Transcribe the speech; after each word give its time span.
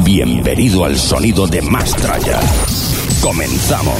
Bienvenido 0.00 0.84
al 0.84 0.98
sonido 0.98 1.46
de 1.46 1.62
Mastraya. 1.62 2.40
Comenzamos. 3.20 3.94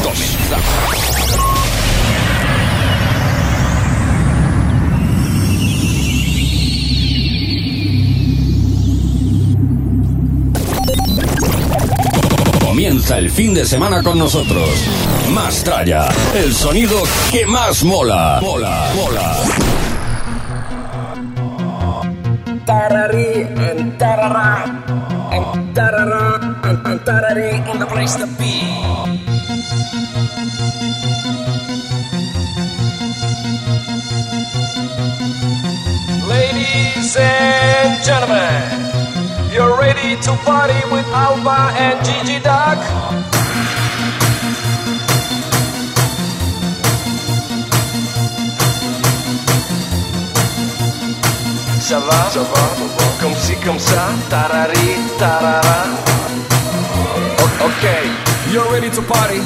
Comienza 12.61 13.19
el 13.19 13.31
fin 13.31 13.55
de 13.55 13.65
semana 13.65 14.03
con 14.03 14.19
nosotros. 14.19 14.69
Mastraya, 15.31 16.09
el 16.35 16.53
sonido 16.55 17.03
que 17.31 17.47
más 17.47 17.85
mola. 17.85 18.41
Mola, 18.43 18.91
mola. 18.97 19.37
Tarari 22.65 23.45
and 23.71 24.82
tarara 25.75 26.41
and 26.65 27.01
tarara 27.01 27.49
and, 27.71 27.81
the 27.81 27.87
place 27.87 28.15
to 28.17 28.27
be. 28.39 28.61
Ladies 36.29 37.17
and 37.17 38.05
gentlemen, 38.05 39.53
you're 39.53 39.79
ready 39.79 40.21
to 40.23 40.33
party 40.45 40.81
with 40.93 41.07
Alba 41.09 41.73
and 41.79 42.05
Gigi 42.05 42.39
Duck? 42.41 42.79
Ça 51.93 51.99
va, 51.99 52.31
ça 52.31 52.41
va, 52.41 52.65
comme 53.21 53.37
si, 53.37 53.55
comme 53.57 53.79
ça, 53.79 54.09
tarari, 54.31 54.97
tarara. 55.19 55.85
Okay, 57.61 58.09
you're 58.51 58.65
ready 58.73 58.89
to 58.89 59.03
party. 59.03 59.43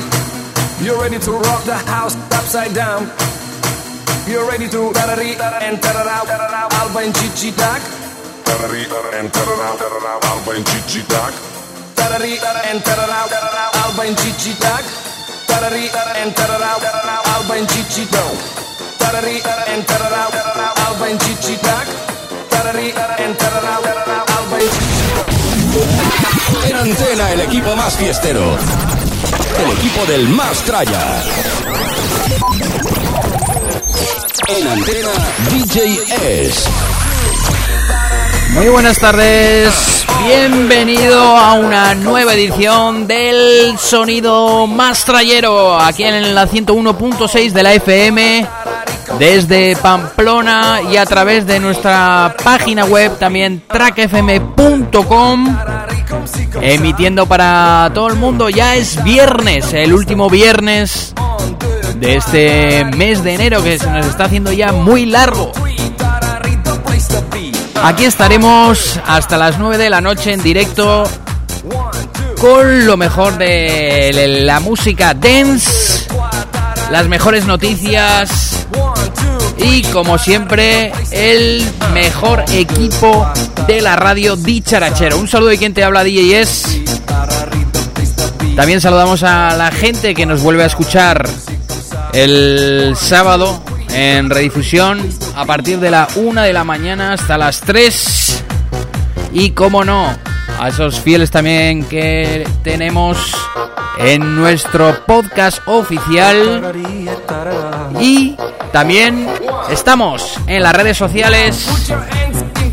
You're 0.81 1.03
ready 1.03 1.19
to 1.19 1.33
rock 1.33 1.65
the 1.65 1.75
house 1.91 2.15
upside 2.31 2.73
down. 2.73 3.11
You're 4.29 4.47
ready 4.47 4.69
to 4.69 4.93
tarari 4.95 5.35
and 5.61 5.83
tarara, 5.83 6.23
tarara, 6.23 6.71
Alba 6.79 7.01
and 7.01 7.15
Gigi 7.17 7.51
Duck. 7.51 7.83
Tarari 8.45 8.87
and 9.19 9.29
tarara, 9.33 9.75
tarara, 9.75 10.23
Alba 10.31 10.51
and 10.53 10.67
Gigi 10.67 11.03
Duck. 11.09 11.35
Tarari 11.99 12.39
and 12.71 12.81
tarara, 12.87 13.27
tarara, 13.27 13.75
Alba 13.83 14.03
and 14.07 14.17
Gigi 14.19 14.55
Duck. 14.61 14.85
Tarari 15.51 15.91
and 16.23 16.31
tarara, 16.31 16.79
tarara, 16.79 17.27
Alba 17.27 17.55
and 17.55 17.69
Gigi 17.69 18.05
Duck. 18.07 18.39
Tarari 19.03 19.43
and 19.67 19.83
tarara, 19.83 20.31
tarara, 20.31 20.87
Alba 20.87 21.05
and 21.11 21.21
Gigi 21.21 21.57
Duck. 21.57 22.16
En 26.65 26.77
antena, 26.77 27.33
el 27.33 27.41
equipo 27.41 27.77
más 27.77 27.97
fiestero. 27.97 28.57
El 29.63 29.71
equipo 29.73 30.05
del 30.07 30.29
más 30.29 30.63
tralla. 30.63 31.23
En 34.49 34.69
antena, 34.69 35.11
DJ 35.51 35.99
S. 36.47 36.69
Muy 38.53 38.69
buenas 38.69 38.99
tardes, 38.99 40.07
bienvenido 40.25 41.21
a 41.21 41.55
una 41.55 41.95
nueva 41.95 42.33
edición 42.33 43.07
del 43.07 43.77
Sonido 43.79 44.67
Más 44.67 45.05
Trayero, 45.05 45.79
aquí 45.79 46.05
en 46.05 46.35
la 46.35 46.49
101.6 46.49 47.53
de 47.53 47.63
la 47.63 47.75
FM, 47.75 48.47
desde 49.19 49.77
Pamplona 49.77 50.81
y 50.91 50.97
a 50.97 51.07
través 51.07 51.47
de 51.47 51.61
nuestra 51.61 52.35
página 52.43 52.85
web 52.85 53.19
también 53.19 53.63
trackfm.com, 53.67 55.57
emitiendo 56.61 57.27
para 57.27 57.91
todo 57.95 58.09
el 58.09 58.17
mundo, 58.17 58.49
ya 58.49 58.75
es 58.75 59.03
viernes, 59.03 59.73
el 59.73 59.93
último 59.93 60.29
viernes 60.29 61.15
de 61.97 62.17
este 62.17 62.85
mes 62.97 63.25
de 63.25 63.35
enero 63.35 63.63
que 63.63 63.79
se 63.79 63.91
nos 63.91 64.07
está 64.07 64.25
haciendo 64.25 64.53
ya 64.53 64.73
muy 64.73 65.07
largo. 65.07 65.53
Aquí 67.83 68.05
estaremos 68.05 69.01
hasta 69.07 69.37
las 69.37 69.59
9 69.59 69.79
de 69.79 69.91
la 69.91 70.01
noche 70.01 70.33
en 70.33 70.43
directo 70.43 71.05
con 72.41 72.87
lo 72.87 72.97
mejor 72.97 73.39
de 73.39 74.43
la 74.43 74.61
música 74.61 75.15
dance, 75.15 76.07
las 76.91 77.09
mejores 77.09 77.47
noticias 77.47 78.56
y 79.73 79.83
como 79.93 80.17
siempre 80.17 80.93
el 81.11 81.65
mejor 81.93 82.45
equipo 82.53 83.31
de 83.67 83.81
la 83.81 83.97
radio 83.97 84.37
dicharachero. 84.37 85.19
Un 85.19 85.29
saludo 85.29 85.51
de 85.51 85.59
quien 85.59 85.75
te 85.75 85.83
habla 85.83 86.05
DJ 86.05 86.41
es. 86.41 86.81
También 88.55 88.81
saludamos 88.81 89.23
a 89.23 89.57
la 89.57 89.71
gente 89.71 90.15
que 90.15 90.25
nos 90.25 90.43
vuelve 90.43 90.63
a 90.63 90.67
escuchar 90.67 91.29
el 92.13 92.95
sábado 92.97 93.63
en 93.91 94.31
redifusión 94.31 95.01
a 95.35 95.45
partir 95.45 95.81
de 95.81 95.91
la 95.91 96.09
1 96.15 96.43
de 96.43 96.53
la 96.53 96.65
mañana 96.65 97.13
hasta 97.13 97.37
las 97.37 97.61
3. 97.61 98.45
Y 99.33 99.51
como 99.51 99.85
no, 99.85 100.17
a 100.59 100.69
esos 100.69 101.01
fieles 101.01 101.31
también 101.31 101.85
que 101.85 102.47
tenemos 102.63 103.19
en 103.99 104.37
nuestro 104.37 105.05
podcast 105.07 105.61
oficial. 105.67 106.73
Y 108.01 108.37
también 108.73 109.29
estamos 109.71 110.39
en 110.47 110.63
las 110.63 110.75
redes 110.75 110.97
sociales. 110.97 111.67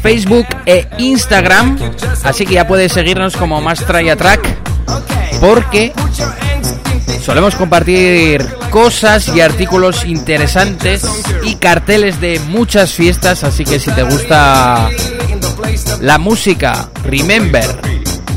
Facebook 0.02 0.48
e 0.66 0.86
Instagram, 0.98 1.80
así 2.26 2.46
que 2.46 2.56
ya 2.56 2.68
puedes 2.68 2.92
seguirnos 2.92 3.38
como 3.38 3.62
Más 3.62 3.80
Track 3.86 4.58
porque 5.40 5.94
solemos 7.24 7.56
compartir 7.56 8.46
cosas 8.70 9.30
y 9.30 9.40
artículos 9.40 10.04
interesantes 10.06 11.06
y 11.44 11.56
carteles 11.56 12.20
de 12.20 12.40
muchas 12.50 12.94
fiestas, 12.94 13.46
así 13.46 13.64
que 13.64 13.80
si 13.80 13.92
te 13.92 14.04
gusta 14.04 14.90
la 16.02 16.18
música, 16.18 16.90
remember, 17.04 17.66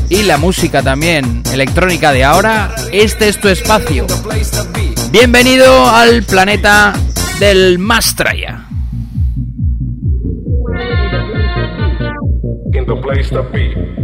y 0.09 0.23
la 0.23 0.37
música 0.37 0.81
también 0.81 1.43
electrónica 1.51 2.11
de 2.11 2.23
ahora, 2.23 2.73
este 2.91 3.27
es 3.27 3.39
tu 3.39 3.47
espacio. 3.49 4.07
Bienvenido 5.11 5.89
al 5.89 6.23
planeta 6.23 6.93
del 7.39 7.79
Mastraya. 7.79 8.63
In. 13.53 13.96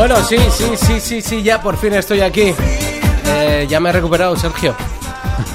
Bueno, 0.00 0.16
sí, 0.24 0.38
sí, 0.50 0.64
sí, 0.78 0.98
sí, 0.98 1.20
sí, 1.20 1.42
ya 1.42 1.60
por 1.60 1.76
fin 1.76 1.92
estoy 1.92 2.22
aquí. 2.22 2.54
Eh, 3.26 3.66
ya 3.68 3.80
me 3.80 3.90
he 3.90 3.92
recuperado, 3.92 4.34
Sergio. 4.34 4.74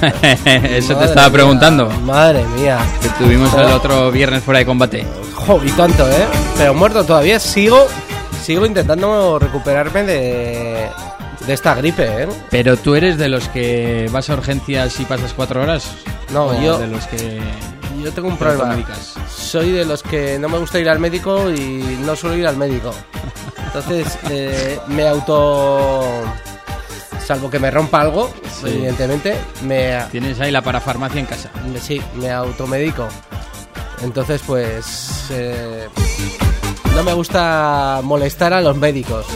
Eso 0.44 0.88
te 0.90 0.94
Madre 0.94 1.06
estaba 1.08 1.26
mía, 1.26 1.32
preguntando. 1.32 1.90
Madre 2.04 2.44
mía. 2.56 2.78
Que 3.02 3.08
tuvimos 3.24 3.52
el 3.54 3.64
otro 3.64 4.12
viernes 4.12 4.44
fuera 4.44 4.58
de 4.60 4.66
combate. 4.66 5.04
Jo, 5.34 5.60
y 5.64 5.70
tanto, 5.72 6.08
¿eh? 6.08 6.26
Pero 6.56 6.74
muerto 6.74 7.02
todavía. 7.02 7.40
Sigo, 7.40 7.88
sigo 8.40 8.64
intentando 8.64 9.36
recuperarme 9.40 10.04
de, 10.04 10.90
de 11.44 11.52
esta 11.52 11.74
gripe, 11.74 12.04
¿eh? 12.22 12.28
Pero 12.48 12.76
tú 12.76 12.94
eres 12.94 13.18
de 13.18 13.28
los 13.28 13.48
que 13.48 14.08
vas 14.12 14.30
a 14.30 14.34
urgencias 14.34 15.00
y 15.00 15.06
pasas 15.06 15.32
cuatro 15.32 15.60
horas. 15.60 15.90
No, 16.32 16.46
¿O 16.46 16.62
yo- 16.62 16.78
de 16.78 16.86
los 16.86 17.04
que. 17.08 17.40
Yo 18.00 18.12
tengo 18.12 18.28
un 18.28 18.36
te 18.36 18.44
problema. 18.44 18.76
Soy 19.28 19.72
de 19.72 19.84
los 19.84 20.04
que 20.04 20.38
no 20.38 20.48
me 20.48 20.58
gusta 20.58 20.78
ir 20.78 20.88
al 20.88 21.00
médico 21.00 21.50
y 21.50 21.98
no 22.04 22.14
suelo 22.14 22.36
ir 22.36 22.46
al 22.46 22.56
médico. 22.56 22.92
Entonces, 23.76 24.18
eh, 24.30 24.80
me 24.88 25.06
auto... 25.06 26.02
Salvo 27.22 27.50
que 27.50 27.58
me 27.58 27.70
rompa 27.70 28.00
algo, 28.00 28.32
Sí. 28.50 28.68
evidentemente, 28.68 29.36
me, 29.64 29.98
Tienes 30.10 30.40
ahí 30.40 30.50
la 30.50 30.62
parafarmacia 30.62 31.20
en 31.20 31.26
casa. 31.26 31.50
sí, 31.82 32.00
me 32.14 32.30
automedico. 32.30 33.06
Entonces, 34.02 34.40
pues... 34.46 35.26
eh, 35.30 35.88
no 36.94 37.02
me 37.02 37.12
gusta 37.12 38.00
molestar 38.02 38.54
a 38.54 38.62
los 38.62 38.76
médicos, 38.78 39.26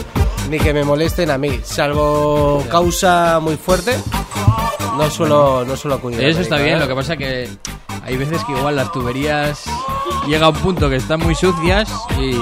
ni 0.49 0.57
que 0.57 0.73
me 0.73 0.83
molesten 0.83 1.29
a 1.29 1.37
mí. 1.37 1.59
Salvo 1.63 2.65
causa 2.71 3.39
muy 3.39 3.57
fuerte, 3.57 3.95
no 4.97 5.11
suelo, 5.11 5.63
no 5.65 5.75
suelo 5.75 5.95
acudir. 5.97 6.23
Eso 6.23 6.41
está 6.41 6.57
bien, 6.57 6.77
¿eh? 6.77 6.79
lo 6.79 6.87
que 6.87 6.95
pasa 6.95 7.15
que 7.15 7.47
hay 8.03 8.17
veces 8.17 8.43
que 8.45 8.53
igual 8.53 8.75
las 8.77 8.91
tuberías 8.91 9.61
llega 10.27 10.47
a 10.47 10.49
un 10.49 10.55
punto 10.55 10.89
que 10.89 10.95
están 10.95 11.19
muy 11.19 11.35
sucias 11.35 11.91
y. 12.17 12.35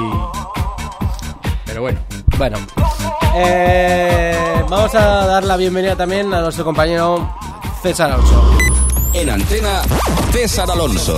Pero 1.79 1.83
bueno. 1.83 1.99
Bueno, 2.37 2.57
eh, 3.35 4.35
vamos 4.69 4.93
a 4.95 5.25
dar 5.25 5.43
la 5.45 5.55
bienvenida 5.55 5.95
también 5.95 6.33
a 6.33 6.41
nuestro 6.41 6.65
compañero 6.65 7.33
César 7.81 8.11
Alonso. 8.11 8.57
En 9.13 9.29
antena, 9.29 9.81
César 10.33 10.69
Alonso. 10.69 11.17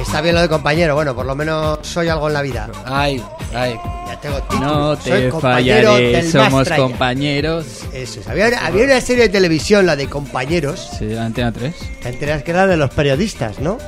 Está 0.00 0.20
bien 0.20 0.34
lo 0.36 0.42
de 0.42 0.48
compañero, 0.48 0.94
bueno, 0.94 1.14
por 1.14 1.26
lo 1.26 1.34
menos 1.34 1.80
soy 1.82 2.08
algo 2.08 2.28
en 2.28 2.34
la 2.34 2.42
vida. 2.42 2.68
Ay, 2.84 3.20
ay. 3.54 3.76
Ya 4.06 4.20
tengo 4.20 4.40
título. 4.42 4.60
No 4.68 4.96
soy 4.96 5.10
te 5.22 5.28
compañero 5.30 5.88
fallaré, 5.92 6.30
somos 6.30 6.52
Mastraya. 6.52 6.82
compañeros. 6.84 7.66
Eso 7.92 8.20
es. 8.20 8.28
Había, 8.28 8.46
había 8.64 8.84
una 8.84 9.00
serie 9.00 9.24
de 9.24 9.28
televisión, 9.30 9.86
la 9.86 9.96
de 9.96 10.06
compañeros, 10.08 10.88
Sí, 10.98 11.16
Antena 11.16 11.50
3. 11.52 11.74
que 12.02 12.08
enteras 12.10 12.42
que 12.44 12.50
era 12.52 12.66
de 12.68 12.76
los 12.76 12.90
periodistas, 12.90 13.58
¿no? 13.58 13.78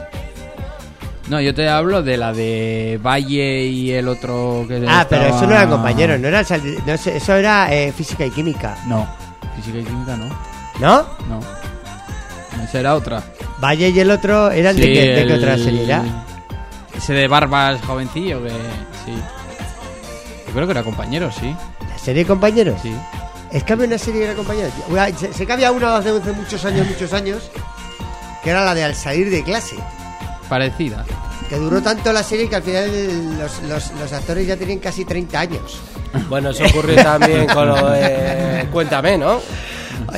No, 1.29 1.41
yo 1.41 1.55
te 1.55 1.69
hablo 1.69 2.03
de 2.03 2.17
la 2.19 2.33
de 2.35 3.01
Valle 3.03 3.63
y 3.65 3.93
el 3.93 4.09
otro 4.09 4.65
que 4.69 4.85
Ah, 4.87 5.07
pero 5.09 5.25
eso 5.35 5.47
no 5.47 5.53
eran 5.53 5.71
compañeros, 5.71 6.21
no 6.21 6.29
eran 6.29 6.45
no 6.87 6.97
sé, 6.99 7.17
eso 7.17 7.35
era 7.35 7.73
eh, 7.75 7.93
física 7.93 8.27
y 8.27 8.31
química, 8.31 8.77
No, 8.87 9.09
física 9.57 9.79
y 9.79 9.85
química 9.85 10.17
no. 10.17 10.27
¿no? 10.81 11.07
No. 11.29 11.41
Esa 12.63 12.81
era 12.81 12.95
otra. 12.95 13.23
Valle 13.59 13.89
y 13.89 14.01
el 14.01 14.11
otro 14.11 14.51
eran 14.51 14.77
de, 14.77 14.83
Sí, 14.83 14.93
qué, 14.93 15.01
de 15.01 15.15
qué 15.15 15.21
el- 15.23 15.33
otra 15.33 15.57
serie 15.57 15.85
era. 15.85 16.03
Ese 16.95 17.13
de 17.15 17.27
barbas 17.27 17.81
jovencillo 17.87 18.43
que. 18.43 18.51
Sí. 18.51 19.13
Yo 20.47 20.53
creo 20.53 20.67
que 20.67 20.73
era 20.73 20.83
compañero, 20.83 21.31
sí. 21.33 21.55
¿La 21.89 21.99
serie 21.99 22.23
de 22.25 22.29
compañeros? 22.29 22.79
Sí. 22.83 22.95
Es 23.51 23.65
que 23.65 23.73
había 23.73 23.87
una 23.87 23.99
serie 23.99 24.29
de 24.29 24.35
compañeros. 24.35 24.73
Una- 24.89 25.09
Sé 25.17 25.33
sé 25.33 25.47
que 25.47 25.53
había 25.53 25.73
una 25.73 25.97
hace, 25.97 26.11
hace 26.11 26.33
muchos 26.33 26.65
años, 26.67 26.87
muchos 26.87 27.13
años, 27.15 27.51
que 28.43 28.51
era 28.51 28.63
la 28.65 28.75
de 28.75 28.85
al 28.85 28.95
salir 28.95 29.31
de 29.31 29.43
clase. 29.43 29.77
Parecida. 30.49 31.05
Que 31.49 31.57
duró 31.57 31.83
tanto 31.83 32.13
la 32.13 32.23
serie 32.23 32.49
que 32.49 32.57
al 32.57 32.63
final 32.63 33.39
los, 33.39 33.63
los- 33.63 33.91
los 34.01 34.13
actores 34.13 34.47
ya 34.47 34.57
tienen 34.57 34.79
casi 34.79 35.05
30 35.05 35.39
años. 35.41 35.79
Bueno, 36.29 36.51
eso 36.51 36.65
ocurre 36.65 36.95
también 36.97 37.47
con 37.47 37.69
lo 37.69 37.91
de 37.91 38.67
Cuéntame, 38.73 39.19
¿no? 39.19 39.41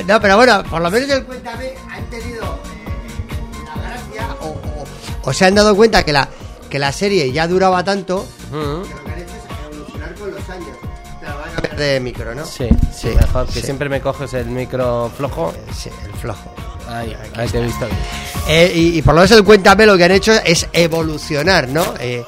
No, 0.05 0.21
pero 0.21 0.37
bueno, 0.37 0.63
por 0.69 0.81
lo 0.81 0.89
menos 0.91 1.09
el 1.09 1.23
Cuéntame 1.25 1.73
han 1.89 2.05
tenido 2.09 2.43
eh, 2.43 3.65
la 3.65 3.81
gracia 3.81 4.35
o, 4.41 4.47
o- 4.47 4.85
o 5.29 5.33
se 5.33 5.45
han 5.45 5.55
dado 5.55 5.75
cuenta 5.75 6.03
que 6.03 6.13
la, 6.13 6.27
que 6.69 6.79
la 6.79 6.91
serie 6.91 7.31
ya 7.31 7.47
duraba 7.47 7.83
tanto 7.83 8.25
que 8.49 8.55
lo 8.55 8.83
que 8.83 9.11
han 9.11 9.19
hecho 9.19 9.33
es 9.35 9.73
evolucionar 9.75 10.13
con 10.15 10.31
los 10.31 10.49
años. 10.49 10.77
Te 11.19 11.25
lo 11.27 11.37
van 11.39 11.49
a 11.49 11.51
cambiar 11.53 11.75
de 11.77 11.99
micro, 11.99 12.35
¿no? 12.35 12.45
Sí, 12.45 12.69
sí, 12.93 13.07
mejor 13.19 13.45
que 13.47 13.53
sí. 13.53 13.61
siempre 13.61 13.89
me 13.89 13.99
coges 14.01 14.33
el 14.33 14.45
micro 14.47 15.11
flojo. 15.17 15.53
Sí, 15.75 15.89
el 16.05 16.13
flojo. 16.13 16.53
Ahí, 16.87 17.15
ahí 17.35 17.47
te 17.49 17.59
he 17.59 17.63
visto. 17.63 17.85
bien. 17.85 17.99
Eh, 18.47 18.71
y, 18.73 18.97
y 18.97 19.01
por 19.01 19.13
lo 19.13 19.21
menos 19.21 19.31
el 19.37 19.43
Cuéntame 19.43 19.85
lo 19.85 19.97
que 19.97 20.05
han 20.05 20.11
hecho 20.11 20.33
es 20.45 20.67
evolucionar, 20.73 21.67
¿no? 21.67 21.93
Eh, 21.99 22.23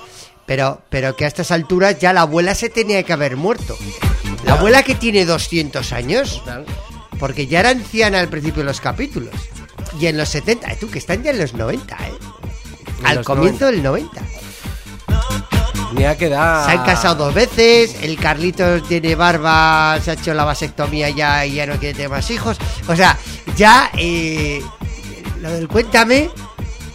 pero, 0.45 0.81
pero 0.89 1.15
que 1.15 1.25
a 1.25 1.27
estas 1.27 1.51
alturas 1.51 1.99
ya 1.99 2.11
la 2.11 2.21
abuela 2.21 2.55
se 2.55 2.69
tenía 2.69 3.03
que 3.03 3.13
haber 3.13 3.37
muerto. 3.37 3.77
La 4.45 4.53
abuela 4.53 4.83
que 4.83 4.95
tiene 4.95 5.25
200 5.25 5.91
años, 5.93 6.41
porque 7.19 7.47
ya 7.47 7.59
era 7.59 7.69
anciana 7.69 8.19
al 8.19 8.29
principio 8.29 8.63
de 8.63 8.65
los 8.67 8.81
capítulos. 8.81 9.33
Y 9.99 10.07
en 10.07 10.17
los 10.17 10.29
70, 10.29 10.71
eh, 10.71 10.77
tú 10.79 10.89
que 10.89 10.99
están 10.99 11.23
ya 11.23 11.31
en 11.31 11.39
los 11.39 11.53
90, 11.53 11.95
¿eh? 11.95 12.11
En 13.01 13.05
Al 13.05 13.23
comienzo 13.23 13.67
del 13.67 13.81
90. 13.83 14.21
Se 16.65 16.71
han 16.71 16.85
casado 16.85 17.25
dos 17.25 17.33
veces, 17.33 17.95
el 18.01 18.17
Carlitos 18.17 18.87
tiene 18.87 19.15
barba, 19.15 19.99
se 20.03 20.11
ha 20.11 20.13
hecho 20.13 20.33
la 20.33 20.43
vasectomía 20.45 21.09
ya 21.09 21.45
y 21.45 21.53
ya 21.55 21.65
no 21.65 21.77
quiere 21.77 21.93
tener 21.95 22.09
más 22.09 22.29
hijos. 22.31 22.57
O 22.87 22.95
sea, 22.95 23.17
ya 23.55 23.91
eh, 23.97 24.61
lo 25.41 25.51
del 25.51 25.67
cuéntame, 25.67 26.29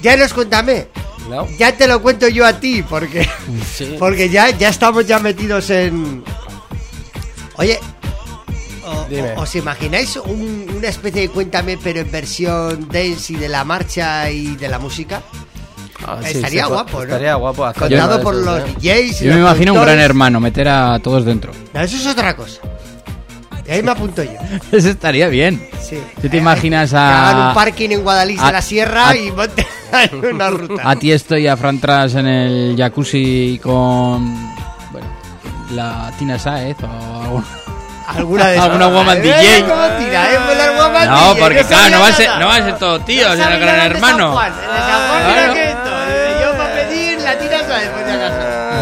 ya 0.00 0.16
no 0.16 0.24
es 0.24 0.32
cuéntame, 0.32 0.88
¿No? 1.28 1.46
ya 1.58 1.76
te 1.76 1.88
lo 1.88 2.00
cuento 2.02 2.28
yo 2.28 2.46
a 2.46 2.60
ti, 2.60 2.82
porque, 2.82 3.28
Sí. 3.76 3.96
porque 3.98 4.28
ya, 4.28 4.50
ya 4.50 4.68
estamos 4.68 5.06
ya 5.06 5.18
metidos 5.18 5.70
en... 5.70 6.22
Oye, 7.56 7.78
o- 8.86 9.06
Dime. 9.08 9.32
o- 9.34 9.40
¿os 9.42 9.54
imagináis 9.56 10.16
un- 10.16 10.70
una 10.76 10.88
especie 10.88 11.22
de 11.22 11.28
cuéntame 11.30 11.78
pero 11.82 12.00
en 12.00 12.10
versión 12.10 12.88
dance 12.88 13.32
y 13.32 13.36
de 13.36 13.48
la 13.48 13.64
marcha 13.64 14.30
y 14.30 14.56
de 14.56 14.68
la 14.68 14.78
música? 14.78 15.22
Ah, 16.06 16.18
sí, 16.22 16.36
Estaría 16.38 16.64
sí, 16.64 16.68
guapo, 16.70 16.98
¿no? 16.98 17.02
Estaría 17.04 17.34
guapo. 17.36 17.72
Contado 17.78 18.20
por 18.22 18.34
los. 18.34 18.62
DJs 18.82 19.22
y 19.22 19.24
Yo 19.26 19.34
me 19.34 19.40
imagino 19.40 19.74
un 19.74 19.80
gran 19.82 19.98
hermano, 19.98 20.40
meter 20.40 20.68
a 20.68 20.98
todos 21.00 21.24
dentro. 21.24 21.52
No, 21.72 21.80
eso 21.80 21.96
es 21.96 22.06
otra 22.06 22.34
cosa. 22.36 22.60
Y 23.66 23.70
ahí 23.70 23.82
me 23.82 23.92
apunto 23.92 24.22
yo. 24.22 24.32
Eso 24.72 24.90
estaría 24.90 25.26
bien. 25.28 25.66
Sí. 25.80 25.98
¿Tú 26.20 26.28
te 26.28 26.36
Eh, 26.36 26.40
imaginas 26.40 26.90
que 26.90 26.96
a- 26.98 27.30
hagan 27.30 27.48
un 27.48 27.54
parking 27.54 27.90
en 27.92 28.02
Guadalix 28.02 28.42
a- 28.42 28.46
de 28.48 28.52
la 28.52 28.60
Sierra 28.62 29.08
a- 29.08 29.16
y 29.16 29.30
monten 29.32 29.64
una 30.34 30.50
ruta. 30.50 30.82
A 30.84 30.96
ti 30.96 31.10
estoy 31.12 31.46
a 31.46 31.56
Fran 31.56 31.80
Tras 31.80 32.14
en 32.16 32.26
el 32.26 32.74
jacuzzi 32.76 33.58
con. 33.62 34.34
Bueno, 34.92 35.06
la 35.70 36.12
Tina 36.18 36.38
Saez 36.38 36.76
o 36.82 37.22
algún- 37.22 37.44
Alguna 38.06 38.48
de 38.48 38.52
esas. 38.56 38.66
alguna 38.66 38.86
woman 38.88 39.16
Eh, 39.16 39.20
DJ. 39.22 39.60
¿Cómo 39.62 39.82
tira, 39.98 40.30
eh? 40.34 40.38
Las 40.58 40.76
woman 40.84 41.08
No, 41.08 41.28
DJ, 41.34 41.40
porque 41.40 41.64
claro, 41.64 41.82
sabía 41.84 41.96
no 41.96 42.02
va, 42.02 42.08
a 42.08 42.12
ser, 42.12 42.30
no 42.38 42.46
va 42.46 42.54
a 42.56 42.62
ser 42.64 42.78
todo 42.78 43.00
tío, 43.00 43.28
No 43.28 43.32
sino 43.32 43.44
sabía 43.44 43.58
gran 43.60 43.80
hermano. 43.92 44.18
San 44.18 44.32
Juan. 44.34 44.52
El 44.52 44.60
de 44.60 44.66
San 44.76 45.08
Juan, 45.08 45.22
Claro. 45.24 45.52
mira 45.54 45.54
que 45.54 45.83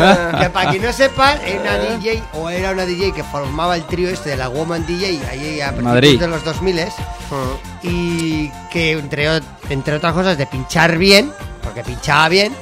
Que 0.40 0.50
para 0.50 0.71
quien 0.71 0.82
no 0.82 0.92
sepa, 0.92 1.35
era 1.35 1.61
una 1.61 1.78
DJ 1.97 2.23
o 2.35 2.49
era 2.50 2.71
una 2.71 2.85
DJ 2.85 3.12
que 3.12 3.23
formaba 3.25 3.76
el 3.76 3.85
trío 3.85 4.09
este 4.09 4.30
de 4.30 4.37
la 4.37 4.49
Woman 4.49 4.87
DJ 4.87 5.21
ahí 5.30 5.61
a 5.61 5.68
principios 5.68 5.82
Madrid. 5.85 6.21
de 6.21 6.26
los 6.28 6.44
2000 6.44 6.80
y 7.82 8.50
que 8.71 8.92
entre, 8.92 9.40
entre 9.71 9.94
otras 9.97 10.12
cosas 10.12 10.37
de 10.38 10.47
pinchar 10.47 10.97
bien, 10.99 11.32
porque 11.62 11.82
pinchaba 11.82 12.28
bien, 12.28 12.54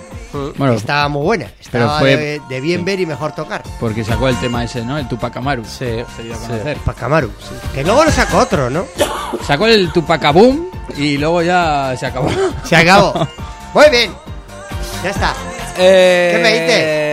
Bueno, 0.57 0.75
estaba 0.75 1.09
muy 1.09 1.23
buena. 1.23 1.47
Estaba 1.61 1.99
fue- 1.99 2.17
de, 2.17 2.41
de 2.49 2.61
bien 2.61 2.81
sí. 2.81 2.85
ver 2.85 3.01
y 3.01 3.07
mejor 3.07 3.33
tocar. 3.33 3.63
porque 3.81 4.05
sacó 4.05 4.29
el 4.29 4.37
tema 4.37 4.63
ese, 4.65 4.85
¿no? 4.85 4.97
El 4.99 5.09
Tupac 5.09 5.37
Amaru. 5.37 5.65
Sí, 5.65 6.05
Se 6.17 6.23
dio 6.23 6.35
a 6.35 6.39
sí. 6.39 6.47
conocer. 6.47 6.77
Pacamaru, 6.79 7.33
que 7.75 7.83
luego 7.85 8.05
lo 8.05 8.11
sacó 8.13 8.39
otro, 8.39 8.71
¿no? 8.71 8.87
Sacó 9.47 9.67
el 9.67 9.93
Tupac 9.93 10.33
Boom 10.33 10.69
y 10.97 11.19
luego 11.19 11.43
ya 11.43 11.95
se 11.99 12.07
acabó. 12.07 12.31
Se 12.65 12.77
acabó. 12.77 13.27
Muy 13.75 13.91
bien. 13.91 14.13
Ya 15.03 15.11
está. 15.11 15.35
Eh, 15.79 16.33
¿Qué 16.35 16.43
me 16.43 16.53
dices? 16.53 17.10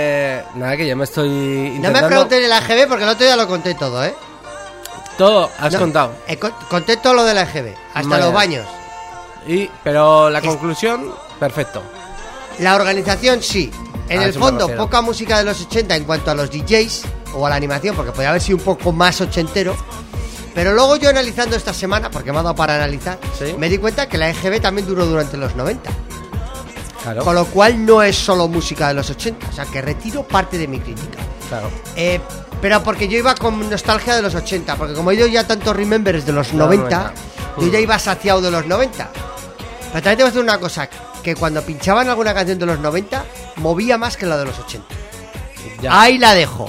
Nada, 0.56 0.76
que 0.78 0.88
ya 0.88 0.96
me 0.96 1.04
estoy 1.04 1.30
No 1.30 1.76
intentando... 1.76 2.02
me 2.02 2.08
preguntes 2.08 2.44
el 2.46 2.52
AGB 2.52 2.88
porque 2.88 3.04
el 3.04 3.10
otro 3.10 3.26
día 3.26 3.36
lo 3.36 3.48
conté 3.48 3.76
todo, 3.76 4.04
¿eh? 4.04 4.16
Todo, 5.18 5.50
has 5.60 5.74
No, 5.74 5.80
contado. 5.80 6.14
eh, 6.28 6.38
con- 6.38 6.54
conté 6.70 6.98
todo 6.98 7.14
lo 7.16 7.24
del 7.24 7.38
AGB, 7.38 7.74
hasta 7.94 8.10
Vaya. 8.10 8.26
los 8.26 8.34
baños. 8.34 8.68
Y, 9.48 9.70
pero 9.84 10.30
la 10.30 10.40
Es- 10.40 10.46
conclusión, 10.46 11.12
perfecto. 11.40 11.82
La 12.60 12.76
organización 12.76 13.42
sí. 13.42 13.72
En 14.10 14.22
el 14.22 14.34
fondo, 14.34 14.68
poca 14.76 15.02
música 15.02 15.38
de 15.38 15.44
los 15.44 15.60
80 15.62 15.96
en 15.96 16.04
cuanto 16.06 16.32
a 16.32 16.36
los 16.36 16.50
DJs 16.50 17.04
o 17.34 17.46
a 17.46 17.50
la 17.50 17.56
animación, 17.56 17.96
porque 17.96 18.12
podría 18.12 18.30
haber 18.30 18.42
sido 18.42 18.58
un 18.58 18.64
poco 18.64 18.92
más 18.94 19.20
ochentero. 19.22 19.76
Pero 20.56 20.74
luego 20.74 20.96
yo 20.96 21.10
analizando 21.10 21.56
esta 21.56 21.74
semana, 21.74 22.10
porque 22.10 22.32
me 22.32 22.40
ha 22.40 22.44
dado 22.44 22.56
para 22.56 22.76
analizar, 22.76 23.20
Sí. 23.38 23.54
me 23.58 23.70
di 23.70 23.78
cuenta 23.78 24.08
que 24.08 24.18
la 24.18 24.30
EGB 24.30 24.60
también 24.62 24.88
duró 24.88 25.06
durante 25.06 25.36
los 25.38 25.56
90. 25.56 25.90
Claro, 27.04 27.24
Con 27.24 27.36
lo 27.36 27.46
cual 27.46 27.86
no 27.86 28.02
es 28.04 28.16
solo 28.18 28.48
música 28.48 28.88
de 28.90 28.94
los 28.96 29.10
80. 29.10 29.48
O 29.50 29.52
sea, 29.54 29.66
que 29.66 29.82
retiro 29.82 30.24
parte 30.28 30.58
de 30.58 30.68
mi 30.68 30.80
crítica. 30.80 31.20
claro. 31.50 31.70
Eh, 31.96 32.20
pero 32.62 32.82
porque 32.84 33.08
yo 33.08 33.18
iba 33.20 33.36
con 33.36 33.70
nostalgia 33.70 34.16
de 34.16 34.22
los 34.24 34.34
80, 34.34 34.76
porque 34.78 34.94
como 34.96 35.12
he 35.12 35.16
ido 35.16 35.28
ya 35.28 35.46
tantos 35.46 35.76
remembers 35.76 36.26
de 36.26 36.32
los 36.34 36.48
Claro, 36.48 36.66
90, 36.66 36.98
venga. 36.98 37.14
yo 37.60 37.68
ya 37.72 37.80
iba 37.80 38.00
saciado 38.00 38.42
de 38.42 38.50
los 38.50 38.66
90. 38.66 39.10
Pero 39.14 39.94
también 39.94 40.18
te 40.18 40.24
voy 40.24 40.24
a 40.24 40.26
decir 40.32 40.42
una 40.42 40.58
cosa, 40.60 40.90
que 41.24 41.36
cuando 41.36 41.62
pinchaban 41.62 42.10
alguna 42.10 42.34
canción 42.34 42.58
de 42.58 42.66
los 42.66 42.80
90, 42.80 43.24
movía 43.58 43.98
más 44.00 44.18
que 44.18 44.26
la 44.26 44.38
de 44.38 44.46
los 44.46 44.58
80. 44.58 44.86
Ya. 45.82 46.02
Ahí 46.02 46.18
la 46.18 46.34
dejo. 46.34 46.68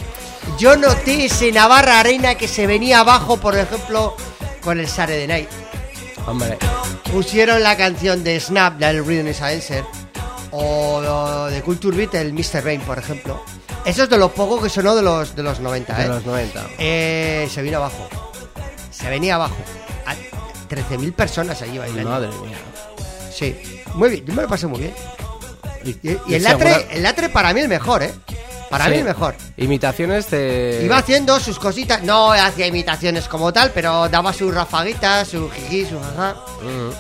Yo 0.59 0.77
noté 0.77 1.25
ese 1.27 1.51
Navarra 1.53 2.01
Arena 2.01 2.35
que 2.35 2.49
se 2.49 2.67
venía 2.67 3.01
abajo, 3.01 3.39
por 3.39 3.57
ejemplo, 3.57 4.15
con 4.63 4.79
el 4.79 4.89
Saturday 4.89 5.27
Night. 5.27 5.49
Hombre, 6.27 6.59
Pusieron 7.13 7.63
la 7.63 7.77
canción 7.79 8.23
de 8.23 8.39
Snap, 8.39 8.79
la 8.81 8.89
del 8.93 9.05
Rhythm 9.07 9.29
is 9.29 9.41
a 9.41 9.47
Answer, 9.49 9.85
o, 10.51 11.47
de 11.51 11.63
Culture 11.63 11.97
Beat, 11.97 12.15
el 12.15 12.33
Mr. 12.33 12.65
Rain, 12.65 12.81
por 12.83 12.99
ejemplo. 12.99 13.43
Eso 13.85 14.03
es 14.05 14.11
de 14.11 14.19
lo 14.19 14.31
poco 14.33 14.61
que 14.61 14.69
sonó 14.69 14.95
de 14.95 15.03
los, 15.03 15.35
de 15.35 15.43
los 15.43 15.61
90, 15.61 15.95
de 15.97 16.05
¿eh? 16.05 16.09
los 16.09 16.25
90. 16.27 16.67
Eh, 16.79 17.49
se 17.53 17.63
vino 17.63 17.79
abajo. 17.79 18.09
Se 18.91 19.09
venía 19.09 19.37
abajo. 19.37 19.57
A 20.07 20.15
13.000 20.69 21.13
personas 21.15 21.63
allí 21.63 21.79
bailando. 21.79 22.11
Madre 22.11 22.29
mía. 22.43 22.57
Sí. 23.33 23.57
Muy 23.95 24.11
bien, 24.11 24.27
yo 24.27 24.35
me 24.35 24.43
lo 24.43 24.49
pasé 24.49 24.67
muy 24.67 24.81
bien. 24.81 24.95
Y, 25.85 25.91
Y, 25.91 25.99
y 26.03 26.19
y 26.29 26.35
el, 26.35 26.43
segura- 26.43 26.71
latre, 26.71 26.87
el 26.97 27.03
latre 27.03 27.29
para 27.29 27.55
mí 27.55 27.61
el 27.61 27.69
mejor, 27.69 28.03
¿eh? 28.03 28.13
Para 28.69 28.85
Sí. 28.85 28.91
mí 28.91 28.97
el 28.99 29.05
mejor. 29.05 29.35
Imitaciones 29.57 30.31
de. 30.31 30.83
Iba 30.85 30.99
haciendo 30.99 31.41
sus 31.41 31.59
cositas, 31.59 32.03
no 32.03 32.33
hacía 32.33 32.67
imitaciones 32.67 33.27
como 33.29 33.51
tal, 33.53 33.71
pero 33.73 34.09
daba 34.11 34.33
sus 34.35 34.53
rafaguitas, 34.53 35.29
su 35.29 35.49
jiji, 35.51 35.87
su 35.87 35.99
jaja, 35.99 36.37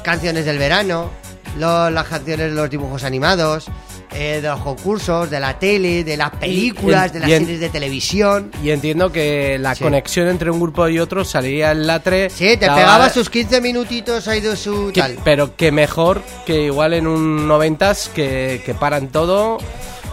canciones 0.02 0.46
del 0.46 0.58
verano, 0.58 1.10
lo- 1.56 1.90
las 1.90 2.06
canciones 2.06 2.50
de 2.50 2.54
los 2.54 2.68
dibujos 2.70 3.04
animados, 3.04 3.66
eh, 4.12 4.40
de 4.42 4.48
los 4.48 4.60
concursos, 4.60 5.28
de 5.30 5.38
la 5.40 5.58
tele, 5.58 6.02
de 6.04 6.16
las 6.16 6.30
películas, 6.30 7.06
en- 7.08 7.12
de 7.12 7.20
las 7.20 7.30
en- 7.30 7.42
series 7.44 7.60
de 7.60 7.68
televisión. 7.68 8.50
Y 8.62 8.70
entiendo 8.70 9.12
que 9.12 9.58
la 9.58 9.74
Sí. 9.74 9.84
conexión 9.84 10.28
entre 10.28 10.50
un 10.50 10.60
grupo 10.60 10.88
y 10.88 10.98
otro 10.98 11.24
salía 11.24 11.72
el 11.72 11.86
latre. 11.86 12.30
Sí, 12.30 12.56
te 12.56 12.66
daba- 12.66 12.76
pegaba 12.78 13.10
sus 13.10 13.28
15 13.30 13.60
minutitos 13.60 14.26
ahí 14.28 14.40
de 14.40 14.56
su 14.56 14.90
que- 14.92 15.00
tal. 15.00 15.18
pero 15.24 15.56
que 15.56 15.70
mejor 15.72 16.22
que 16.46 16.64
igual 16.64 16.94
en 16.94 17.06
un 17.06 17.46
noventas 17.46 18.10
que, 18.14 18.62
que 18.64 18.74
paran 18.74 19.08
todo 19.08 19.58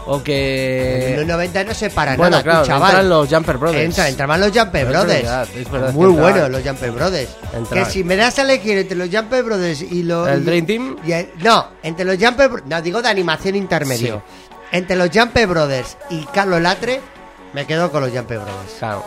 o 0.07 0.17
En 0.17 0.23
que. 0.23 1.13
los 1.17 1.25
90 1.25 1.63
no 1.63 1.73
se 1.73 1.89
para 1.89 2.15
bueno, 2.15 2.31
nada, 2.31 2.43
claro, 2.43 2.61
tú, 2.61 2.67
chaval. 2.67 2.89
entran 2.91 3.09
los 3.09 3.29
Jumper 3.29 3.57
Brothers. 3.57 3.83
Entra, 3.85 4.09
entraban 4.09 4.39
los 4.41 4.51
Jumper 4.51 4.85
Brothers. 4.87 5.21
verdad, 5.23 5.47
es 5.55 5.71
verdad 5.71 5.93
Muy 5.93 6.07
buenos 6.09 6.49
los 6.49 6.61
Jumper 6.63 6.91
Brothers. 6.91 7.29
Entraban. 7.53 7.85
Que 7.85 7.91
si 7.91 8.03
me 8.03 8.15
das 8.15 8.37
a 8.39 8.43
elegir 8.43 8.77
entre 8.77 8.95
los 8.97 9.09
Jumper 9.09 9.43
Brothers 9.43 9.81
y 9.81 10.03
los. 10.03 10.27
¿El 10.27 10.45
Dream 10.45 10.65
Team? 10.65 10.97
y 11.05 11.11
el- 11.11 11.29
no, 11.43 11.67
entre 11.83 12.05
los 12.05 12.17
Jumper 12.17 12.51
No, 12.65 12.81
digo 12.81 13.01
de 13.01 13.09
animación 13.09 13.55
intermedio. 13.55 14.21
Entre 14.71 14.95
los 14.95 15.09
Jumper 15.13 15.47
Brothers 15.47 15.97
y 16.09 16.25
Carlos 16.25 16.61
Latre, 16.61 16.99
me 17.53 17.65
quedo 17.65 17.91
con 17.91 18.01
los 18.01 18.11
Jumper 18.11 18.39
Brothers. 18.39 18.73
Claro. 18.79 19.03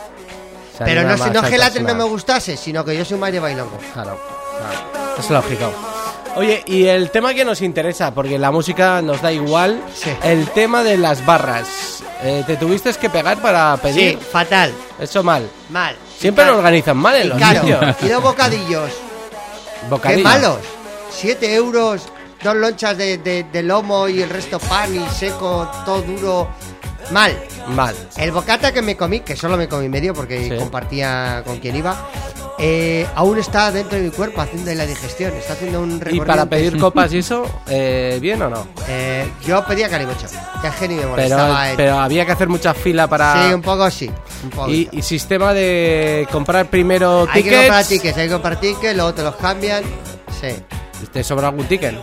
Se 0.76 0.84
Pero 0.84 1.02
no, 1.02 1.16
no 1.16 1.42
que 1.42 1.58
Latre 1.58 1.82
no 1.82 1.94
me 1.94 2.04
gustase, 2.04 2.56
sino 2.56 2.84
que 2.84 2.96
yo 2.96 3.04
soy 3.04 3.18
más 3.18 3.32
de 3.32 3.40
bailongo. 3.40 3.76
Claro, 3.92 4.18
claro. 4.58 5.16
Es 5.18 5.28
lógico. 5.30 5.72
Oye, 6.36 6.62
y 6.66 6.84
el 6.86 7.10
tema 7.10 7.34
que 7.34 7.44
nos 7.44 7.60
interesa, 7.62 8.14
porque 8.14 8.38
la 8.38 8.50
música 8.50 9.02
nos 9.02 9.20
da 9.22 9.32
igual, 9.32 9.82
Sí. 9.94 10.10
el 10.22 10.46
tema 10.50 10.82
de 10.84 10.96
las 10.96 11.24
barras. 11.26 12.02
Eh, 12.22 12.44
¿Te 12.46 12.56
tuviste 12.56 12.92
que 12.94 13.10
pegar 13.10 13.38
para 13.40 13.74
Sí, 13.76 13.82
pedir? 13.82 14.18
fatal, 14.18 14.72
Eso 15.00 15.22
mal. 15.22 15.48
mal. 15.70 15.96
Siempre 16.18 16.44
lo 16.44 16.58
organizan 16.58 16.96
mal 16.96 17.16
en 17.16 17.26
Y 17.26 17.28
los 17.30 17.38
caro. 17.38 17.60
sitios. 17.60 17.96
Y 18.02 18.08
los 18.08 18.22
bocadillos. 18.22 18.90
¡Qué 19.80 19.86
Bocadillo. 19.88 20.24
malos! 20.24 20.58
7 21.10 21.54
euros, 21.54 22.02
dos 22.42 22.54
lonchas 22.56 22.96
de, 22.98 23.18
de- 23.18 23.44
de 23.44 23.62
lomo 23.62 24.08
y 24.08 24.20
el 24.22 24.28
resto 24.30 24.58
pan 24.58 24.94
y 24.94 25.08
seco, 25.14 25.68
todo 25.84 26.02
duro. 26.02 26.48
Mal. 27.10 27.36
Mal. 27.68 27.94
El 28.16 28.32
bocata 28.32 28.72
que 28.72 28.82
me 28.82 28.96
comí, 28.96 29.20
que 29.20 29.36
solo 29.36 29.56
me 29.56 29.68
comí 29.68 29.88
medio 29.88 30.12
porque 30.14 30.48
Sí. 30.50 30.56
compartía 30.56 31.42
con 31.46 31.58
quien 31.58 31.76
iba, 31.76 32.08
eh, 32.58 33.06
aún 33.14 33.38
está 33.38 33.70
dentro 33.72 33.98
de 33.98 34.04
mi 34.04 34.10
cuerpo 34.10 34.40
haciendo 34.40 34.72
la 34.74 34.84
digestión. 34.86 35.32
Está 35.34 35.52
haciendo 35.54 35.80
un 35.80 35.92
¿Y 35.96 35.98
recorrido. 36.00 36.26
para 36.26 36.46
pedir 36.46 36.78
copas 36.78 37.12
y 37.12 37.18
eso, 37.20 37.44
eh, 37.68 38.18
bien 38.20 38.42
o 38.42 38.50
no? 38.50 38.66
Eh, 38.88 39.26
yo 39.46 39.64
pedía 39.64 39.88
calimocho. 39.88 40.26
Que 40.62 40.70
que 40.78 40.88
ni 40.88 40.94
me 40.94 41.00
Pero, 41.02 41.10
molestaba. 41.10 41.70
el- 41.70 41.76
pero 41.76 41.98
había 41.98 42.26
que 42.26 42.32
hacer 42.32 42.48
mucha 42.48 42.74
fila 42.74 43.06
para... 43.06 43.48
Sí, 43.48 43.54
un 43.54 43.62
poco 43.62 43.90
sí. 43.90 44.10
Un 44.44 44.50
poco. 44.50 44.70
y, 44.70 44.88
y 44.92 45.02
sistema 45.02 45.52
de 45.54 46.26
comprar 46.30 46.66
primero 46.66 47.22
hay 47.30 47.42
que 47.42 47.50
tickets. 47.50 47.60
comprar 47.62 47.84
tickets, 47.86 48.16
hay 48.18 48.26
que 48.26 48.32
comprar 48.32 48.60
tickets, 48.60 48.94
luego 48.96 49.14
te 49.14 49.22
los 49.22 49.36
cambian. 49.36 49.82
Sí. 50.40 50.48
¿Te 51.12 51.22
sobra 51.24 51.48
algún 51.48 51.66
ticket? 51.66 51.94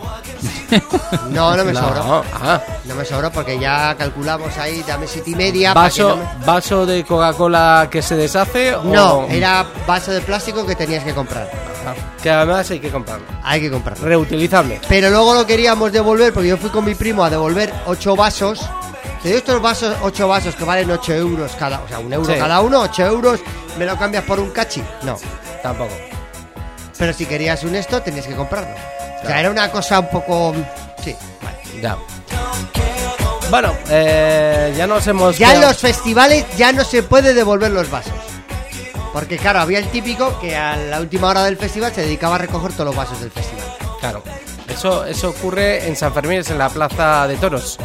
No, 1.30 1.56
no 1.56 1.64
me 1.64 1.72
sobró. 1.74 2.24
Ah, 2.34 2.60
No 2.84 2.94
me 2.94 3.04
sobró 3.04 3.30
porque 3.30 3.58
ya 3.58 3.94
calculamos 3.96 4.56
ahí, 4.58 4.82
dame 4.86 5.06
siete 5.06 5.30
y 5.30 5.34
media. 5.34 5.72
para 5.74 5.90
que 5.90 6.02
vaso, 6.02 6.16
no 6.16 6.38
me- 6.40 6.44
vaso 6.46 6.86
de 6.86 7.04
Coca-Cola 7.04 7.88
que 7.90 8.02
se 8.02 8.16
deshace 8.16 8.72
No, 8.84 9.18
o 9.20 9.28
era 9.30 9.64
vaso 9.86 10.10
de 10.12 10.20
plástico 10.20 10.66
que 10.66 10.74
tenías 10.74 11.04
que 11.04 11.14
comprar. 11.14 11.48
Ah, 11.86 11.94
que 12.20 12.30
además 12.30 12.68
hay 12.70 12.80
que 12.80 12.90
comprarlo. 12.90 13.26
Hay 13.44 13.60
que 13.60 13.70
comprarlo. 13.70 14.04
Reutilizable. 14.04 14.80
Pero 14.88 15.10
luego 15.10 15.34
lo 15.34 15.46
queríamos 15.46 15.92
devolver 15.92 16.32
porque 16.32 16.48
yo 16.48 16.56
fui 16.56 16.70
con 16.70 16.84
mi 16.84 16.94
primo 16.94 17.22
a 17.24 17.30
devolver 17.30 17.72
ocho 17.86 18.16
vasos. 18.16 18.60
Te 19.22 19.28
doy 19.30 19.38
estos 19.38 19.60
vasos, 19.62 19.94
ocho 20.02 20.26
vasos 20.28 20.54
que 20.56 20.64
valen 20.64 20.90
8 20.90 21.14
euros 21.14 21.52
cada, 21.58 21.80
o 21.80 21.88
sea, 21.88 21.98
un 21.98 22.12
euro 22.12 22.32
Sí. 22.32 22.38
cada 22.38 22.60
uno, 22.60 22.80
8 22.80 23.06
euros. 23.06 23.40
¿Me 23.78 23.84
lo 23.86 23.96
cambias 23.96 24.24
por 24.24 24.38
un 24.40 24.50
cachi? 24.50 24.82
No. 25.02 25.16
Tampoco. 25.62 25.92
Pero 26.98 27.12
si 27.12 27.26
querías 27.26 27.62
un 27.64 27.74
esto, 27.74 28.00
tenías 28.02 28.26
que 28.26 28.34
comprarlo. 28.34 28.74
O 29.22 29.26
sea, 29.26 29.40
era 29.40 29.50
una 29.50 29.70
cosa 29.70 30.00
un 30.00 30.08
poco. 30.08 30.54
Sí, 31.04 31.14
vale. 31.42 31.80
Ya. 31.82 31.96
Bueno, 33.50 33.74
eh, 33.90 34.74
ya 34.76 34.86
nos 34.86 35.06
hemos. 35.06 35.38
Ya 35.38 35.48
en 35.52 35.56
quedado- 35.58 35.72
los 35.72 35.80
festivales 35.80 36.44
ya 36.56 36.72
no 36.72 36.84
se 36.84 37.02
puede 37.02 37.34
devolver 37.34 37.70
los 37.70 37.90
vasos. 37.90 38.12
Porque 39.12 39.38
claro, 39.38 39.60
había 39.60 39.78
el 39.78 39.88
típico 39.88 40.38
que 40.40 40.56
a 40.56 40.76
la 40.76 41.00
última 41.00 41.28
hora 41.28 41.44
del 41.44 41.56
festival 41.56 41.92
se 41.94 42.02
dedicaba 42.02 42.34
a 42.34 42.38
recoger 42.38 42.72
todos 42.72 42.86
los 42.86 42.96
vasos 42.96 43.20
del 43.20 43.30
festival. 43.30 43.64
Claro. 44.00 44.22
Eso, 44.68 45.06
eso 45.06 45.30
ocurre 45.30 45.86
en 45.88 45.96
San 45.96 46.12
Fermín, 46.12 46.40
es 46.40 46.50
en 46.50 46.58
la 46.58 46.68
plaza 46.68 47.26
de 47.26 47.36
toros. 47.36 47.78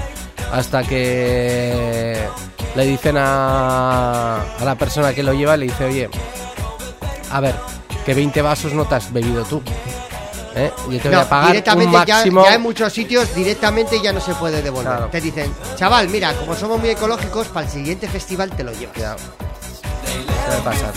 Hasta 0.52 0.84
que 0.84 2.28
le 2.76 2.86
dicen 2.86 3.16
a, 3.18 4.42
a 4.60 4.66
la 4.66 4.76
persona 4.76 5.14
que 5.14 5.24
lo 5.24 5.34
lleva, 5.34 5.56
le 5.56 5.68
dice, 5.68 5.86
oye, 5.86 6.10
a 7.32 7.40
ver, 7.40 7.56
que 8.06 8.14
20 8.14 8.42
vasos 8.42 8.74
no 8.74 8.86
te 8.86 8.96
has 8.96 9.12
bebido 9.12 9.44
tú. 9.46 9.62
¿eh? 10.56 10.72
Yo 10.90 11.00
te 11.00 11.08
voy 11.08 11.16
No, 11.16 11.22
a 11.22 11.30
pagar 11.30 11.46
un 11.46 11.52
directamente 11.54 11.98
ya, 12.06 12.16
máximo. 12.16 12.44
ya 12.44 12.54
en 12.56 12.62
muchos 12.62 12.92
sitios 12.94 13.34
directamente 13.36 14.02
ya 14.02 14.12
no 14.12 14.20
se 14.20 14.34
puede 14.36 14.62
devolver. 14.62 14.92
Claro. 14.94 15.08
Te 15.08 15.22
dicen, 15.22 15.54
chaval, 15.78 16.10
mira, 16.10 16.34
como 16.34 16.56
somos 16.56 16.80
muy 16.80 16.90
ecológicos, 16.90 17.48
para 17.48 17.66
el 17.66 17.72
siguiente 17.72 18.08
festival 18.08 18.50
te 18.52 18.64
lo 18.64 18.72
llevas. 18.74 18.98
Ya. 18.98 19.16
Suele 20.46 20.62
pasar. 20.64 20.92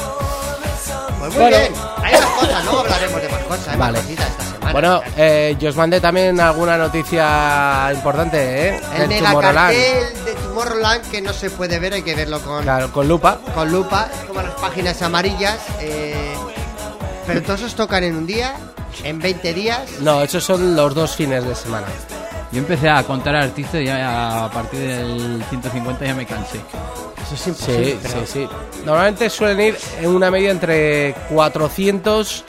Pues 1.20 1.32
muy 1.32 1.40
Bueno. 1.42 1.56
bien, 1.56 1.72
hay 2.02 2.12
más 2.20 2.30
cosas, 2.32 2.64
luego 2.64 2.80
hablaremos 2.80 3.22
de 3.22 3.28
más 3.28 3.42
cosas, 3.44 3.68
hay 3.68 3.78
Vale. 3.78 3.92
más 3.92 4.02
cositas 4.02 4.28
esta 4.30 4.44
semana. 4.44 4.72
Bueno, 4.72 5.00
eh, 5.16 5.56
yo 5.58 5.68
os 5.70 5.76
mandé 5.76 6.00
también 6.00 6.38
alguna 6.40 6.76
noticia 6.76 7.90
importante, 7.94 8.68
¿eh? 8.68 8.80
el 8.92 8.98
Del 8.98 9.08
mega 9.08 9.28
Tomorrowland. 9.28 9.74
cartel 9.74 10.24
de 10.24 10.34
Tomorrowland 10.34 11.10
que 11.10 11.22
no 11.22 11.32
se 11.32 11.50
puede 11.50 11.78
ver, 11.78 11.94
hay 11.94 12.02
que 12.02 12.14
verlo 12.14 12.40
con, 12.40 12.62
Claro, 12.64 12.92
con 12.92 13.08
lupa. 13.08 13.38
con 13.54 13.70
lupa, 13.70 14.08
es 14.12 14.26
como 14.26 14.42
las 14.42 14.54
páginas 14.54 15.00
amarillas. 15.00 15.58
eh, 15.80 16.34
pero 17.26 17.42
todos 17.42 17.62
os 17.62 17.74
tocan 17.74 18.04
en 18.04 18.16
un 18.16 18.26
día, 18.26 18.54
en 19.02 19.18
20 19.18 19.54
días. 19.54 19.80
No, 20.00 20.22
esos 20.22 20.44
son 20.44 20.74
los 20.76 20.94
dos 20.94 21.14
fines 21.16 21.44
de 21.46 21.54
semana. 21.54 21.86
Yo 22.52 22.58
empecé 22.60 22.88
a 22.88 23.02
contar 23.02 23.34
artistas 23.34 23.80
y 23.80 23.86
ya 23.86 24.44
a 24.44 24.50
partir 24.50 24.78
del 24.80 25.42
150 25.48 26.04
ya 26.04 26.14
me 26.14 26.24
cansé. 26.26 26.60
Eso 27.24 27.34
es 27.34 27.40
Sí, 27.40 27.50
imposible. 27.50 27.84
sí, 27.92 27.98
pero- 28.02 28.26
sí. 28.26 28.48
Normalmente 28.84 29.30
suelen 29.30 29.60
ir 29.60 29.76
en 30.00 30.08
una 30.08 30.30
media 30.30 30.50
entre 30.50 31.14
400 31.30 32.44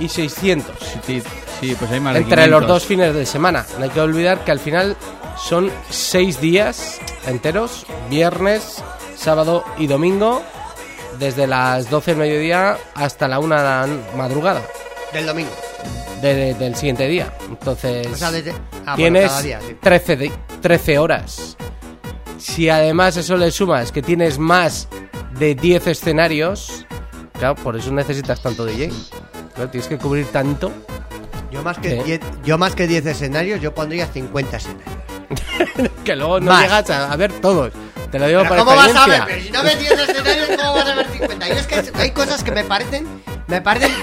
y 0.00 0.08
600. 0.08 0.74
Sí, 1.06 1.22
sí, 1.60 1.76
pues 1.78 1.90
hay 1.92 2.00
más 2.00 2.16
Entre 2.16 2.36
los 2.48 2.60
500. 2.62 2.68
dos 2.68 2.84
fines 2.84 3.14
de 3.14 3.26
semana. 3.26 3.64
No 3.78 3.84
hay 3.84 3.90
que 3.90 4.00
olvidar 4.00 4.42
que 4.44 4.50
al 4.50 4.58
final 4.58 4.96
son 5.36 5.70
seis 5.90 6.40
días 6.40 6.98
enteros, 7.26 7.86
viernes, 8.10 8.82
sábado 9.16 9.64
y 9.78 9.86
domingo, 9.86 10.42
desde 11.18 11.46
las 11.46 11.90
12 11.90 12.12
del 12.12 12.20
mediodía 12.20 12.76
hasta 12.94 13.28
la 13.28 13.38
1 13.38 13.56
de 13.56 13.62
la 13.62 13.88
madrugada 14.16 14.62
Del 15.12 15.26
domingo. 15.26 15.50
de- 16.22 16.34
de- 16.34 16.54
del 16.54 16.74
siguiente 16.76 17.06
día. 17.08 17.32
Entonces, 17.48 18.06
O 18.06 18.16
sea, 18.16 18.30
desde- 18.30 18.52
ah, 18.52 18.56
bueno, 18.84 18.96
tienes 18.96 19.28
cada 19.30 19.42
día, 19.42 19.60
sí. 19.66 19.76
13, 19.80 20.16
de- 20.16 20.32
13 20.60 20.98
horas. 20.98 21.56
Si 22.38 22.68
además 22.68 23.16
eso 23.16 23.36
le 23.36 23.50
sumas 23.50 23.92
que 23.92 24.02
tienes 24.02 24.38
más 24.38 24.88
de 25.38 25.54
10 25.54 25.86
escenarios, 25.86 26.84
claro, 27.38 27.54
por 27.56 27.76
eso 27.76 27.90
necesitas 27.92 28.40
tanto 28.42 28.64
DJ. 28.66 28.90
Claro, 29.54 29.70
tienes 29.70 29.88
que 29.88 29.98
cubrir 29.98 30.26
tanto. 30.26 30.72
Yo 31.50 31.62
más 31.62 31.78
que 31.78 31.90
Sí. 31.90 32.02
10 32.04 32.20
yo 32.44 32.58
más 32.58 32.74
que 32.74 32.86
10 32.88 33.06
escenarios, 33.06 33.60
yo 33.60 33.72
pondría 33.74 34.06
50 34.06 34.56
escenarios. 34.56 34.94
Que 36.04 36.16
luego 36.16 36.40
no 36.40 36.50
Más. 36.50 36.62
llegas 36.64 36.90
a, 36.90 37.12
a 37.12 37.16
ver 37.16 37.32
todos. 37.40 37.72
Te 38.10 38.18
lo 38.18 38.26
digo 38.28 38.44
por 38.44 38.56
¿Cómo 38.58 38.76
vas 38.76 38.94
a 38.94 39.06
ver? 39.06 39.22
Pero 39.26 39.42
si 39.42 39.50
no 39.50 39.62
ves 39.62 39.78
10 39.78 39.92
escenarios, 39.92 40.48
¿cómo 40.60 40.72
vas 40.74 40.88
a 40.88 40.94
ver 40.94 41.06
50? 41.10 41.48
Yo 41.48 41.54
es 41.54 41.66
que 41.66 41.82
hay 42.00 42.10
cosas 42.12 42.44
que 42.44 42.52
me 42.52 42.64
parecen. 42.64 43.06
Me 43.46 43.60
parecen. 43.60 43.92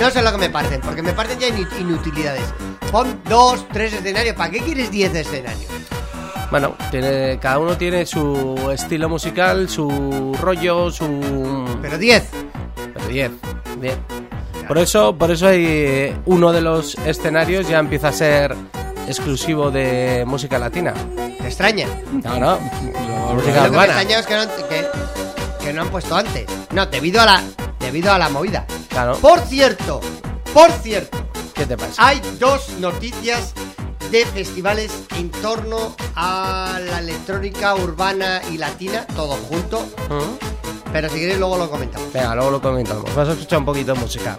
No 0.00 0.10
sé 0.10 0.22
lo 0.22 0.30
que 0.30 0.38
me 0.38 0.48
parecen, 0.48 0.80
porque 0.80 1.02
me 1.02 1.12
parecen 1.12 1.40
ya 1.40 1.48
inu- 1.48 1.80
inutilidades. 1.80 2.44
Pon 2.92 3.20
dos, 3.28 3.66
tres 3.72 3.92
escenarios. 3.92 4.36
¿Para 4.36 4.50
qué 4.50 4.60
quieres 4.60 4.92
10 4.92 5.12
escenarios? 5.12 5.66
Bueno, 6.52 6.76
tiene, 6.92 7.38
cada 7.40 7.58
uno 7.58 7.76
tiene 7.76 8.06
su 8.06 8.70
estilo 8.72 9.08
musical, 9.08 9.68
su 9.68 10.36
rollo, 10.40 10.92
su... 10.92 11.78
Pero 11.82 11.98
10. 11.98 12.24
Pero 12.94 13.08
10, 13.08 13.30
10. 13.80 13.96
Por 14.68 14.78
eso, 14.78 15.16
por 15.18 15.32
eso 15.32 15.48
hay 15.48 15.64
eh, 15.66 16.16
uno 16.26 16.52
de 16.52 16.60
los 16.60 16.94
escenarios 17.04 17.68
ya 17.68 17.80
empieza 17.80 18.08
a 18.08 18.12
ser 18.12 18.54
exclusivo 19.08 19.70
de 19.70 20.24
música 20.26 20.58
latina. 20.58 20.94
¿Te 21.16 21.46
extraña? 21.46 21.86
No, 22.22 22.38
no. 22.38 22.58
Lo 23.28 23.34
Música 23.34 23.54
que 23.54 23.60
me 23.62 23.68
urbana. 23.70 23.84
extraña 24.02 24.18
es 24.20 24.26
que 24.26 24.36
no, 24.36 24.68
que, 24.68 24.86
que 25.64 25.72
no 25.72 25.82
han 25.82 25.88
puesto 25.90 26.16
antes. 26.16 26.46
No, 26.72 26.86
debido 26.86 27.20
a 27.20 27.26
la, 27.26 27.42
debido 27.80 28.12
a 28.12 28.18
la 28.18 28.28
movida. 28.28 28.66
Claro. 28.88 29.16
Por 29.18 29.40
cierto, 29.40 30.00
por 30.52 30.70
cierto, 30.72 31.18
¿Qué 31.54 31.66
te 31.66 31.76
pasa? 31.76 32.06
hay 32.06 32.20
dos 32.38 32.70
noticias 32.80 33.52
de 34.10 34.24
festivales 34.26 34.90
en 35.16 35.30
torno 35.30 35.94
a 36.14 36.78
la 36.88 36.98
electrónica 37.00 37.74
urbana 37.74 38.40
y 38.50 38.56
latina, 38.58 39.06
todo 39.14 39.34
junto. 39.48 39.80
¿Mm? 40.08 40.46
Pero 40.92 41.10
si 41.10 41.16
queréis 41.20 41.38
luego 41.38 41.58
lo 41.58 41.70
comentamos. 41.70 42.10
Venga, 42.14 42.34
luego 42.34 42.50
lo 42.52 42.62
comentamos. 42.62 43.14
Vas 43.14 43.28
a 43.28 43.32
escuchar 43.32 43.58
un 43.58 43.66
poquito 43.66 43.92
de 43.92 44.00
música. 44.00 44.38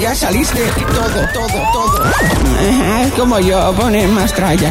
ya 0.00 0.14
saliste 0.14 0.60
todo, 0.94 1.28
todo, 1.32 1.72
todo. 1.72 2.12
Como 3.16 3.38
yo, 3.38 3.72
poner 3.74 4.08
más 4.08 4.32
tralla. 4.32 4.70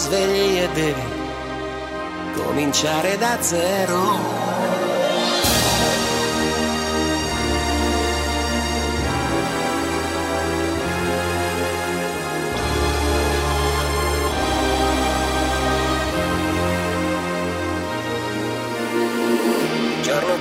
svegli 0.00 0.58
e 0.58 0.68
devi 0.72 1.08
cominciare 2.34 3.18
da 3.18 3.36
zero. 3.40 4.48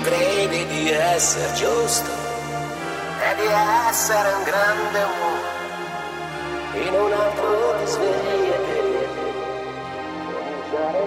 credi 0.02 0.66
di 0.68 0.92
essere 0.92 1.54
giusto 1.54 2.10
e 3.20 3.36
di 3.36 3.48
essere 3.90 4.32
un 4.32 4.44
grande 4.44 5.00
uomo, 5.20 6.88
in 6.88 6.94
un 6.94 7.12
altro 7.12 7.76
ti 7.84 7.92
svegli. 7.92 8.29
Hey, 10.94 11.06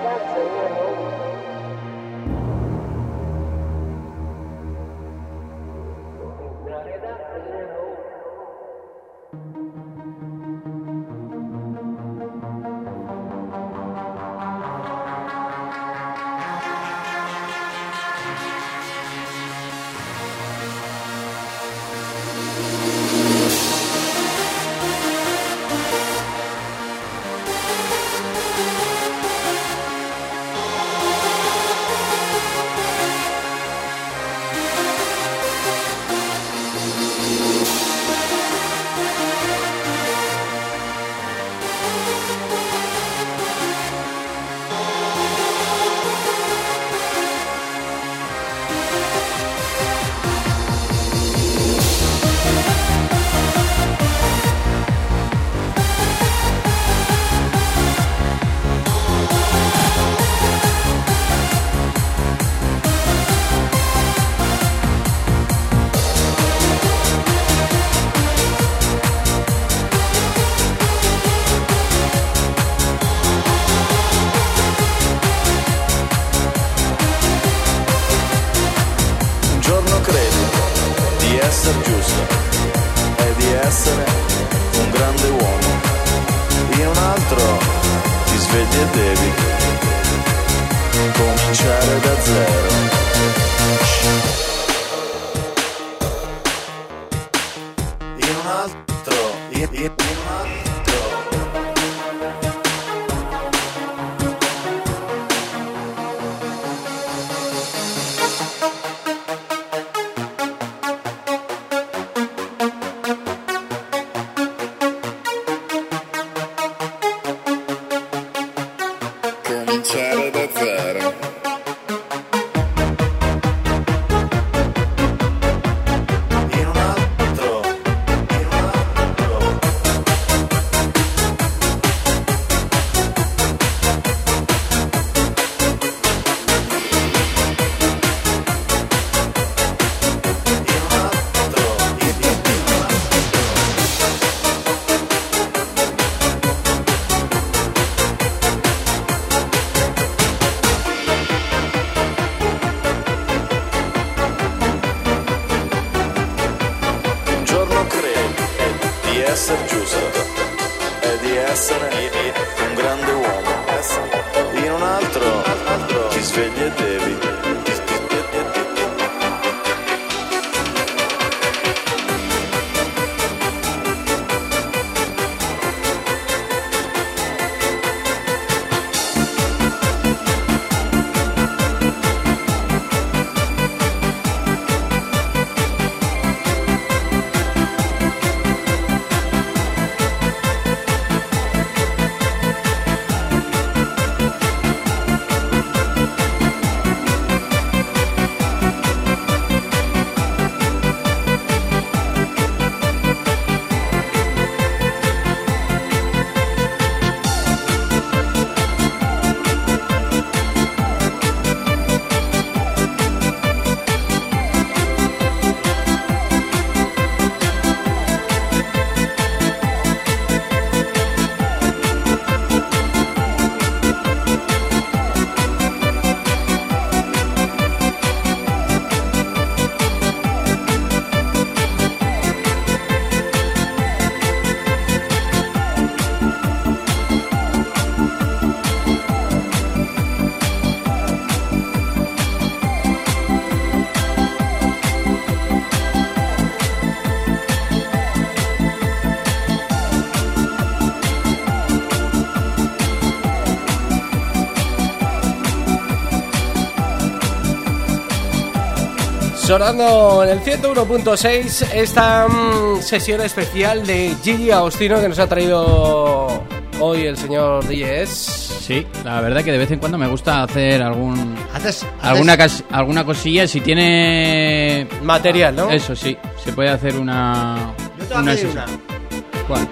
Sonando 259.53 260.25
en 260.25 260.31
el 260.31 260.41
101.6 260.41 261.73
esta 261.75 262.27
mm, 262.27 262.81
sesión 262.81 263.21
especial 263.21 263.87
de 263.87 264.17
Gigi 264.25 264.51
Agostino 264.51 264.99
que 264.99 265.11
nos 265.11 265.19
ha 265.19 265.27
traído 265.27 266.43
hoy 266.81 267.03
el 267.05 267.19
señor 267.19 267.63
DJs. 267.69 268.09
Sí, 268.09 268.87
la 269.05 269.21
verdad 269.21 269.45
que 269.45 269.53
de 269.53 269.59
vez 269.59 269.71
en 269.71 269.79
cuando 269.79 269.99
me 269.99 270.07
gusta 270.09 270.43
hacer 270.43 270.83
algún 270.83 271.37
Haces, 271.53 271.85
alguna 272.01 272.33
haces- 272.33 272.63
cas- 272.63 272.65
alguna 272.71 273.05
cosilla 273.05 273.47
si 273.47 273.61
tiene 273.61 274.89
Material, 275.03 275.55
¿no? 275.55 275.69
Eso 275.71 275.95
sí, 275.95 276.17
se 276.43 276.55
puede 276.55 276.71
hacer 276.71 276.97
una 276.97 277.75
Yo 277.99 278.07
te 278.07 278.15
voy 278.15 278.23
a 278.23 278.25
pedir 278.25 278.39
sesión. 278.39 278.53
una. 278.65 279.45
¿Cuál? 279.49 279.69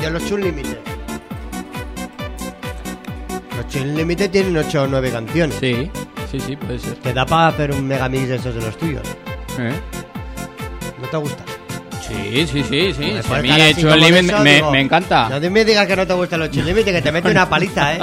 De 0.00 0.10
los 0.10 0.24
Chun 0.26 0.40
Limited. 0.40 0.78
Los 3.58 3.68
Chun 3.68 3.94
Limited 3.94 4.30
tienen 4.30 4.56
8 4.56 4.84
o 4.84 4.86
9 4.86 5.10
canciones. 5.10 5.56
Sí, 5.60 5.90
sí, 6.30 6.40
sí, 6.40 6.56
puede 6.56 6.78
ser. 6.78 6.94
Te 6.94 7.12
da 7.12 7.24
para 7.26 7.48
hacer 7.48 7.72
un 7.72 7.86
megamix 7.86 8.28
de 8.28 8.36
esos 8.36 8.54
de 8.54 8.60
los 8.60 8.76
tuyos. 8.76 9.02
¿Eh? 9.58 9.72
¿No 11.00 11.08
te 11.08 11.16
gusta? 11.16 11.44
Sí, 12.06 12.46
sí, 12.46 12.62
sí, 12.62 12.94
sí. 12.94 12.94
Si 12.94 13.34
a 13.34 13.42
mí 13.42 13.74
como 13.82 13.96
Limit 13.96 14.30
eso, 14.30 14.38
me, 14.42 14.54
digo, 14.54 14.70
me 14.70 14.80
encanta. 14.80 15.28
No 15.28 15.40
te 15.40 15.50
me 15.50 15.64
digas 15.64 15.86
que 15.86 15.94
no 15.94 16.06
te 16.06 16.14
gustan 16.14 16.40
los 16.40 16.54
Limited, 16.54 16.92
que 16.94 17.02
te 17.02 17.12
mete 17.12 17.30
una 17.30 17.48
paliza, 17.50 17.96
¿eh? 17.96 18.00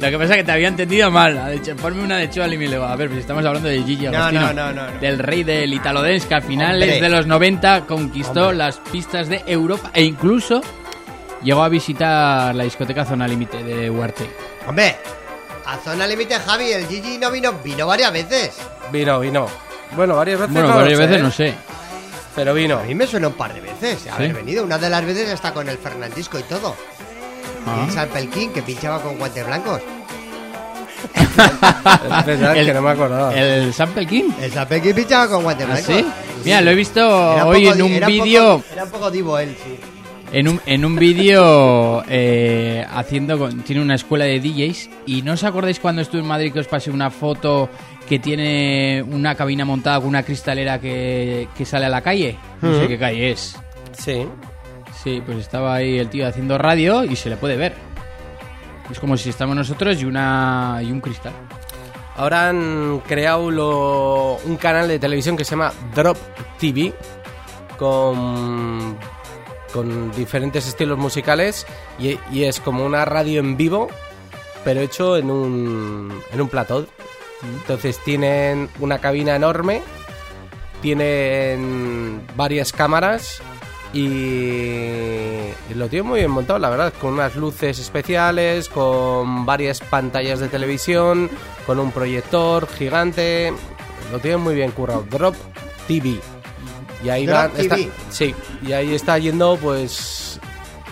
Lo 0.00 0.10
que 0.10 0.18
pasa 0.18 0.32
es 0.32 0.38
que 0.38 0.44
te 0.44 0.52
había 0.52 0.66
entendido 0.68 1.08
mal. 1.10 1.52
Dicho, 1.52 1.76
ponme 1.76 2.02
una 2.02 2.16
de 2.16 2.28
Chua 2.28 2.48
Limit. 2.48 2.72
A 2.74 2.96
ver, 2.96 3.08
pues 3.08 3.20
estamos 3.20 3.44
hablando 3.44 3.68
de 3.68 3.80
Gigi 3.84 4.06
No, 4.08 4.18
Agostino. 4.18 4.52
no, 4.52 4.52
no, 4.52 4.72
no, 4.72 4.90
no. 4.90 4.98
Del 5.00 5.18
rey 5.20 5.44
del 5.44 5.72
Italo 5.72 6.02
Dance 6.02 6.26
que 6.26 6.34
a 6.34 6.40
finales 6.40 6.94
Hombre. 6.94 7.00
de 7.00 7.08
los 7.16 7.26
90 7.28 7.86
conquistó 7.86 8.42
Hombre. 8.48 8.56
las 8.56 8.78
pistas 8.80 9.28
de 9.28 9.42
Europa 9.46 9.90
e 9.94 10.02
incluso 10.02 10.60
llegó 11.44 11.62
a 11.62 11.68
visitar 11.68 12.52
la 12.56 12.64
discoteca 12.64 13.04
Zona 13.04 13.28
Límite 13.28 13.62
de 13.62 13.88
Huarte. 13.88 14.28
Hombre, 14.66 14.96
a 15.66 15.78
Zona 15.78 16.06
Límite, 16.06 16.38
Javi, 16.38 16.72
el 16.72 16.86
Gigi 16.86 17.18
no 17.18 17.30
vino, 17.30 17.52
vino 17.64 17.86
varias 17.86 18.12
veces. 18.12 18.52
Vino, 18.92 19.20
vino. 19.20 19.46
Bueno, 19.96 20.16
varias 20.16 20.40
veces. 20.40 20.52
Bueno, 20.52 20.68
no 20.68 20.76
varias 20.76 20.98
sé, 20.98 21.06
veces 21.06 21.20
¿eh? 21.20 21.22
no 21.22 21.30
sé. 21.30 21.54
Pero 22.34 22.54
vino. 22.54 22.78
A 22.78 22.82
mí 22.82 22.94
me 22.94 23.06
suena 23.06 23.28
un 23.28 23.34
par 23.34 23.54
de 23.54 23.60
veces 23.60 24.06
haber 24.08 24.28
¿Sí? 24.30 24.32
venido. 24.34 24.64
Una 24.64 24.76
de 24.78 24.90
las 24.90 25.04
veces 25.04 25.28
está 25.30 25.52
con 25.54 25.68
el 25.68 25.78
Fernandisco 25.78 26.38
y 26.38 26.42
todo. 26.42 26.74
Ah. 27.66 27.86
Y 27.88 27.92
Sample 27.92 28.26
King, 28.28 28.48
que 28.48 28.62
pinchaba 28.62 29.00
con 29.00 29.16
guantes 29.18 29.46
blancos. 29.46 29.80
El- 32.26 32.66
que 32.66 32.74
no 32.74 32.82
me 32.82 32.90
acordaba. 32.90 33.34
¿El 33.34 33.72
Sample 33.72 34.06
King? 34.06 34.30
El 34.40 34.52
Sample 34.52 34.80
King 34.82 34.94
pinchaba 34.94 35.28
con 35.28 35.42
guantes 35.44 35.66
¿Ah, 35.66 35.72
blancos. 35.72 35.94
sí? 35.94 36.06
Mira, 36.44 36.60
lo 36.60 36.70
he 36.70 36.74
visto 36.74 37.00
Era 37.00 37.46
hoy 37.46 37.64
poco 37.66 37.74
en 37.76 37.82
un 37.82 38.06
vídeo. 38.06 38.62
Era 38.72 38.84
un 38.84 38.90
poco 38.90 39.10
divo 39.10 39.38
él, 39.38 39.56
sí. 39.62 39.78
En 40.36 40.48
un, 40.48 40.60
en 40.66 40.84
un 40.84 40.96
vídeo 40.96 42.02
eh, 42.08 42.84
haciendo 42.92 43.38
con- 43.38 43.62
tiene 43.62 43.80
una 43.80 43.94
escuela 43.94 44.24
de 44.24 44.40
DJs 44.40 44.90
y 45.06 45.22
no 45.22 45.34
os 45.34 45.44
acordáis 45.44 45.78
cuando 45.78 46.02
estuve 46.02 46.22
en 46.22 46.26
Madrid 46.26 46.52
que 46.52 46.58
os 46.58 46.66
pasé 46.66 46.90
una 46.90 47.08
foto 47.10 47.68
que 48.08 48.18
tiene 48.18 49.04
una 49.08 49.36
cabina 49.36 49.64
montada 49.64 50.00
con 50.00 50.08
una 50.08 50.24
cristalera 50.24 50.80
que, 50.80 51.46
que 51.56 51.64
sale 51.64 51.86
a 51.86 51.88
la 51.88 52.00
calle. 52.00 52.36
No 52.60 52.78
sé 52.80 52.88
qué 52.88 52.98
calle 52.98 53.30
es. 53.30 53.56
Sí. 53.96 54.26
sí 55.04 55.22
pues 55.24 55.38
estaba 55.38 55.76
ahí 55.76 55.98
el 55.98 56.08
tío 56.08 56.26
haciendo 56.26 56.58
radio 56.58 57.04
y 57.04 57.14
se 57.14 57.30
le 57.30 57.36
puede 57.36 57.56
ver. 57.56 57.74
Es 58.90 58.98
como 58.98 59.16
si 59.16 59.30
estamos 59.30 59.54
nosotros 59.54 60.02
y 60.02 60.04
una 60.04 60.80
y 60.82 60.90
un 60.90 61.00
cristal. 61.00 61.32
Ahora 62.16 62.48
han 62.48 63.00
creado 63.06 63.50
lo- 63.52 64.36
un 64.44 64.56
canal 64.56 64.88
de 64.88 64.98
televisión 64.98 65.36
que 65.36 65.44
se 65.44 65.52
llama 65.52 65.72
Drop 65.94 66.18
TV 66.58 66.92
con, 67.78 68.96
con 69.74 70.12
diferentes 70.12 70.68
estilos 70.68 70.96
musicales 70.96 71.66
y, 71.98 72.16
es 72.44 72.60
como 72.60 72.86
una 72.86 73.04
radio 73.04 73.40
en 73.40 73.56
vivo 73.56 73.88
pero 74.64 74.80
hecho 74.80 75.16
en 75.18 75.30
un, 75.30 76.22
en 76.32 76.40
un 76.40 76.48
plató. 76.48 76.86
Entonces 77.42 77.98
tienen 78.02 78.70
una 78.80 78.98
cabina 78.98 79.36
enorme, 79.36 79.82
tienen 80.80 82.22
varias 82.34 82.72
cámaras 82.72 83.42
y, 83.92 84.06
y 84.08 85.74
lo 85.74 85.88
tienen 85.88 86.08
muy 86.08 86.20
bien 86.20 86.30
montado, 86.30 86.58
la 86.58 86.70
verdad, 86.70 86.94
con 86.98 87.12
unas 87.12 87.36
luces 87.36 87.78
especiales, 87.78 88.70
con 88.70 89.44
varias 89.44 89.80
pantallas 89.80 90.40
de 90.40 90.48
televisión, 90.48 91.28
con 91.66 91.78
un 91.78 91.92
proyector 91.92 92.66
gigante. 92.68 93.52
Lo 94.10 94.18
tienen 94.20 94.40
muy 94.40 94.54
bien 94.54 94.70
currado. 94.70 95.04
Drop 95.10 95.34
TV. 95.86 96.20
Y 97.04 97.10
ahí 97.10 97.26
van- 97.26 97.52
está- 97.56 97.76
sí, 98.10 98.34
y 98.66 98.72
ahí 98.72 98.94
está 98.94 99.18
yendo 99.18 99.58
pues 99.60 100.40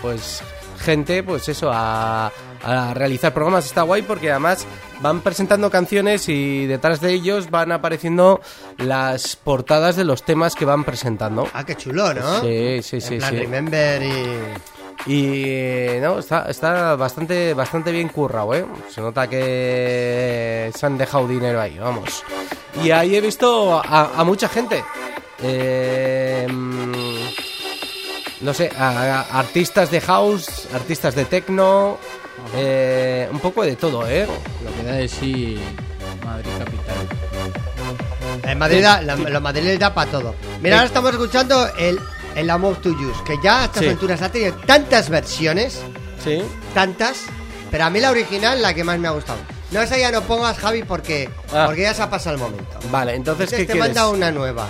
pues 0.01 0.41
gente, 0.79 1.23
pues 1.23 1.47
eso, 1.49 1.71
a, 1.73 2.29
a 2.63 2.93
realizar 2.93 3.33
programas. 3.33 3.65
Está 3.65 3.83
guay 3.83 4.01
porque 4.01 4.29
además 4.31 4.65
van 4.99 5.21
presentando 5.21 5.71
canciones 5.71 6.27
y 6.29 6.65
detrás 6.67 6.99
de 7.01 7.13
ellos 7.13 7.49
van 7.49 7.71
apareciendo 7.71 8.41
las 8.77 9.35
portadas 9.37 9.95
de 9.95 10.03
los 10.03 10.23
temas 10.23 10.55
que 10.55 10.65
van 10.65 10.83
presentando. 10.83 11.47
Ah, 11.53 11.65
qué 11.65 11.75
chulo, 11.75 12.13
¿no? 12.13 12.41
Sí, 12.41 12.81
sí, 12.83 12.97
En 12.97 13.01
sí, 13.01 13.15
plan, 13.17 13.29
sí. 13.31 13.39
Remember 13.39 14.03
y... 14.03 14.25
Y 15.05 15.99
no, 15.99 16.19
está, 16.19 16.45
está 16.49 16.95
bastante, 16.95 17.53
bastante 17.53 17.91
bien 17.91 18.07
currado, 18.09 18.53
¿eh? 18.53 18.65
Se 18.93 19.01
nota 19.01 19.27
que 19.27 20.71
se 20.73 20.85
han 20.85 20.97
dejado 20.97 21.27
dinero 21.27 21.59
ahí, 21.59 21.77
vamos. 21.79 22.23
Y 22.81 22.91
ahí 22.91 23.15
he 23.15 23.21
visto 23.21 23.81
a, 23.83 24.11
a 24.15 24.23
mucha 24.23 24.47
gente. 24.47 24.83
Eh, 25.43 26.47
no 28.41 28.53
sé, 28.53 28.71
a, 28.77 29.21
a 29.21 29.39
artistas 29.39 29.91
de 29.91 30.01
house, 30.01 30.67
artistas 30.73 31.15
de 31.15 31.25
techno, 31.25 31.97
eh, 32.55 33.27
un 33.31 33.39
poco 33.39 33.63
de 33.63 33.75
todo, 33.75 34.07
¿eh? 34.07 34.25
lo 34.63 34.73
que 34.75 34.83
da 34.83 34.93
de 34.95 35.07
sí 35.07 35.59
Madrid 36.25 36.49
capital 36.57 38.41
En 38.49 38.57
Madrid, 38.57 38.81
da- 38.83 39.01
la, 39.01 39.39
madrileños 39.39 39.79
da 39.79 39.93
para 39.93 40.11
todo. 40.11 40.35
Mira, 40.61 40.75
ahora 40.77 40.87
estamos 40.87 41.11
escuchando 41.11 41.67
el, 41.77 41.99
el 42.35 42.49
Amor 42.49 42.77
to 42.77 42.89
Use, 42.89 43.23
que 43.25 43.35
ya 43.43 43.61
a 43.61 43.65
estas 43.65 43.83
Sí. 43.83 43.89
alturas 43.89 44.21
ha 44.21 44.29
tenido 44.31 44.53
tantas 44.65 45.09
versiones, 45.09 45.79
Sí. 46.23 46.41
tantas, 46.73 47.17
pero 47.71 47.85
a 47.85 47.89
mí 47.89 47.99
la 47.99 48.11
original 48.11 48.61
la 48.61 48.73
que 48.73 48.83
más 48.83 48.99
me 48.99 49.07
ha 49.07 49.11
gustado. 49.11 49.39
No, 49.71 49.81
esa 49.81 49.97
ya 49.97 50.11
no 50.11 50.21
pongas, 50.21 50.57
Javi, 50.59 50.83
porque, 50.83 51.29
Ah. 51.53 51.63
porque 51.65 51.81
ya 51.83 51.93
se 51.93 52.01
ha 52.03 52.09
pasado 52.09 52.35
el 52.35 52.41
momento. 52.41 52.77
Vale, 52.91 53.15
entonces, 53.15 53.45
Entonces 53.53 53.59
¿qué 53.59 53.65
te 53.65 53.71
quieres? 53.73 53.89
manda 53.95 54.09
una 54.09 54.31
nueva. 54.31 54.67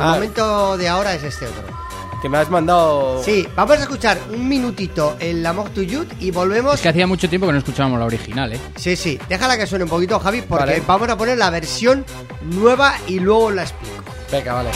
El 0.00 0.06
Ah. 0.08 0.14
momento 0.14 0.76
de 0.76 0.88
ahora 0.88 1.14
es 1.14 1.22
este 1.22 1.46
otro. 1.46 1.62
Que 2.22 2.28
me 2.28 2.36
has 2.36 2.50
mandado... 2.50 3.22
Sí, 3.24 3.48
vamos 3.56 3.78
a 3.78 3.80
escuchar 3.82 4.18
un 4.30 4.46
minutito 4.46 5.16
el 5.20 5.44
Amor 5.46 5.70
to 5.70 5.80
You 5.82 6.04
y 6.20 6.30
volvemos. 6.30 6.74
es 6.74 6.80
que 6.82 6.88
hacía 6.90 7.06
mucho 7.06 7.28
tiempo 7.30 7.46
que 7.46 7.52
no 7.54 7.58
escuchábamos 7.58 7.98
la 7.98 8.04
original 8.04 8.52
eh 8.52 8.60
Sí, 8.76 8.94
sí, 8.94 9.18
déjala 9.28 9.56
que 9.56 9.66
suene 9.66 9.84
un 9.84 9.90
poquito, 9.90 10.18
Javi, 10.20 10.42
porque 10.42 10.64
Vale. 10.66 10.82
vamos 10.86 11.08
a 11.08 11.16
poner 11.16 11.38
la 11.38 11.48
versión 11.48 12.04
nueva 12.42 12.94
y 13.06 13.20
luego 13.20 13.50
la 13.50 13.62
explico. 13.62 14.04
Venga, 14.30 14.52
vale. 14.52 14.70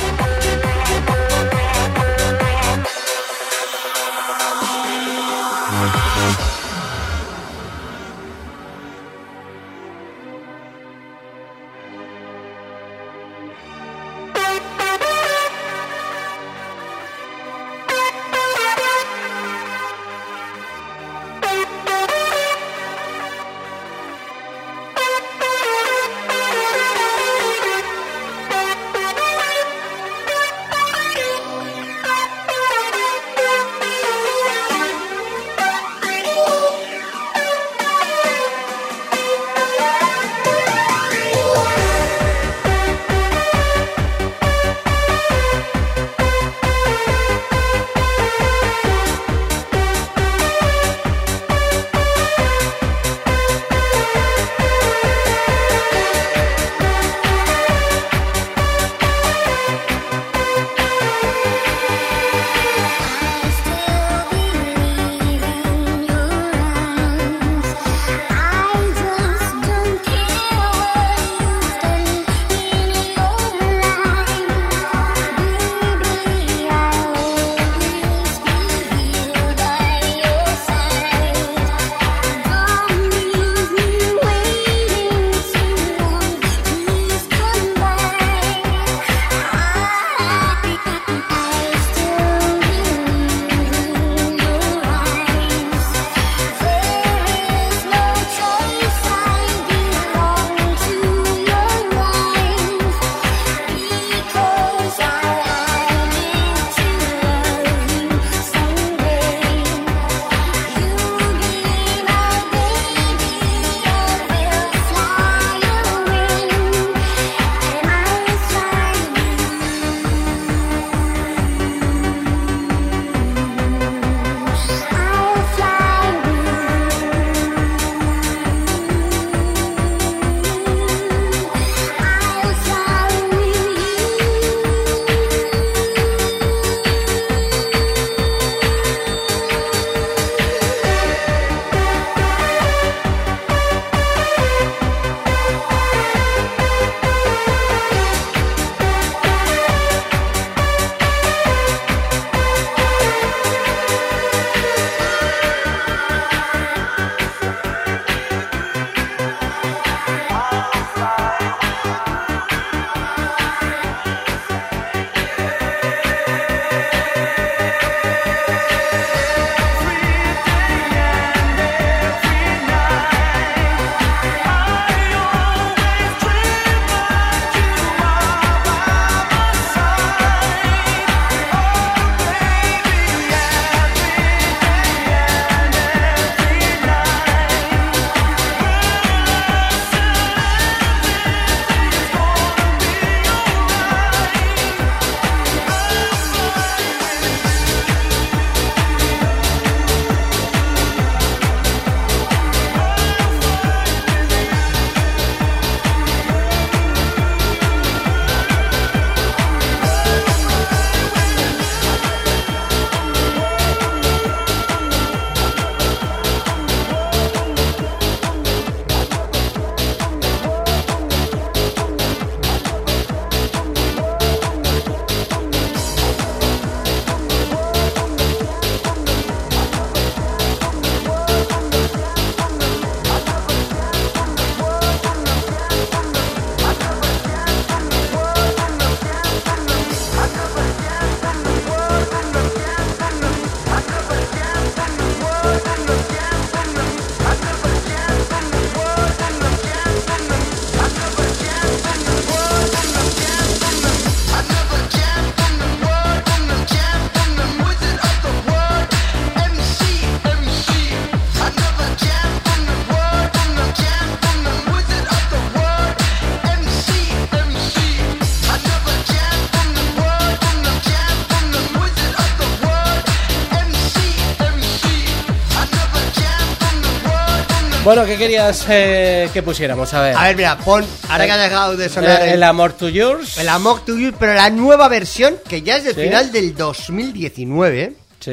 Bueno, 277.85 278.07
¿qué 278.07 278.16
querías 278.16 278.64
eh, 278.70 279.28
que 279.32 279.43
pusiéramos? 279.43 279.93
A 279.93 280.01
ver. 280.01 280.16
A 280.16 280.22
ver, 280.24 280.37
mira, 280.37 280.57
pon. 280.59 280.85
Ahora 281.11 281.26
que 281.26 281.32
ha 281.32 281.37
dejado 281.37 281.76
de 281.76 281.89
sonar 281.91 282.22
Eh, 282.22 282.28
el, 282.28 282.35
el 282.35 282.43
amor 282.43 282.72
to 282.72 282.89
yours. 282.89 283.37
el 283.37 283.49
Amok 283.49 283.85
to 283.85 283.95
You, 283.99 284.12
pero 284.18 284.32
la 284.32 284.49
nueva 284.49 284.89
versión, 284.89 285.37
que 285.47 285.61
ya 285.61 285.76
es 285.76 285.85
del 285.85 285.95
Sí. 285.95 286.01
final 286.05 286.32
del 286.32 286.55
2019. 286.57 287.95
Sí. 288.20 288.30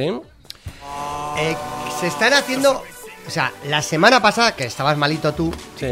eh, 1.37 1.55
se 1.99 2.07
están 2.07 2.33
haciendo. 2.33 2.81
O 3.27 3.29
sea, 3.29 3.51
la 3.67 3.81
semana 3.81 4.21
pasada, 4.21 4.55
que 4.55 4.63
estabas 4.65 4.97
malito 4.97 5.33
tú, 5.33 5.53
Sí. 5.77 5.87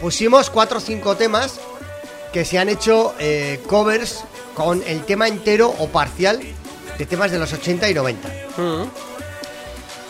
pusimos 0.00 0.50
cuatro 0.50 0.78
o 0.78 0.80
cinco 0.80 1.16
temas 1.16 1.60
que 2.32 2.44
se 2.44 2.58
han 2.58 2.68
hecho 2.68 3.14
eh, 3.20 3.60
covers 3.68 4.24
con 4.54 4.82
el 4.86 5.04
tema 5.04 5.28
entero 5.28 5.72
o 5.78 5.88
parcial 5.88 6.40
de 6.98 7.06
temas 7.06 7.30
de 7.30 7.38
los 7.38 7.52
80 7.52 7.88
y 7.88 7.94
90. 7.94 8.28
Mm. 8.56 8.84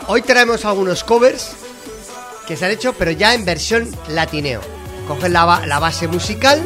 Hoy 0.08 0.22
traemos 0.22 0.64
algunos 0.64 1.04
covers 1.04 1.50
que 2.46 2.56
se 2.56 2.64
han 2.64 2.70
hecho, 2.70 2.92
pero 2.94 3.10
ya 3.10 3.34
en 3.34 3.44
versión 3.44 3.88
latineo. 4.08 4.60
Cogen 5.08 5.32
la, 5.32 5.66
la 5.66 5.78
base 5.78 6.08
musical 6.08 6.62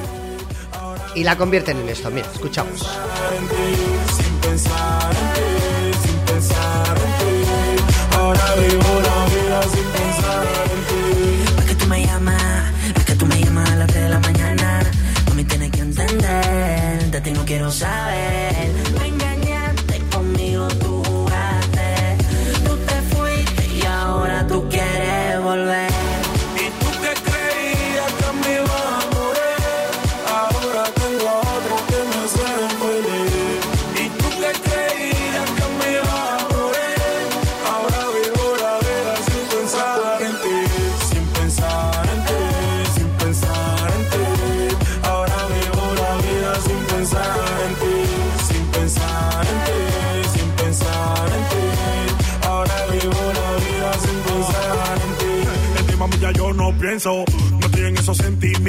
y 1.14 1.24
la 1.24 1.36
convierten 1.36 1.78
en 1.78 1.88
esto. 1.88 2.10
Mira, 2.10 2.28
escuchamos. 2.32 2.80
Sin 2.80 4.34
pensar 4.40 5.16
en 5.36 5.92
ti, 5.92 5.98
sin 6.06 6.18
pensar 6.20 6.98
en 6.98 7.42
ti. 7.76 8.16
Ahora 8.16 8.54
vivo 8.56 9.00
la 9.02 9.24
vida 9.34 9.62
sin 9.62 9.84
pensar 9.84 10.46
en 10.46 10.80
ti. 10.88 11.60
Es 11.60 11.64
que 11.64 11.74
tú 11.74 11.86
me 11.86 12.04
llamas, 12.06 12.72
es 12.96 13.04
que 13.04 13.14
tú 13.14 13.26
me 13.26 13.40
llamas 13.40 13.70
a 13.70 13.76
las 13.76 13.86
3 13.88 14.02
de 14.02 14.08
la 14.08 14.20
mañana. 14.20 14.80
No 15.28 15.34
me 15.34 15.44
tienes 15.44 15.70
que 15.70 15.80
entender, 15.80 17.10
de 17.10 17.20
ti 17.20 17.30
no 17.32 17.44
quiero 17.44 17.70
saber. 17.70 18.47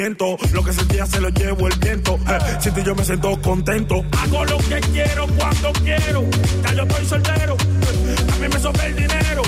Lo 0.00 0.64
que 0.64 0.72
sentía 0.72 1.04
se 1.04 1.20
lo 1.20 1.28
llevo 1.28 1.68
el 1.68 1.78
viento. 1.78 2.18
Eh, 2.26 2.38
sin 2.58 2.72
ti 2.72 2.82
yo 2.82 2.94
me 2.94 3.04
siento 3.04 3.38
contento. 3.42 4.02
Hago 4.12 4.46
lo 4.46 4.56
que 4.56 4.80
quiero 4.92 5.26
cuando 5.36 5.72
quiero. 5.72 6.24
Ya 6.64 6.72
yo 6.72 6.82
estoy 6.84 7.04
soltero. 7.04 7.54
A 8.32 8.36
mí 8.38 8.48
me 8.50 8.58
sobra 8.58 8.86
el 8.86 8.96
dinero. 8.96 9.42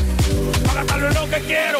Para 0.67 0.81
gastarlo 0.81 1.09
en 1.09 1.15
lo 1.15 1.31
que 1.31 1.41
quiero. 1.47 1.79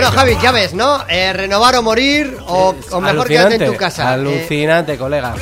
Bueno, 0.00 0.10
Javi, 0.10 0.36
ya 0.42 0.52
ves, 0.52 0.74
¿no? 0.74 1.02
Eh, 1.08 1.32
renovar 1.32 1.74
o 1.76 1.82
morir, 1.82 2.36
o, 2.46 2.74
o 2.90 3.00
mejor 3.00 3.26
quédate 3.26 3.54
en 3.54 3.60
tu 3.60 3.64
Alucinante, 3.64 3.76
casa. 3.78 4.02
Eh, 4.10 4.14
Alucinante, 4.14 4.98
colega. 4.98 5.34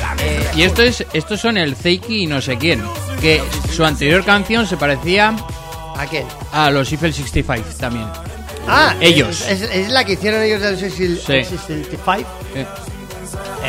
Y 0.55 0.63
esto 0.63 0.81
es, 0.81 1.05
estos 1.13 1.41
son 1.41 1.57
el 1.57 1.75
Zeiki 1.75 2.23
y 2.23 2.27
no 2.27 2.41
sé 2.41 2.57
quién. 2.57 2.81
Que 3.19 3.43
su 3.73 3.83
anterior 3.83 4.23
canción 4.23 4.65
se 4.65 4.77
parecía 4.77 5.35
¿A 5.97 6.05
quién? 6.05 6.25
a 6.53 6.69
los 6.71 6.89
Eiffel 6.91 7.13
65 7.13 7.67
también. 7.79 8.07
Ah, 8.67 8.95
Ellos. 9.01 9.41
Es, 9.41 9.61
es- 9.61 9.69
es 9.75 9.89
la 9.89 10.05
que 10.05 10.13
hicieron 10.13 10.41
ellos 10.41 10.61
del 10.61 10.77
65. 10.79 11.21
Sí. 11.27 11.43
65. 11.57 12.29
Eh, 12.55 12.65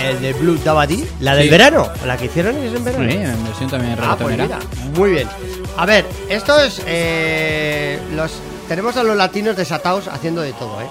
El 0.08 0.20
de 0.22 0.32
Blue 0.34 0.58
Dabadi. 0.64 1.04
La 1.20 1.34
del 1.34 1.44
Sí. 1.44 1.50
verano. 1.50 1.88
La 2.04 2.16
que 2.16 2.26
hicieron 2.26 2.56
ellos 2.56 2.74
en 2.76 2.84
verano. 2.84 3.10
sí, 3.10 3.16
en 3.16 3.44
versión 3.44 3.70
también 3.70 3.98
Ah, 4.00 4.16
pues 4.20 4.36
mira, 4.38 4.58
muy 4.94 5.10
bien. 5.10 5.28
A 5.76 5.84
ver, 5.84 6.04
esto 6.28 6.60
es. 6.60 6.80
eh, 6.86 7.98
los, 8.14 8.30
tenemos 8.68 8.96
a 8.96 9.02
los 9.02 9.16
latinos 9.16 9.56
desatados 9.56 10.08
haciendo 10.08 10.42
de 10.42 10.52
todo, 10.52 10.80
¿eh? 10.80 10.86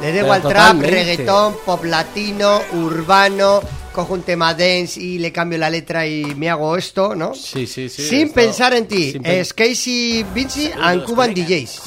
Les 0.00 0.12
da 0.14 0.20
igual 0.22 0.42
trap, 0.42 0.80
reggaetón, 0.80 1.56
pop 1.64 1.84
latino, 1.84 2.60
urbano. 2.72 3.60
Cojo 3.94 4.14
un 4.14 4.22
tema 4.22 4.52
dance 4.54 4.98
y 5.00 5.18
le 5.18 5.30
cambio 5.30 5.56
la 5.56 5.70
letra 5.70 6.04
y 6.04 6.24
me 6.34 6.50
hago 6.50 6.76
esto, 6.76 7.14
¿no? 7.14 7.32
Sí, 7.32 7.64
sí, 7.68 7.88
sí. 7.88 8.02
Sin 8.02 8.22
esto- 8.22 8.34
pensar 8.34 8.74
en 8.74 8.88
ti. 8.88 9.16
Es 9.22 9.54
Casey 9.54 10.26
Vinci 10.34 10.68
and 10.76 11.04
Cuban 11.04 11.32
DJs. 11.32 11.80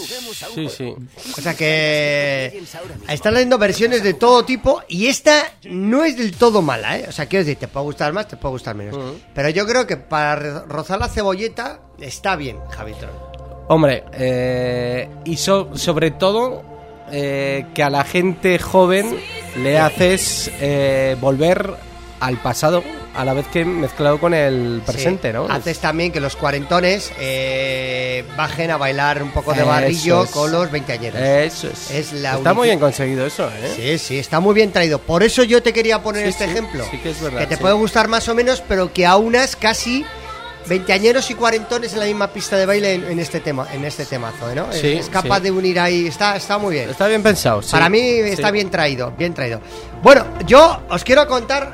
Sí, 0.56 0.70
sí. 0.70 0.96
O 1.38 1.42
sea 1.42 1.54
que 1.54 2.64
están 3.10 3.34
leyendo 3.34 3.58
versiones 3.58 4.04
de 4.04 4.14
todo 4.14 4.46
tipo 4.46 4.82
y 4.88 5.08
esta 5.08 5.52
no 5.66 6.06
es 6.06 6.16
del 6.16 6.32
todo 6.32 6.62
mala, 6.62 6.98
¿eh? 6.98 7.06
O 7.10 7.12
sea, 7.12 7.26
quiero 7.26 7.44
decir, 7.44 7.60
te 7.60 7.68
puede 7.68 7.84
gustar 7.88 8.14
más, 8.14 8.26
te 8.30 8.38
puede 8.38 8.54
gustar 8.54 8.74
menos. 8.74 8.98
Pero 9.36 9.50
yo 9.50 9.68
creo 9.68 9.86
que 9.86 9.98
para 9.98 10.64
rozar 10.64 11.00
la 11.00 11.10
cebolleta 11.10 11.82
está 12.00 12.38
bien, 12.38 12.58
Javitron. 12.70 13.27
Hombre, 13.70 14.04
eh, 14.14 15.10
y 15.26 15.36
so- 15.38 15.76
sobre 15.78 16.12
todo 16.12 16.64
eh, 17.12 17.66
que 17.74 17.84
a 17.84 17.90
la 17.90 18.04
gente 18.04 18.60
joven 18.60 19.18
le 19.58 19.78
haces 19.80 20.52
eh, 20.60 21.16
volver 21.20 21.74
al 22.20 22.38
pasado 22.38 22.84
a 23.16 23.26
la 23.26 23.34
vez 23.34 23.48
que 23.48 23.66
mezclado 23.66 24.20
con 24.20 24.34
el 24.34 24.82
presente, 24.86 25.30
Sí. 25.30 25.34
¿no? 25.34 25.46
Haces 25.46 25.80
también 25.80 26.12
que 26.12 26.20
los 26.20 26.36
cuarentones 26.36 27.12
eh, 27.20 28.24
bajen 28.38 28.70
a 28.72 28.78
bailar 28.78 29.22
un 29.24 29.32
poco 29.32 29.54
de 29.54 29.64
barrillo 29.64 30.24
es. 30.24 30.30
con 30.32 30.52
los 30.52 30.70
veinteañeros. 30.72 31.20
Eso 31.20 31.68
es. 31.68 31.92
Es 31.92 32.14
la 32.14 32.36
Está 32.36 32.54
muy 32.54 32.68
bien 32.68 32.80
conseguido 32.80 33.26
eso, 33.26 33.48
¿eh? 33.50 33.74
Sí, 33.76 33.98
sí, 33.98 34.20
está 34.20 34.40
muy 34.40 34.54
bien 34.54 34.72
traído. 34.72 35.00
Por 35.00 35.24
eso 35.24 35.44
yo 35.44 35.62
te 35.64 35.74
quería 35.74 36.02
poner 36.04 36.24
Sí, 36.24 36.30
este 36.30 36.46
sí, 36.46 36.52
ejemplo. 36.52 36.86
sí 36.92 36.98
que 37.00 37.10
es 37.12 37.22
verdad, 37.22 37.40
que 37.40 37.48
te 37.48 37.58
puede 37.58 37.74
gustar 37.74 38.08
más 38.08 38.28
o 38.30 38.36
menos, 38.36 38.62
pero 38.68 38.94
que 38.94 39.06
aunas 39.06 39.56
casi 39.56 40.06
veinteañeros 40.68 41.30
y 41.32 41.36
cuarentones 41.36 41.94
en 41.94 42.00
la 42.00 42.06
misma 42.06 42.28
pista 42.28 42.58
de 42.58 42.66
baile 42.66 42.94
en, 42.96 43.04
en 43.06 43.20
este 43.20 43.40
tema, 43.40 43.68
en 43.74 43.86
este 43.86 44.06
temazo, 44.06 44.54
¿no? 44.56 44.70
Es- 44.72 44.82
Sí, 44.82 44.94
es, 44.94 45.10
capaz 45.10 45.38
sí. 45.38 45.44
de 45.44 45.52
unir 45.52 45.80
ahí, 45.80 46.08
está, 46.08 46.36
está 46.36 46.58
muy 46.58 46.76
bien. 46.76 46.90
Está 46.90 47.08
bien 47.08 47.24
pensado. 47.24 47.62
sí. 47.62 47.72
Para 47.72 47.90
mí 47.90 48.00
está 48.00 48.52
bien 48.52 48.70
traído, 48.70 49.12
bien 49.12 49.34
traído. 49.34 49.62
Bueno, 50.04 50.26
yo 50.46 50.82
os 50.90 51.04
quiero 51.04 51.28
contar, 51.28 51.74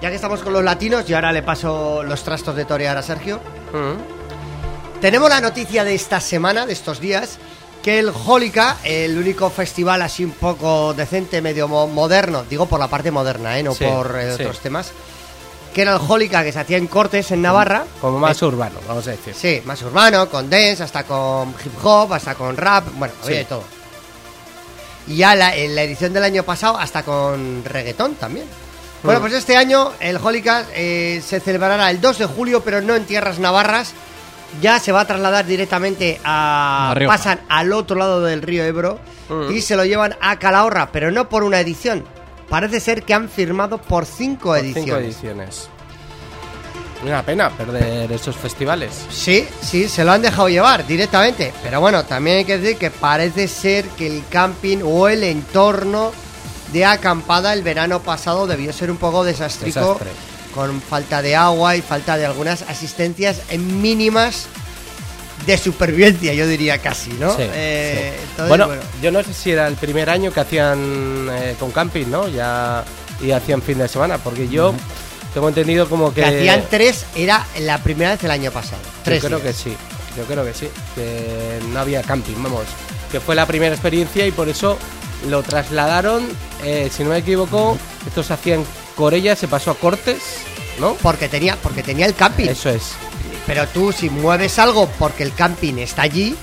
ya 0.00 0.10
que 0.10 0.16
estamos 0.16 0.40
con 0.40 0.52
los 0.52 0.62
latinos, 0.64 1.08
y 1.08 1.14
ahora 1.14 1.32
le 1.32 1.42
paso 1.42 2.02
los 2.02 2.22
trastos 2.22 2.54
de 2.56 2.64
torear 2.64 2.96
a 2.96 3.02
Sergio. 3.02 3.40
Mm. 3.72 5.00
Tenemos 5.00 5.28
la 5.28 5.40
noticia 5.40 5.84
de 5.84 5.94
esta 5.94 6.20
semana, 6.20 6.66
de 6.66 6.72
estos 6.72 7.00
días, 7.00 7.38
que 7.82 7.98
el 7.98 8.10
Holica, 8.26 8.78
el 8.84 9.18
único 9.18 9.50
festival 9.50 10.00
así 10.00 10.24
un 10.24 10.30
poco 10.30 10.94
decente, 10.94 11.42
medio 11.42 11.68
mo- 11.68 11.86
moderno, 11.86 12.44
digo 12.48 12.64
por 12.66 12.80
la 12.80 12.88
parte 12.88 13.10
moderna, 13.10 13.58
¿eh? 13.58 13.62
no 13.62 13.74
por 13.74 14.18
eh, 14.18 14.32
otros 14.32 14.60
temas, 14.60 14.92
que 15.74 15.82
era 15.82 15.92
el 15.96 16.00
Holica 16.08 16.42
que 16.44 16.52
se 16.52 16.60
hacía 16.60 16.78
en 16.78 16.86
Cortes, 16.86 17.30
en 17.32 17.42
Navarra. 17.42 17.84
Como 18.00 18.18
más 18.18 18.40
urbano, 18.42 18.76
vamos 18.88 19.06
a 19.08 19.10
decir. 19.10 19.34
Sí, 19.34 19.60
más 19.66 19.82
urbano, 19.82 20.28
con 20.30 20.48
dance, 20.48 20.82
hasta 20.82 21.02
con 21.04 21.50
hip 21.64 21.72
hop, 21.84 22.12
hasta 22.14 22.34
con 22.34 22.56
rap, 22.56 22.86
bueno, 22.94 23.12
había 23.22 23.36
Sí. 23.36 23.38
de 23.40 23.44
todo. 23.44 23.64
Y 25.06 25.16
ya 25.16 25.34
la, 25.34 25.54
en 25.54 25.74
la 25.74 25.82
edición 25.82 26.12
del 26.12 26.24
año 26.24 26.42
pasado, 26.44 26.78
hasta 26.78 27.02
con 27.02 27.62
reggaetón 27.64 28.14
también. 28.14 28.46
Bueno, 29.02 29.20
Mm. 29.20 29.22
pues 29.22 29.34
este 29.34 29.56
año 29.56 29.92
el 30.00 30.16
Holica 30.16 30.64
eh, 30.74 31.20
se 31.26 31.40
celebrará 31.40 31.90
el 31.90 32.00
2 32.00 32.18
de 32.18 32.26
julio, 32.26 32.62
pero 32.64 32.80
no 32.80 32.94
en 32.94 33.04
tierras 33.04 33.38
navarras. 33.38 33.92
Ya 34.62 34.78
se 34.78 34.92
va 34.92 35.00
a 35.00 35.06
trasladar 35.06 35.44
directamente 35.44 36.20
a. 36.24 36.94
Pasan 37.06 37.40
al 37.48 37.72
otro 37.72 37.96
lado 37.96 38.22
del 38.22 38.40
río 38.40 38.64
Ebro 38.64 38.98
Mm. 39.28 39.52
y 39.52 39.60
se 39.62 39.74
lo 39.76 39.84
llevan 39.84 40.16
a 40.20 40.38
Calahorra, 40.38 40.90
pero 40.92 41.10
no 41.10 41.28
por 41.28 41.42
una 41.44 41.58
edición. 41.60 42.04
Parece 42.48 42.80
ser 42.80 43.02
que 43.02 43.14
han 43.14 43.28
firmado 43.28 43.78
por 43.78 44.06
cinco 44.06 44.50
Por 44.50 44.58
ediciones. 44.58 44.84
Cinco 44.84 44.98
ediciones. 44.98 45.68
Una 47.04 47.22
pena 47.22 47.50
perder 47.50 48.10
esos 48.12 48.36
festivales. 48.36 49.04
Sí, 49.10 49.46
sí, 49.60 49.88
se 49.88 50.04
lo 50.04 50.12
han 50.12 50.22
dejado 50.22 50.48
llevar 50.48 50.86
directamente. 50.86 51.52
Pero 51.62 51.80
bueno, 51.80 52.04
también 52.04 52.38
hay 52.38 52.44
que 52.44 52.58
decir 52.58 52.78
que 52.78 52.90
parece 52.90 53.46
ser 53.46 53.84
que 53.90 54.06
el 54.06 54.22
camping 54.30 54.78
o 54.84 55.08
el 55.08 55.22
entorno 55.22 56.12
de 56.72 56.84
acampada 56.84 57.52
el 57.52 57.62
verano 57.62 58.00
pasado 58.00 58.46
debió 58.46 58.72
ser 58.72 58.90
un 58.90 58.96
poco 58.96 59.22
desastrico. 59.22 59.80
Desastre. 59.80 60.10
Con 60.54 60.80
falta 60.80 61.20
de 61.20 61.36
agua 61.36 61.76
y 61.76 61.82
falta 61.82 62.16
de 62.16 62.24
algunas 62.24 62.62
asistencias 62.62 63.42
mínimas 63.58 64.46
de 65.46 65.58
supervivencia, 65.58 66.32
yo 66.32 66.46
diría 66.46 66.78
casi, 66.78 67.10
¿no? 67.12 67.30
Sí, 67.36 67.42
Eh, 67.42 68.12
sí. 68.16 68.20
entonces, 68.30 68.48
bueno, 68.48 68.66
bueno. 68.66 68.82
yo 69.02 69.10
no 69.12 69.22
sé 69.22 69.34
si 69.34 69.50
era 69.50 69.66
el 69.68 69.74
primer 69.74 70.08
año 70.10 70.32
que 70.32 70.40
hacían 70.40 71.28
eh, 71.30 71.54
con 71.58 71.70
camping, 71.70 72.06
¿no? 72.06 72.28
Ya 72.28 72.84
y 73.20 73.30
hacían 73.30 73.62
fin 73.62 73.78
de 73.78 73.88
semana, 73.88 74.18
porque 74.18 74.48
yo 74.48 74.74
tengo 75.34 75.48
entendido 75.48 75.88
como 75.88 76.12
que, 76.14 76.20
que 76.22 76.26
hacían 76.26 76.64
tres 76.70 77.04
era 77.14 77.46
la 77.60 77.78
primera 77.78 78.12
vez 78.12 78.24
el 78.24 78.30
año 78.30 78.50
pasado. 78.50 78.80
Tres 79.04 79.22
Yo 79.22 79.28
creo 79.28 79.40
días. 79.40 79.56
que 79.56 79.62
sí, 79.70 79.76
yo 80.16 80.24
creo 80.24 80.44
que 80.44 80.54
sí, 80.54 80.68
que 80.94 81.60
no 81.72 81.80
había 81.80 82.02
camping, 82.02 82.34
vamos, 82.42 82.64
que 83.12 83.20
fue 83.20 83.34
la 83.34 83.46
primera 83.46 83.72
experiencia 83.74 84.26
y 84.26 84.30
por 84.32 84.48
eso 84.48 84.78
lo 85.28 85.42
trasladaron, 85.42 86.26
eh, 86.64 86.90
si 86.94 87.02
no 87.04 87.10
me 87.10 87.18
equivoco, 87.18 87.76
estos 88.06 88.30
hacían 88.30 88.64
Corella, 88.96 89.36
se 89.36 89.48
pasó 89.48 89.70
a 89.72 89.74
Cortes, 89.76 90.18
¿no? 90.80 90.94
Porque 90.94 91.28
tenía, 91.28 91.56
porque 91.56 91.82
tenía 91.82 92.06
el 92.06 92.14
camping. 92.14 92.46
Eso 92.48 92.70
es. 92.70 92.92
Pero 93.46 93.66
tú, 93.68 93.92
si 93.92 94.08
mueves 94.10 94.58
algo 94.58 94.88
porque 94.98 95.22
el 95.22 95.34
camping 95.34 95.74
está 95.78 96.02
allí, 96.02 96.34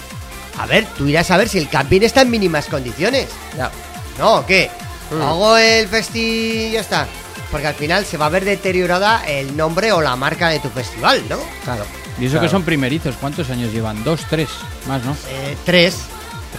a 0.60 0.66
ver, 0.66 0.86
tú 0.97 1.08
irás 1.08 1.32
a 1.32 1.38
ver 1.38 1.49
si 1.49 1.58
el 1.58 1.68
camping 1.70 2.02
está 2.02 2.22
en 2.22 2.30
mínimas 2.30 2.68
condiciones. 2.68 3.28
Ya. 3.58 3.72
¿No? 4.20 4.36
¿o 4.38 4.45
qué? 4.45 4.70
Mm. 5.10 5.22
Hago 5.22 5.58
el 5.58 5.88
festi 5.88 6.20
y 6.20 6.72
ya 6.72 6.82
está. 6.82 7.08
Porque 7.49 7.68
al 7.68 7.74
final 7.76 8.06
se 8.06 8.18
va 8.18 8.28
a 8.28 8.30
ver 8.30 8.45
deteriorada 8.45 9.24
el 9.28 9.58
nombre 9.58 9.91
o 9.91 10.02
la 10.02 10.16
marca 10.16 10.49
de 10.49 10.60
tu 10.60 10.70
festival, 10.70 11.22
¿no? 11.30 11.38
Claro. 11.66 11.86
Y 12.20 12.26
eso 12.26 12.34
Claro. 12.34 12.45
que 12.47 12.52
son 12.52 12.64
primerizos, 12.64 13.16
¿cuántos 13.20 13.49
años 13.49 13.74
llevan? 13.74 14.04
Dos, 14.04 14.22
tres, 14.30 14.49
más, 14.88 15.04
¿no? 15.04 15.16
Eh, 15.30 15.58
tres. 15.66 15.95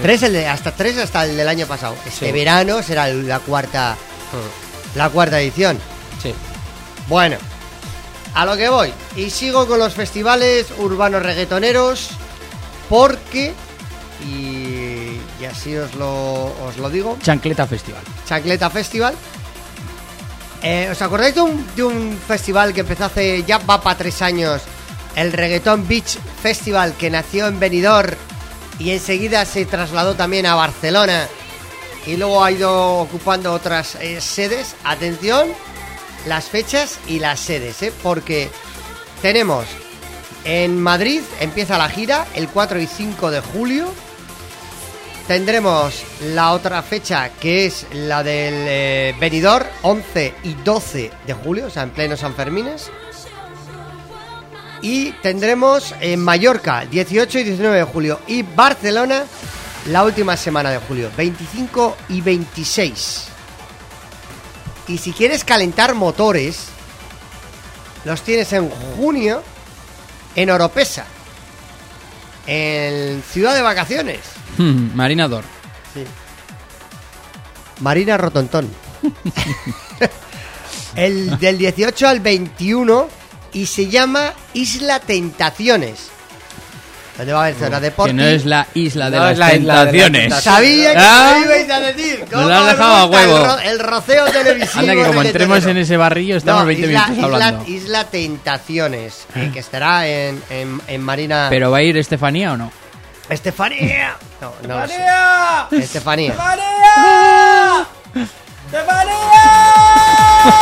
Tres, 0.00 0.22
el 0.22 0.32
de- 0.32 0.48
hasta 0.48 0.72
tres 0.74 0.96
hasta 0.98 1.24
el 1.24 1.36
del 1.36 1.48
año 1.48 1.66
pasado. 1.66 1.94
Este 2.06 2.26
Sí. 2.26 2.32
verano 2.32 2.82
será 2.82 3.08
la 3.08 3.38
cuarta, 3.40 3.96
la 4.96 5.08
cuarta 5.10 5.40
edición. 5.40 5.78
Sí. 6.22 6.34
Bueno, 7.08 7.36
a 8.34 8.44
lo 8.46 8.56
que 8.56 8.68
voy. 8.68 8.92
Y 9.16 9.30
sigo 9.30 9.66
con 9.66 9.78
los 9.78 9.94
festivales 9.94 10.66
urbanos 10.78 11.22
reggaetoneros. 11.22 12.10
Porque, 12.88 13.54
y, 14.26 15.18
y 15.40 15.44
así 15.50 15.74
os 15.76 15.94
lo, 15.94 16.44
os 16.64 16.76
lo 16.78 16.90
digo, 16.90 17.16
Chancleta 17.22 17.66
Festival. 17.66 18.02
Chancleta 18.26 18.68
Festival. 18.70 19.14
Eh, 20.62 20.88
¿Os 20.92 21.02
acordáis 21.02 21.34
de 21.34 21.40
un, 21.40 21.66
de 21.74 21.82
un 21.82 22.18
festival 22.28 22.72
que 22.72 22.80
empezó 22.80 23.06
hace 23.06 23.42
ya 23.44 23.58
va 23.58 23.80
para 23.80 23.98
tres 23.98 24.22
años? 24.22 24.62
El 25.16 25.32
Reggaeton 25.32 25.88
Beach 25.88 26.18
Festival 26.42 26.94
que 26.94 27.10
nació 27.10 27.48
en 27.48 27.58
Benidorm 27.58 28.14
y 28.78 28.90
enseguida 28.90 29.44
se 29.44 29.64
trasladó 29.64 30.14
también 30.14 30.46
a 30.46 30.54
Barcelona 30.54 31.26
y 32.06 32.16
luego 32.16 32.44
ha 32.44 32.50
ido 32.52 32.98
ocupando 33.00 33.52
otras 33.52 33.96
eh, 33.96 34.20
sedes. 34.20 34.74
Atención, 34.84 35.48
las 36.26 36.46
fechas 36.46 36.98
y 37.08 37.18
las 37.18 37.40
sedes, 37.40 37.82
¿eh? 37.82 37.92
porque 38.02 38.50
tenemos 39.20 39.66
en 40.44 40.80
Madrid, 40.80 41.22
empieza 41.40 41.78
la 41.78 41.88
gira 41.88 42.26
el 42.34 42.48
4 42.48 42.80
y 42.80 42.86
5 42.86 43.30
de 43.30 43.40
julio. 43.40 43.92
Tendremos 45.28 46.02
la 46.34 46.52
otra 46.52 46.82
fecha 46.82 47.30
que 47.40 47.66
es 47.66 47.86
la 47.92 48.24
del 48.24 48.54
eh, 48.56 49.14
Benidorm, 49.20 49.66
11 49.82 50.34
y 50.42 50.54
12 50.54 51.10
de 51.26 51.32
julio, 51.32 51.66
o 51.66 51.70
sea, 51.70 51.84
en 51.84 51.90
pleno 51.90 52.16
San 52.16 52.34
Fermines. 52.34 52.90
Y 54.82 55.12
tendremos 55.22 55.94
en 56.00 56.18
Mallorca, 56.18 56.84
18 56.86 57.38
y 57.38 57.44
19 57.44 57.76
de 57.76 57.84
julio. 57.84 58.18
Y 58.26 58.42
Barcelona, 58.42 59.22
la 59.86 60.02
última 60.02 60.36
semana 60.36 60.70
de 60.70 60.78
julio, 60.78 61.08
25 61.16 61.96
y 62.08 62.20
26. 62.20 63.31
Y 64.92 64.98
si 64.98 65.12
quieres 65.12 65.42
calentar 65.42 65.94
motores, 65.94 66.66
los 68.04 68.20
tienes 68.20 68.52
en 68.52 68.68
junio 68.68 69.42
en 70.36 70.50
Oropesa, 70.50 71.06
en 72.46 73.22
Ciudad 73.22 73.54
de 73.54 73.62
Vacaciones. 73.62 74.20
Marinador. 74.58 75.44
Marina 77.80 78.18
Rotontón. 78.18 78.68
El 80.94 81.38
del 81.38 81.56
18 81.56 82.06
al 82.06 82.20
21 82.20 83.08
y 83.54 83.64
se 83.64 83.88
llama 83.88 84.34
Isla 84.52 85.00
Tentaciones. 85.00 86.10
¿Dónde 87.18 87.32
va 87.34 87.40
a 87.40 87.42
haber 87.44 87.54
zona 87.56 87.78
deporte? 87.78 88.10
Que 88.10 88.14
no 88.14 88.24
es 88.24 88.44
la 88.46 88.66
isla 88.74 89.10
de 89.10 89.18
No 89.18 89.24
las 89.26 89.36
la 89.38 89.54
isla 89.54 89.84
de 89.84 89.92
tentaciones. 89.92 90.20
tentaciones. 90.22 90.44
Sabía 90.44 90.92
que 90.92 90.98
Ah, 90.98 91.34
me 91.38 91.44
ibais 91.44 91.70
a 91.70 91.80
decir. 91.80 92.20
nos 92.20 92.30
¿Cómo 92.30 92.48
lo 92.48 92.54
has 92.54 92.60
os 92.62 92.66
dejado 92.68 92.94
a 92.94 93.04
huevo. 93.06 93.36
El, 93.36 93.44
ro- 93.44 93.58
el 93.58 93.78
roceo 93.80 94.24
televisivo. 94.26 94.80
Anda, 94.80 94.94
que 94.94 95.04
como 95.04 95.22
entremos 95.22 95.66
en 95.66 95.76
ese 95.76 95.96
barrillo 95.98 96.36
estamos 96.38 96.62
No, 96.62 96.66
20 96.68 96.86
isla, 96.86 97.00
minutos 97.08 97.16
isla- 97.24 97.26
hablando. 97.36 97.64
Isla 97.70 98.04
Tentaciones, 98.04 99.26
eh, 99.34 99.50
que 99.52 99.58
estará 99.58 100.06
en, 100.08 100.42
en, 100.50 100.80
en 100.86 101.00
Marina. 101.02 101.48
¿Pero 101.50 101.70
va 101.70 101.78
a 101.78 101.82
ir 101.82 101.96
Estefanía 101.98 102.52
o 102.52 102.56
no? 102.56 102.72
Estefanía. 103.28 104.16
No, 104.42 104.52
no 104.66 104.80
lo 104.80 104.88
sé. 104.88 104.94
¡Estefanía! 105.70 106.30
Estefanía. 106.32 107.86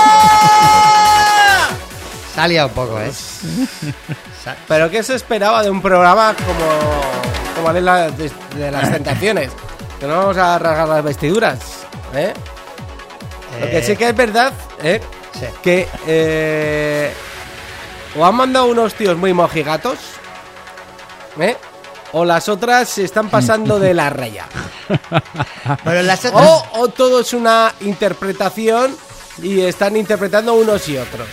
¡Estefanía! 0.01 1.69
Salía 2.35 2.67
un 2.67 2.73
poco, 2.73 3.01
¿eh? 3.01 3.11
¿Pero 4.69 4.91
qué 4.91 5.03
se 5.03 5.15
esperaba 5.15 5.63
de 5.63 5.71
un 5.71 5.81
programa 5.83 6.35
como, 6.35 7.55
como 7.57 7.73
de, 7.73 7.81
la- 7.81 8.11
de- 8.11 8.33
de 8.57 8.71
las 8.71 8.91
tentaciones? 8.93 9.51
Que 9.99 10.07
no 10.07 10.17
vamos 10.19 10.37
a 10.39 10.59
rasgar 10.59 10.89
las 10.89 11.05
vestiduras, 11.05 11.59
¿eh? 12.15 12.33
Lo 13.61 13.67
que 13.67 13.79
Eh, 13.79 13.83
sí 13.83 13.97
que 13.97 14.09
es 14.09 14.17
verdad, 14.17 14.53
¿eh? 14.83 15.01
sí. 15.39 15.47
Que 15.63 15.89
eh, 16.07 17.13
o 18.19 18.25
han 18.25 18.35
mandado 18.35 18.67
unos 18.67 18.95
tíos 18.95 19.17
muy 19.17 19.33
mojigatos, 19.35 19.99
¿eh? 21.39 21.57
O 22.13 22.25
las 22.25 22.49
otras 22.49 22.89
se 22.89 23.05
están 23.05 23.29
pasando 23.29 23.79
de 23.79 23.93
la 23.95 24.09
raya. 24.11 24.47
Pero 25.85 26.03
las 26.03 26.25
otras- 26.25 26.45
O, 26.47 26.67
o 26.81 26.89
todo 26.89 27.21
es 27.21 27.33
una 27.35 27.73
interpretación 27.81 28.97
y 29.43 29.61
están 29.61 29.97
interpretando 29.97 30.55
unos 30.55 30.89
y 30.89 30.97
otros. 30.99 31.29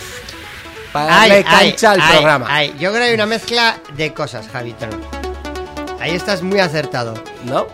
Para 0.92 1.20
Ay, 1.22 1.30
darle 1.30 1.44
ay, 1.48 1.70
cancha 1.70 1.90
al 1.92 2.00
ay, 2.00 2.12
programa. 2.12 2.46
ay. 2.48 2.68
Yo 2.78 2.90
creo 2.90 3.02
que 3.02 3.08
hay 3.08 3.14
una 3.14 3.26
mezcla 3.26 3.78
de 3.96 4.12
cosas, 4.14 4.48
Javito. 4.48 4.86
Ahí 6.00 6.12
estás 6.14 6.42
muy 6.42 6.60
acertado. 6.60 7.14
¿No? 7.44 7.66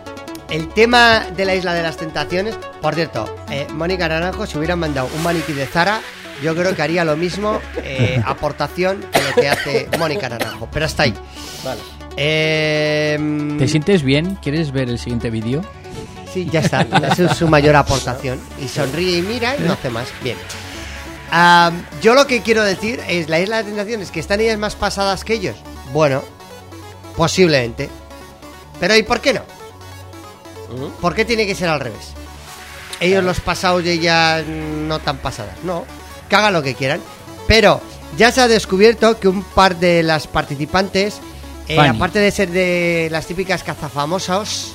El 0.49 0.67
tema 0.69 1.21
de 1.35 1.45
la 1.45 1.55
isla 1.55 1.73
de 1.73 1.81
las 1.81 1.97
tentaciones, 1.97 2.55
por 2.81 2.93
cierto, 2.95 3.33
eh, 3.49 3.67
Mónica 3.73 4.07
Naranjo, 4.07 4.45
si 4.45 4.57
hubieran 4.57 4.79
mandado 4.79 5.09
un 5.15 5.23
maniquí 5.23 5.53
de 5.53 5.65
Zara, 5.65 6.01
yo 6.43 6.53
creo 6.55 6.75
que 6.75 6.81
haría 6.81 7.03
lo 7.03 7.15
mismo 7.17 7.59
eh, 7.77 8.21
aportación 8.25 9.03
que 9.11 9.21
lo 9.23 9.33
que 9.33 9.49
hace 9.49 9.89
Mónica 9.97 10.29
Naranjo. 10.29 10.67
Pero 10.71 10.85
hasta 10.85 11.03
ahí. 11.03 11.13
Vale. 11.63 11.81
Eh, 12.17 13.55
¿Te 13.57 13.67
sientes 13.67 14.03
bien? 14.03 14.35
¿Quieres 14.41 14.71
ver 14.71 14.89
el 14.89 14.99
siguiente 14.99 15.29
vídeo? 15.29 15.63
Sí, 16.31 16.47
ya 16.51 16.59
está. 16.59 16.81
Esa 17.11 17.31
es 17.31 17.37
su 17.37 17.47
mayor 17.47 17.75
aportación. 17.75 18.39
Y 18.61 18.67
sonríe 18.67 19.17
y 19.17 19.21
mira 19.21 19.55
y 19.57 19.61
no 19.61 19.73
hace 19.73 19.89
más. 19.89 20.07
Bien. 20.23 20.37
Ah, 21.37 21.69
yo 22.01 22.15
lo 22.15 22.27
que 22.27 22.41
quiero 22.41 22.63
decir 22.63 23.01
es, 23.09 23.27
la 23.27 23.41
isla 23.41 23.57
de 23.57 23.65
tentaciones, 23.65 24.09
que 24.09 24.21
están 24.21 24.39
ellas 24.39 24.57
más 24.57 24.75
pasadas 24.75 25.25
que 25.25 25.33
ellos. 25.33 25.57
Bueno, 25.91 26.23
posiblemente. 27.17 27.89
Pero 28.79 28.95
¿y 28.95 29.03
por 29.03 29.19
qué 29.19 29.33
no? 29.33 29.41
¿Por 31.01 31.13
qué 31.13 31.25
tiene 31.25 31.45
que 31.45 31.53
ser 31.53 31.67
al 31.67 31.81
revés? 31.81 32.13
Ellos 33.01 33.21
los 33.21 33.41
pasados 33.41 33.83
y 33.83 33.89
ellas 33.89 34.45
no 34.45 34.99
tan 34.99 35.17
pasadas. 35.17 35.57
No, 35.63 35.83
que 36.29 36.37
hagan 36.37 36.53
lo 36.53 36.63
que 36.63 36.73
quieran. 36.73 37.01
Pero 37.49 37.81
ya 38.15 38.31
se 38.31 38.39
ha 38.39 38.47
descubierto 38.47 39.19
que 39.19 39.27
un 39.27 39.43
par 39.43 39.75
de 39.75 40.03
las 40.03 40.27
participantes, 40.27 41.19
eh, 41.67 41.77
aparte 41.77 42.19
de 42.19 42.31
ser 42.31 42.49
de 42.49 43.09
las 43.11 43.25
típicas 43.25 43.61
cazafamosos, 43.61 44.73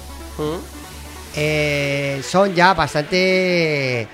eh, 1.35 2.23
son 2.29 2.55
ya 2.55 2.75
bastante, 2.75 4.09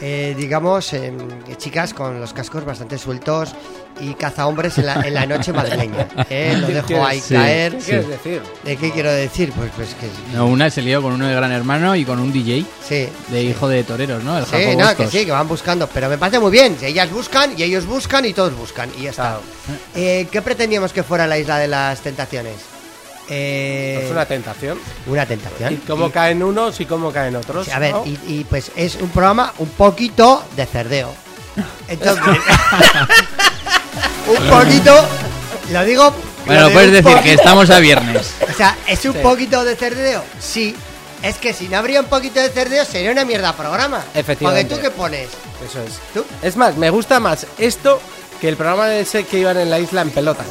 eh, 0.00 0.34
digamos, 0.36 0.92
em, 0.92 1.16
chicas 1.56 1.94
con 1.94 2.20
los 2.20 2.32
cascos 2.32 2.64
bastante 2.64 2.98
sueltos 2.98 3.54
y 4.00 4.14
cazahombres 4.14 4.76
en 4.78 4.86
la, 4.86 4.94
en 5.02 5.14
la 5.14 5.26
noche 5.26 5.52
madrileña. 5.52 6.08
Eh, 6.28 6.56
lo 6.60 6.66
¿Qué 6.66 6.72
dejo 6.74 7.04
ahí 7.04 7.20
sí, 7.20 7.34
caer. 7.34 7.72
¿Qué 7.78 7.84
quieres 7.84 8.08
decir? 8.08 8.42
¿De 8.64 8.76
qué 8.76 8.90
quiero 8.90 9.12
decir? 9.12 9.52
Pues, 9.52 9.70
pues 9.76 9.94
que 9.94 10.08
No, 10.36 10.46
una 10.46 10.68
se 10.70 10.82
lió 10.82 11.00
con 11.00 11.12
uno 11.12 11.26
de 11.26 11.34
Gran 11.34 11.52
Hermano 11.52 11.94
y 11.94 12.04
con 12.04 12.18
un 12.18 12.32
DJ 12.32 12.64
sí. 12.86 13.08
de 13.28 13.42
hijo 13.42 13.68
de 13.68 13.84
toreros, 13.84 14.22
¿no? 14.24 14.38
El 14.38 14.46
Sí, 14.46 14.76
no, 14.76 14.94
que 14.96 15.06
sí, 15.06 15.24
que 15.24 15.30
van 15.30 15.48
buscando, 15.48 15.86
pero 15.86 16.08
me 16.08 16.18
parece 16.18 16.38
muy 16.40 16.50
bien. 16.50 16.76
Si 16.78 16.86
ellas 16.86 17.10
buscan 17.10 17.52
y 17.56 17.62
ellos 17.62 17.86
buscan 17.86 18.24
y 18.24 18.32
todos 18.32 18.56
buscan 18.56 18.90
y 18.98 19.02
ya 19.04 19.10
está. 19.10 19.38
Eh, 19.94 20.26
¿Qué 20.30 20.42
pretendíamos 20.42 20.92
que 20.92 21.02
fuera 21.02 21.26
la 21.26 21.38
isla 21.38 21.58
de 21.58 21.68
las 21.68 22.00
tentaciones? 22.00 22.73
Eh, 23.28 24.02
Es 24.04 24.10
una 24.10 24.26
tentación. 24.26 24.78
una 25.06 25.24
tentación. 25.26 25.72
¿Y 25.74 25.76
cómo 25.78 26.08
Y- 26.08 26.10
caen 26.10 26.42
unos 26.42 26.78
y 26.80 26.86
cómo 26.86 27.10
caen 27.12 27.34
otros? 27.36 27.68
A 27.70 27.78
ver, 27.78 27.92
¿no? 27.92 28.04
y, 28.06 28.18
y, 28.28 28.44
pues 28.44 28.70
es 28.76 28.96
un 28.96 29.08
programa 29.08 29.52
un 29.58 29.68
poquito 29.70 30.44
de 30.56 30.66
cerdeo. 30.66 31.14
Entonces, 31.88 32.24
un 34.28 34.48
poquito, 34.50 34.94
lo 35.70 35.84
digo. 35.84 36.14
Bueno, 36.46 36.62
lo 36.68 36.70
puedes 36.72 36.92
decir 36.92 37.16
que 37.22 37.32
estamos 37.34 37.70
a 37.70 37.78
viernes. 37.78 38.32
O 38.48 38.52
sea, 38.52 38.76
¿es 38.86 39.04
un 39.06 39.14
Sí. 39.14 39.18
poquito 39.22 39.64
de 39.64 39.76
cerdeo? 39.76 40.22
Sí. 40.40 40.76
Es 41.22 41.36
que 41.36 41.54
si 41.54 41.68
no 41.68 41.78
habría 41.78 42.00
un 42.00 42.06
poquito 42.06 42.38
de 42.40 42.50
cerdeo 42.50 42.84
sería 42.84 43.10
una 43.10 43.24
mierda 43.24 43.54
programa. 43.54 44.04
Efectivamente. 44.14 44.74
Porque 44.74 44.88
tú 44.88 44.94
qué 44.94 44.94
pones. 44.94 45.28
Eso 45.66 45.80
es. 45.82 45.94
¿Tú? 46.12 46.22
Es 46.42 46.56
más, 46.56 46.76
me 46.76 46.90
gusta 46.90 47.18
más 47.18 47.46
esto 47.56 47.98
que 48.42 48.48
el 48.48 48.56
programa 48.58 48.86
de 48.88 49.00
ese 49.00 49.24
que 49.24 49.38
iban 49.38 49.56
en 49.58 49.70
la 49.70 49.78
isla 49.78 50.02
en 50.02 50.10
pelotas. 50.10 50.46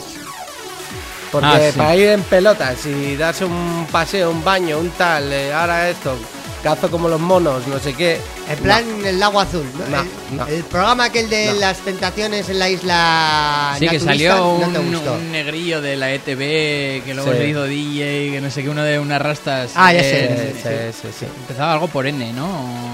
Porque 1.34 1.48
Ah, 1.48 1.60
sí. 1.72 1.78
para 1.78 1.96
ir 1.98 2.10
en 2.10 2.22
pelotas 2.22 2.86
y 2.86 3.18
darse 3.18 3.44
un 3.44 3.88
paseo, 3.92 4.30
un 4.32 4.44
baño, 4.44 4.78
un 4.80 4.92
tal, 4.92 5.34
eh, 5.34 5.52
ahora 5.52 5.90
esto, 5.90 6.16
cazo 6.64 6.90
como 6.92 7.10
los 7.10 7.20
monos, 7.20 7.68
no 7.68 7.78
sé 7.80 7.94
qué. 7.94 8.22
En 8.48 8.60
plan 8.60 8.84
el 9.04 9.20
lago 9.20 9.40
azul. 9.42 9.66
¿no? 9.80 9.88
No, 9.98 10.02
el, 10.04 10.38
no. 10.38 10.48
el 10.48 10.64
programa 10.66 11.06
aquel 11.06 11.30
de 11.30 11.48
No. 11.48 11.54
las 11.56 11.80
tentaciones 11.80 12.48
en 12.50 12.60
la 12.60 12.70
isla 12.70 13.76
Sí, 13.80 13.88
que 13.88 14.00
salió 14.00 14.36
no 14.36 14.80
un, 14.80 14.96
un 14.96 15.32
negrillo 15.32 15.82
de 15.82 15.96
la 15.98 16.12
ETV 16.14 17.04
que 17.04 17.14
luego 17.16 17.32
Sí. 17.34 17.44
hizo 17.46 17.64
DJ, 17.66 18.32
que 18.34 18.40
no 18.42 18.52
sé 18.52 18.62
qué, 18.64 18.70
uno 18.70 18.84
de 18.84 19.00
unas 19.00 19.22
rastas. 19.22 19.72
Ah, 19.76 19.92
ya 19.92 20.00
eh, 20.02 20.54
sé, 20.62 20.92
Sí, 20.94 21.00
sí, 21.02 21.16
sí. 21.22 21.26
Empezaba 21.26 21.74
algo 21.74 21.88
por 21.88 22.06
N, 22.06 22.32
¿no? 22.34 22.94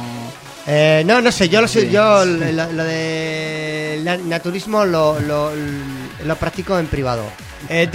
Eh, 0.66 1.04
no, 1.06 1.20
no 1.22 1.32
sé, 1.32 1.50
yo 1.50 1.62
lo 1.62 1.68
sé, 1.68 1.90
yo 1.90 2.24
lo, 2.26 2.72
lo 2.72 2.84
de 2.86 4.18
naturismo 4.26 4.86
lo, 4.86 5.20
lo, 5.20 5.52
lo 6.26 6.36
practico 6.38 6.78
en 6.80 6.88
privado. 6.88 7.24
Eh, 7.68 7.90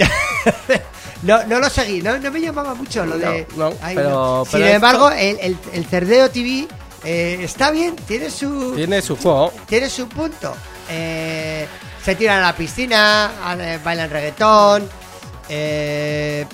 no, 1.23 1.43
no 1.45 1.59
lo 1.59 1.69
seguí, 1.69 2.01
no, 2.01 2.17
no 2.17 2.31
me 2.31 2.39
llamaba 2.39 2.75
mucho 2.75 3.05
lo 3.05 3.17
de. 3.17 3.47
No, 3.55 3.69
no, 3.71 3.75
Ay, 3.81 3.95
pero- 3.95 4.09
no. 4.09 4.43
pero 4.51 4.57
Sin 4.57 4.61
esto- 4.61 4.75
embargo, 4.75 5.11
el, 5.11 5.39
el, 5.39 5.57
el 5.73 5.85
Cerdeo 5.85 6.29
TV 6.29 6.67
eh, 7.03 7.39
está 7.41 7.71
bien, 7.71 7.95
tiene 7.95 8.29
su, 8.29 8.73
Tiene 8.75 9.01
su 9.01 9.15
juego. 9.15 9.51
tiene 9.67 9.89
su 9.89 10.07
punto. 10.07 10.53
Eh, 10.89 11.67
se 12.03 12.15
tiran 12.15 12.39
a 12.39 12.47
la 12.47 12.55
piscina, 12.55 13.31
eh, 13.59 13.79
bailan 13.83 14.09
reggaetón. 14.09 14.87
eh, 15.49 16.45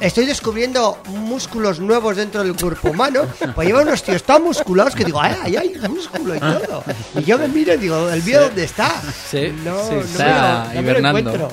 estoy 0.00 0.24
descubriendo 0.24 0.98
músculos 1.08 1.78
nuevos 1.80 2.16
dentro 2.16 2.42
del 2.42 2.54
cuerpo 2.56 2.90
humano. 2.90 3.22
Pues 3.54 3.66
lleva 3.68 3.82
unos 3.82 4.02
tíos 4.02 4.22
tan 4.22 4.42
musculados 4.42 4.94
que 4.94 5.04
digo, 5.04 5.20
¡ay, 5.20 5.34
ay, 5.44 5.56
hay 5.56 5.88
músculo 5.88 6.34
y 6.36 6.38
todo! 6.40 6.84
Y 7.16 7.24
yo 7.24 7.36
me 7.38 7.48
miro 7.48 7.74
y 7.74 7.78
digo, 7.78 8.08
¿el 8.10 8.22
mío 8.22 8.40
dónde 8.42 8.64
está? 8.64 8.90
Sí, 9.30 9.52
No, 9.64 9.78
sí, 9.88 9.94
no, 9.94 10.02
sí. 10.02 10.18
me 10.18 10.24
lo, 10.24 10.30
Está 10.30 10.72
no 10.74 10.82
me 10.82 10.92
lo 10.92 11.08
encuentro. 11.08 11.52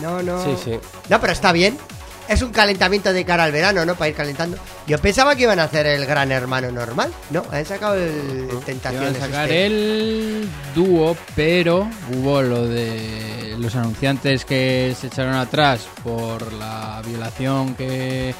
No, 0.00 0.22
no. 0.22 0.42
Sí, 0.44 0.50
sí. 0.64 0.78
No, 1.08 1.20
pero 1.20 1.32
está 1.32 1.52
bien. 1.52 1.78
Es 2.26 2.40
un 2.40 2.52
calentamiento 2.52 3.12
de 3.12 3.22
cara 3.26 3.44
al 3.44 3.52
verano, 3.52 3.84
¿no? 3.84 3.96
Para 3.96 4.08
ir 4.08 4.14
calentando. 4.14 4.56
Yo 4.86 4.98
pensaba 4.98 5.36
que 5.36 5.42
iban 5.42 5.58
a 5.58 5.64
hacer 5.64 5.86
el 5.86 6.06
gran 6.06 6.32
hermano 6.32 6.70
normal. 6.70 7.12
No, 7.28 7.44
han 7.52 7.66
sacado 7.66 7.96
el 7.96 8.46
Iban 8.50 8.62
Tentaciones. 8.62 9.16
a 9.18 9.26
sacar 9.26 9.42
este. 9.44 9.66
el 9.66 10.48
dúo, 10.74 11.14
pero 11.36 11.86
hubo 12.14 12.40
lo 12.40 12.66
de 12.66 13.56
los 13.58 13.76
anunciantes 13.76 14.46
que 14.46 14.96
se 14.98 15.08
echaron 15.08 15.34
atrás 15.34 15.82
por 16.02 16.50
la 16.54 17.02
violación 17.04 17.74
que, 17.74 18.34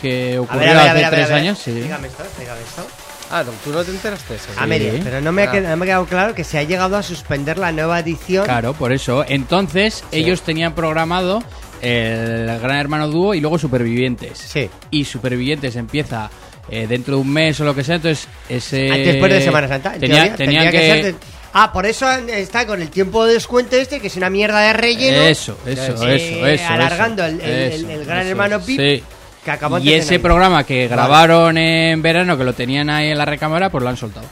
que 0.00 0.36
A 0.36 0.40
ocurrió 0.42 0.60
ver, 0.60 0.70
a 0.70 0.74
ver, 0.74 0.78
a 0.78 0.84
hace 0.84 0.94
ver, 0.94 1.04
a 1.04 1.10
ver, 1.10 1.18
tres 1.18 1.24
a 1.24 1.28
ver. 1.34 1.42
años. 1.42 1.58
Sí. 1.58 1.72
Dígame 1.72 2.06
esto, 2.06 2.22
dígame 2.38 2.60
esto. 2.60 2.86
Ah, 3.30 3.44
tú 3.64 3.70
no 3.72 3.84
te 3.84 3.90
enteraste 3.90 4.32
de 4.34 4.38
eso. 4.38 4.48
A 4.56 4.66
medias, 4.66 4.96
pero 5.04 5.20
no 5.20 5.32
me, 5.32 5.42
ha 5.42 5.48
Ah. 5.48 5.52
quedado, 5.52 5.70
no 5.70 5.76
me 5.76 5.84
ha 5.84 5.86
quedado 5.86 6.06
claro 6.06 6.34
que 6.34 6.44
se 6.44 6.58
ha 6.58 6.62
llegado 6.62 6.96
a 6.96 7.02
suspender 7.02 7.58
la 7.58 7.72
nueva 7.72 7.98
edición. 8.00 8.44
Claro, 8.44 8.72
por 8.74 8.92
eso. 8.92 9.24
Entonces, 9.28 10.02
ellos 10.12 10.42
tenían 10.42 10.74
programado 10.74 11.42
el 11.82 12.46
Gran 12.60 12.76
Hermano 12.78 13.08
Dúo 13.08 13.34
y 13.34 13.40
luego 13.40 13.58
Supervivientes. 13.58 14.38
Sí. 14.38 14.68
Y 14.90 15.04
Supervivientes 15.04 15.76
empieza 15.76 16.30
eh, 16.70 16.86
dentro 16.86 17.14
de 17.16 17.20
un 17.22 17.32
mes 17.32 17.58
o 17.60 17.64
lo 17.64 17.74
que 17.74 17.82
sea, 17.84 17.96
entonces 17.96 18.28
ese... 18.48 18.90
Ah, 18.90 18.96
Después 18.98 19.32
de 19.32 19.40
Semana 19.42 19.68
Santa. 19.68 19.94
en 19.94 20.00
Tenía- 20.00 20.16
teoría, 20.16 20.36
tenían 20.36 20.62
tendría 20.64 20.80
que... 20.96 21.02
ser 21.02 21.04
de- 21.14 21.18
Ah, 21.54 21.72
por 21.72 21.86
eso 21.86 22.06
está 22.10 22.66
con 22.66 22.82
el 22.82 22.90
tiempo 22.90 23.24
de 23.24 23.32
descuento 23.32 23.74
este, 23.76 24.00
que 24.00 24.08
es 24.08 24.16
una 24.16 24.28
mierda 24.28 24.60
de 24.60 24.72
relleno. 24.74 25.16
Eso, 25.22 25.56
eso, 25.66 26.06
Eh, 26.06 26.16
eso, 26.36 26.46
eso. 26.46 26.64
Alargando 26.68 27.24
eso, 27.24 27.36
el, 27.36 27.40
el- 27.40 27.50
el- 27.50 27.72
eso, 27.72 27.90
el 27.90 28.04
Gran 28.04 28.18
eso, 28.20 28.28
Hermano 28.30 28.60
Pip. 28.60 28.78
Sí. 28.78 29.02
Que 29.48 29.52
acabó 29.52 29.78
Y 29.78 29.94
ese 29.94 30.18
programa 30.18 30.62
que 30.64 30.84
Vale. 30.84 30.88
grabaron 30.88 31.56
en 31.56 32.02
verano, 32.02 32.36
que 32.36 32.44
lo 32.44 32.52
tenían 32.52 32.90
ahí 32.90 33.08
en 33.12 33.16
la 33.16 33.24
recámara, 33.24 33.70
pues 33.70 33.82
lo 33.82 33.88
han 33.88 33.96
soltado. 33.96 34.26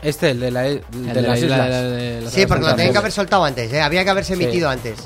Este, 0.00 0.30
el 0.30 0.40
de, 0.40 0.50
la, 0.50 0.62
de, 0.62 0.70
El 0.90 1.12
de 1.12 1.20
la 1.20 1.28
las 1.28 1.38
isla 1.42 1.54
islas. 1.56 1.68
de- 1.70 1.90
de 1.90 2.20
las 2.22 2.32
Sí, 2.32 2.46
porque 2.46 2.64
lo 2.64 2.74
tenían 2.74 2.92
que 2.92 2.98
haber 2.98 3.12
soltado 3.12 3.44
antes, 3.44 3.70
¿eh? 3.74 3.82
había 3.82 4.04
que 4.04 4.08
haberse 4.10 4.34
Sí. 4.34 4.42
emitido 4.42 4.70
antes. 4.70 5.00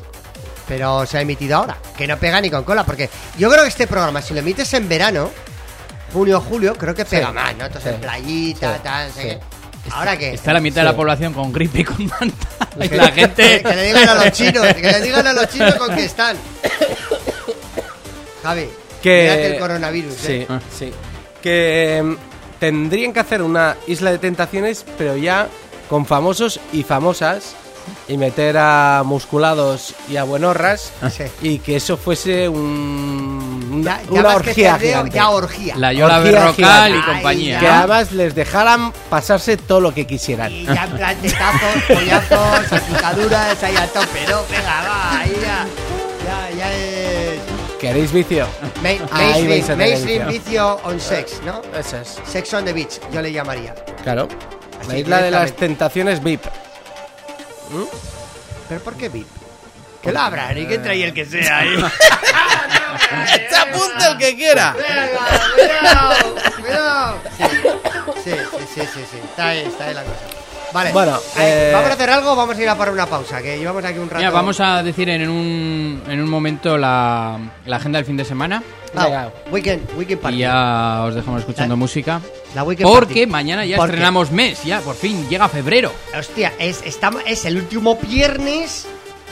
Pero 0.69 1.05
se 1.07 1.19
ha 1.19 1.23
emitido 1.23 1.57
ahora, 1.57 1.77
que 1.99 2.07
no 2.07 2.17
pega 2.17 2.41
ni 2.41 2.51
con 2.51 2.63
cola, 2.63 2.85
porque 2.85 3.11
yo 3.37 3.51
creo 3.51 3.63
que 3.65 3.69
este 3.69 3.89
programa, 3.89 4.23
si 4.23 4.33
lo 4.33 4.39
emites 4.39 4.73
en 4.75 4.89
verano, 4.89 5.31
junio 6.13 6.41
julio, 6.41 6.77
creo 6.77 6.95
que 6.95 7.05
pega 7.05 7.27
Sí. 7.27 7.33
más, 7.33 7.57
¿no? 7.57 7.65
Entonces, 7.67 7.95
Sí. 7.97 8.01
playita, 8.01 8.75
Sí. 8.77 8.81
tal, 8.85 9.09
no 9.09 9.15
sé 9.15 9.23
Sí. 9.23 9.29
qué. 9.29 9.41
Ahora 9.91 10.17
que. 10.17 10.35
Está 10.35 10.53
la 10.53 10.61
mitad 10.61 10.83
de 10.83 10.85
la 10.85 10.95
población 10.97 11.33
con 11.35 11.53
gripe 11.53 11.81
y 11.81 11.85
con 11.85 12.07
manta. 12.07 12.47
Y 12.81 12.89
que, 12.89 12.97
la 12.97 13.11
gente... 13.11 13.61
que 13.63 13.75
le 13.75 13.83
digan 13.89 14.09
a 14.09 14.15
los 14.15 14.31
chinos, 14.33 14.67
que 14.73 14.81
le 14.83 15.01
digan 15.01 15.27
a 15.27 15.33
los 15.33 15.49
chinos 15.49 15.75
con 15.75 15.93
que 15.97 16.05
están. 16.05 16.37
Javi, 18.45 18.69
Que- 19.03 19.55
el 19.55 19.59
coronavirus, 19.59 20.15
Sí, 20.15 20.33
¿eh? 20.33 20.47
Ah. 20.49 20.61
sí. 20.79 20.93
Que 21.43 21.97
em, 21.99 22.17
tendrían 22.61 23.13
que 23.13 23.21
hacer 23.21 23.43
una 23.43 23.77
isla 23.89 24.13
de 24.13 24.19
tentaciones, 24.19 24.85
pero 24.97 25.17
ya 25.17 25.49
con 25.91 26.07
famosos 26.07 26.61
y 26.73 26.83
famosas. 26.85 27.57
Y 28.09 28.17
meter 28.17 28.57
a 28.57 29.03
musculados 29.05 29.95
y 30.09 30.17
a 30.17 30.25
buenorras. 30.25 30.91
Sí. 31.15 31.25
Y 31.43 31.59
que 31.59 31.77
eso 31.77 31.99
fuese 31.99 32.49
un, 32.49 33.69
una, 33.71 33.99
Ya, 34.01 34.03
ya 34.05 34.11
una 34.21 34.29
que 34.31 34.37
orgía 34.37 34.73
cerdeo, 34.73 34.89
gigante. 34.91 35.15
ya 35.17 35.29
orgía. 35.29 35.77
La 35.77 35.93
Yola 35.93 36.19
Orgía 36.21 36.33
Berrocal 36.33 36.91
y 36.93 36.95
Ay, 36.95 37.03
compañía. 37.03 37.59
Que 37.59 37.67
ya. 37.67 37.79
además 37.81 38.13
les 38.13 38.35
dejaran 38.35 38.91
pasarse 39.11 39.59
todo 39.59 39.83
lo 39.83 39.93
que 39.93 40.07
quisieran. 40.07 40.51
Y 40.51 40.65
ya 40.65 40.85
en 40.85 40.91
plan 40.97 41.17
tetazos, 41.21 41.83
pollazos, 41.89 42.67
salpicaduras, 42.71 43.63
ahí 43.63 43.77
a 43.77 43.87
tope, 43.89 44.27
¿no? 44.31 44.41
Venga, 44.51 44.83
va, 44.89 45.19
ahí 45.21 45.37
ya. 45.43 45.67
Ya, 46.25 46.57
ya. 46.57 46.94
¿Queréis 47.85 48.13
vicio? 48.13 48.47
Main, 48.83 49.03
Ahí 49.13 49.47
vais 49.47 49.47
mainstream, 49.47 49.63
a 49.63 49.67
tener 49.67 49.77
mainstream 49.89 50.27
vicio. 50.29 50.43
vicio 50.45 50.81
on 50.85 50.99
sex, 51.01 51.41
¿no? 51.45 51.61
Eso 51.79 51.99
es. 51.99 52.19
Sex 52.27 52.55
on 52.55 52.65
the 52.65 52.73
beach, 52.73 52.99
yo 53.13 53.21
le 53.21 53.31
llamaría. 53.31 53.75
Claro. 54.03 54.27
Así 54.81 54.89
La 54.89 54.99
isla 54.99 55.17
de 55.23 55.31
las 55.31 55.41
directamente. 55.43 55.67
tentaciones 55.67 56.23
VIP. 56.23 56.43
¿Pero 58.69 58.81
por 58.81 58.95
qué 58.97 59.09
VIP? 59.11 59.27
Que 60.03 60.13
lo 60.13 60.21
abran 60.21 60.57
y 60.57 60.67
que 60.67 60.75
entre 60.77 60.93
ahí 60.93 61.03
el 61.03 61.13
que 61.13 61.27
sea 61.27 61.59
ahí. 61.61 61.77
¡Se 63.51 63.57
apunta 63.57 64.13
el 64.13 64.19
que 64.19 64.35
quiera! 64.37 64.75
Venga, 64.75 65.19
cuidado, 65.55 66.35
cuidado. 66.61 67.19
Sí, 67.37 67.45
sí, 68.25 68.31
sí, 68.35 68.67
sí, 68.75 68.81
sí, 68.95 69.01
sí. 69.13 69.19
Está 69.25 69.49
ahí, 69.49 69.59
está 69.61 69.85
ahí 69.87 69.95
la 69.95 70.03
cosa. 70.05 70.44
Vale. 70.75 70.93
Bueno, 70.93 71.19
eh, 71.39 71.71
¿vamos 71.73 71.89
a 71.89 71.93
hacer 71.95 72.11
algo 72.11 72.33
o 72.33 72.37
vamos 72.37 72.59
a 72.59 72.61
ir 72.63 72.69
a 72.69 72.75
por 72.77 72.89
una 72.91 73.07
pausa? 73.07 73.41
Que 73.41 73.57
llevamos 73.57 73.85
aquí 73.85 73.99
un 73.99 74.11
rato. 74.11 74.19
Mira, 74.19 74.31
vamos 74.31 74.59
a 74.61 74.83
decir 74.83 75.09
en 75.09 75.29
un, 75.31 76.03
en 76.09 76.21
un 76.21 76.29
momento 76.29 76.77
la, 76.77 77.39
la 77.65 77.77
agenda 77.77 77.99
del 77.99 78.05
fin 78.07 78.17
de 78.17 78.25
semana. 78.25 78.61
Ah, 78.97 79.29
weekend, 79.53 79.89
weekend 79.97 80.21
party. 80.21 80.37
Y 80.37 80.41
ya 80.41 81.03
os 81.05 81.15
dejamos 81.15 81.41
escuchando 81.41 81.75
La- 81.75 81.79
música. 81.79 82.21
La 82.57 82.65
weekend 82.65 82.89
Porque 82.91 83.15
party. 83.21 83.27
mañana 83.27 83.65
ya 83.65 83.77
¿Por 83.77 83.87
qué? 83.87 83.93
estrenamos 83.95 84.31
mes, 84.33 84.63
ya, 84.65 84.81
por 84.81 84.97
fin, 84.97 85.29
llega 85.29 85.49
febrero. 85.49 85.93
Hostia, 86.19 86.53
es, 86.59 86.83
estamos, 86.85 87.23
es 87.27 87.45
el 87.45 87.57
último 87.57 87.97
viernes 87.97 88.87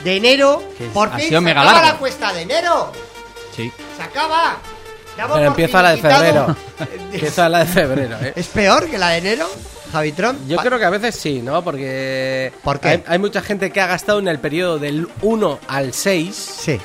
de 0.05 0.17
enero. 0.17 0.63
Que 0.79 0.85
Por 0.87 1.09
ha 1.09 1.17
fin 1.17 1.29
sido 1.29 1.41
se 1.41 1.45
mega 1.45 1.61
acaba 1.63 1.75
largo. 1.81 1.93
la 1.93 1.99
cuesta 1.99 2.33
de 2.33 2.43
enero. 2.43 2.93
Sí. 3.57 3.73
Se 3.97 4.03
acaba. 4.03 4.57
Pero 5.17 5.45
empieza 5.45 5.83
la 5.83 5.91
de 5.91 5.99
febrero. 5.99 6.57
Empieza 7.13 7.49
la 7.49 7.59
de 7.61 7.67
febrero, 7.67 8.17
¿eh? 8.23 8.33
¿Es 8.35 8.47
peor 8.47 8.89
que 8.89 8.97
la 8.97 9.11
de 9.11 9.19
enero, 9.19 9.47
Javitron? 9.93 10.49
Yo 10.49 10.57
creo 10.59 10.79
que 10.79 10.85
a 10.85 10.91
veces 10.91 11.15
sí, 11.15 11.43
¿no? 11.43 11.63
Porque 11.63 12.53
¿Por 12.65 12.81
qué? 12.81 12.89
Hay, 12.89 13.05
hay 13.07 13.19
mucha 13.19 13.43
gente 13.43 13.71
que 13.71 13.81
ha 13.81 13.87
gastado 13.87 14.19
en 14.19 14.29
el 14.29 14.39
periodo 14.39 14.79
del 14.79 15.07
1 15.21 15.59
al 15.69 15.93
6 15.93 16.35
Sí. 16.61 16.81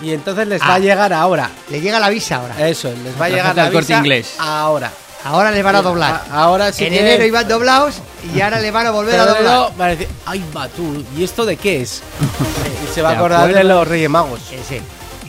y 0.00 0.12
entonces 0.12 0.48
les 0.48 0.62
Ah. 0.62 0.68
va 0.68 0.74
a 0.74 0.78
llegar 0.78 1.12
ahora. 1.12 1.50
Le 1.70 1.80
llega 1.80 2.00
la 2.00 2.08
visa 2.08 2.36
ahora. 2.36 2.68
Eso, 2.68 2.92
les 3.04 3.20
va 3.20 3.26
a 3.26 3.28
llegar 3.28 3.54
la 3.56 3.68
visa 3.70 3.98
Inglés. 3.98 4.34
ahora. 4.38 4.90
Ahora 5.24 5.50
les 5.50 5.64
van 5.64 5.74
a 5.74 5.82
doblar. 5.82 6.22
A- 6.30 6.42
ahora 6.44 6.72
sí 6.72 6.84
en 6.84 6.92
que- 6.92 7.00
enero 7.00 7.24
iban 7.24 7.48
doblados 7.48 7.96
y 8.34 8.40
ahora 8.40 8.60
le 8.60 8.70
van 8.70 8.86
a 8.86 8.90
volver 8.92 9.12
Pero 9.12 9.22
a 9.22 9.26
doblar. 9.26 9.42
luego 9.44 9.70
van 9.76 9.88
a 9.88 9.90
decir, 9.92 10.08
ay, 10.24 10.44
va 10.56 10.68
tú, 10.68 11.04
¿y 11.16 11.24
esto 11.24 11.44
de 11.44 11.56
qué 11.56 11.80
es? 11.82 12.00
y 12.90 12.94
se 12.94 13.02
va 13.02 13.08
a 13.10 13.12
¿Te 13.12 13.18
acordar 13.18 13.52
de 13.52 13.64
los 13.64 13.88
Reyes 13.88 14.08
Magos. 14.08 14.40
Eh, 14.52 14.60
sí. 14.68 14.80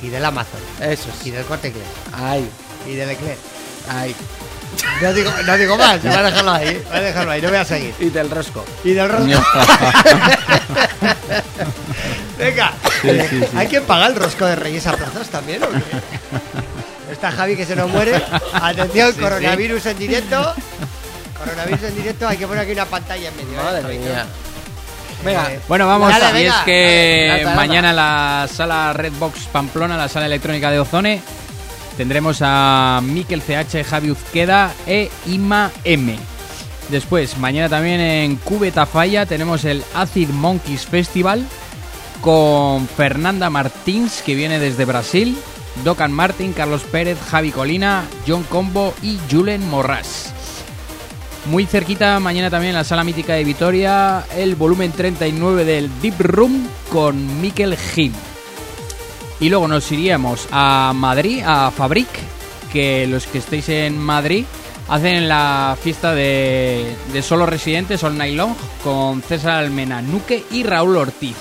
Y 0.04 0.10
del 0.10 0.24
Amazon. 0.24 0.60
Eso 0.80 1.10
Y 1.22 1.24
sí. 1.26 1.32
del 1.32 1.46
corte 1.46 1.70
inglés. 1.70 1.88
Ay, 2.14 2.48
Y 2.88 2.94
del 2.94 3.10
Eclair. 3.10 3.38
ay. 3.90 4.16
No 5.02 5.14
digo, 5.14 5.32
no 5.46 5.58
digo 5.58 5.78
más, 5.78 6.02
voy 6.02 6.12
a 6.12 6.24
dejarlo 6.24 6.52
ahí. 6.52 6.84
Voy 6.90 6.98
a 6.98 7.02
dejarlo 7.02 7.32
ahí, 7.32 7.42
no 7.42 7.50
voy 7.50 7.58
a 7.58 7.66
seguir. 7.66 7.94
Y 8.00 8.10
del 8.10 8.30
rosco. 8.30 8.66
Y 8.84 8.94
del 8.94 9.10
rosco. 9.10 9.28
Venga. 12.38 12.72
¿Hay 13.56 13.68
que 13.68 13.82
pagar 13.82 14.12
el 14.12 14.18
rosco 14.18 14.46
de 14.46 14.56
Reyes 14.56 14.86
a 14.88 14.94
plazos 14.96 15.28
también 15.30 15.64
o 15.64 15.70
qué? 15.70 15.82
Está 17.12 17.32
Javi 17.32 17.56
que 17.56 17.66
se 17.66 17.76
nos 17.76 17.90
muere. 17.90 18.22
Atención, 18.54 19.12
coronavirus 19.14 19.86
en 19.88 19.98
directo. 19.98 20.54
Coronavirus 21.38 21.84
en 21.84 21.96
directo, 21.96 22.28
hay 22.28 22.38
que 22.38 22.48
poner 22.48 22.64
aquí 22.64 22.72
una 22.74 22.86
pantalla 22.86 23.30
en 23.30 23.38
medio. 23.38 23.60
¿eh, 23.60 23.64
Madre 23.64 23.82
Javi? 23.84 23.98
mía. 24.00 24.26
Venga, 25.24 25.52
Eh, 25.52 25.60
Bueno, 25.68 25.88
vamos. 25.88 26.12
Dale, 26.12 26.40
y 26.40 26.44
venga. 26.44 26.60
es 26.60 26.66
que 26.66 27.26
Dale, 27.28 27.30
dale, 27.30 27.44
dale. 27.44 27.56
mañana 27.56 27.90
en 27.92 27.96
la 27.96 28.48
sala 28.54 28.94
Redbox 28.94 29.46
Pamplona, 29.52 29.98
la 29.98 30.10
sala 30.10 30.26
electrónica 30.28 30.70
de 30.70 30.80
Ozone, 30.80 31.22
tendremos 31.98 32.38
a 32.42 33.02
Miquel 33.04 33.42
CH, 33.42 33.84
Javi 33.84 34.12
Uzqueda 34.12 34.74
e 34.86 35.10
Ima 35.26 35.72
M. 35.84 36.16
Después, 36.90 37.38
mañana 37.38 37.68
también 37.68 38.00
en 38.00 38.36
Cubeta 38.38 38.86
Falla 38.86 39.26
tenemos 39.26 39.66
el 39.66 39.84
Acid 39.94 40.30
Monkeys 40.30 40.86
Festival 40.86 41.46
con 42.22 42.88
Fernanda 42.88 43.50
Martins, 43.50 44.22
que 44.22 44.36
viene 44.36 44.60
desde 44.60 44.86
Brasil, 44.86 45.38
Docan 45.84 46.14
Martin, 46.14 46.54
Carlos 46.54 46.84
Pérez, 46.84 47.18
Javi 47.30 47.52
Colina, 47.52 48.06
John 48.26 48.44
Combo 48.44 48.94
y 49.02 49.20
Julen 49.30 49.68
Morras. 49.70 50.34
Muy 51.48 51.66
cerquita, 51.66 52.20
mañana 52.20 52.50
también 52.50 52.72
en 52.72 52.78
la 52.78 52.84
sala 52.84 53.04
mítica 53.04 53.34
de 53.34 53.44
Vitoria, 53.44 54.26
el 54.36 54.56
volumen 54.56 54.92
39 54.92 55.66
del 55.66 55.90
Deep 56.02 56.20
Room 56.20 56.68
con 56.92 57.42
Mikel 57.42 57.76
Gil. 57.76 58.14
Y 59.40 59.50
luego 59.50 59.68
nos 59.68 59.92
iríamos 59.92 60.48
a 60.52 60.94
Madrid, 60.96 61.44
a 61.46 61.72
Fabric, 61.72 62.08
que 62.72 63.08
los 63.08 63.28
que 63.28 63.38
estéis 63.38 63.70
en 63.70 63.98
Madrid 63.98 64.46
hacen 64.88 65.28
la 65.28 65.78
fiesta 65.82 66.14
de, 66.16 66.96
de 67.14 67.22
solo 67.22 67.46
residentes 67.46 68.04
All 68.04 68.18
Night 68.18 68.36
Long 68.36 68.56
con 68.84 69.22
César 69.22 69.64
Almena, 69.64 70.02
Nuque 70.02 70.44
y 70.52 70.64
Raúl 70.64 70.98
Ortiz. 70.98 71.36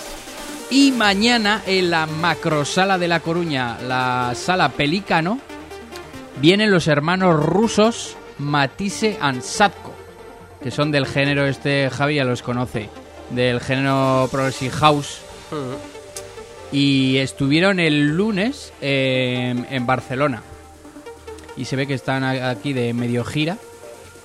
Y 0.71 0.93
mañana 0.93 1.63
en 1.67 1.91
la 1.91 2.07
macrosala 2.07 2.99
de 2.99 3.09
La 3.09 3.21
Coruña, 3.21 3.79
la 3.87 4.33
sala 4.35 4.71
Pelícano, 4.71 5.39
vienen 6.41 6.71
los 6.71 6.89
hermanos 6.89 7.39
rusos 7.39 8.17
Matisse 8.39 9.17
and 9.21 9.43
Satko, 9.43 9.95
que 10.63 10.71
son 10.71 10.91
del 10.91 11.07
género 11.07 11.47
este, 11.47 11.89
Javi 11.91 12.17
ya 12.17 12.25
los 12.25 12.43
conoce, 12.43 12.91
del 13.31 13.61
género 13.61 14.29
Progressive 14.31 14.73
House. 14.73 15.21
Y 16.77 17.17
estuvieron 17.19 17.81
el 17.81 18.09
lunes 18.17 18.71
en, 18.83 19.67
en 19.71 19.87
Barcelona. 19.87 20.43
Y 21.57 21.65
se 21.65 21.75
ve 21.75 21.87
que 21.87 21.95
están 21.95 22.23
aquí 22.23 22.75
de 22.75 22.93
medio 22.93 23.25
gira. 23.25 23.57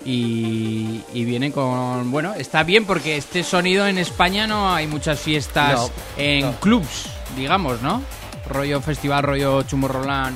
Y, 0.04 1.02
y 1.14 1.24
vienen 1.24 1.54
con... 1.54 2.12
Bueno, 2.12 2.34
está 2.34 2.64
bien 2.64 2.84
porque 2.86 3.16
este 3.16 3.44
sonido 3.44 3.88
en 3.88 3.98
España 3.98 4.48
no 4.48 4.74
hay 4.74 4.86
muchas 4.88 5.20
fiestas 5.20 5.74
No, 5.80 5.90
en 6.18 6.42
no. 6.42 6.52
clubs, 6.60 7.06
digamos, 7.38 7.82
¿no? 7.82 8.02
Rollo 8.50 8.82
festival, 8.82 9.24
rollo 9.24 9.62
Chumorrolán. 9.64 10.34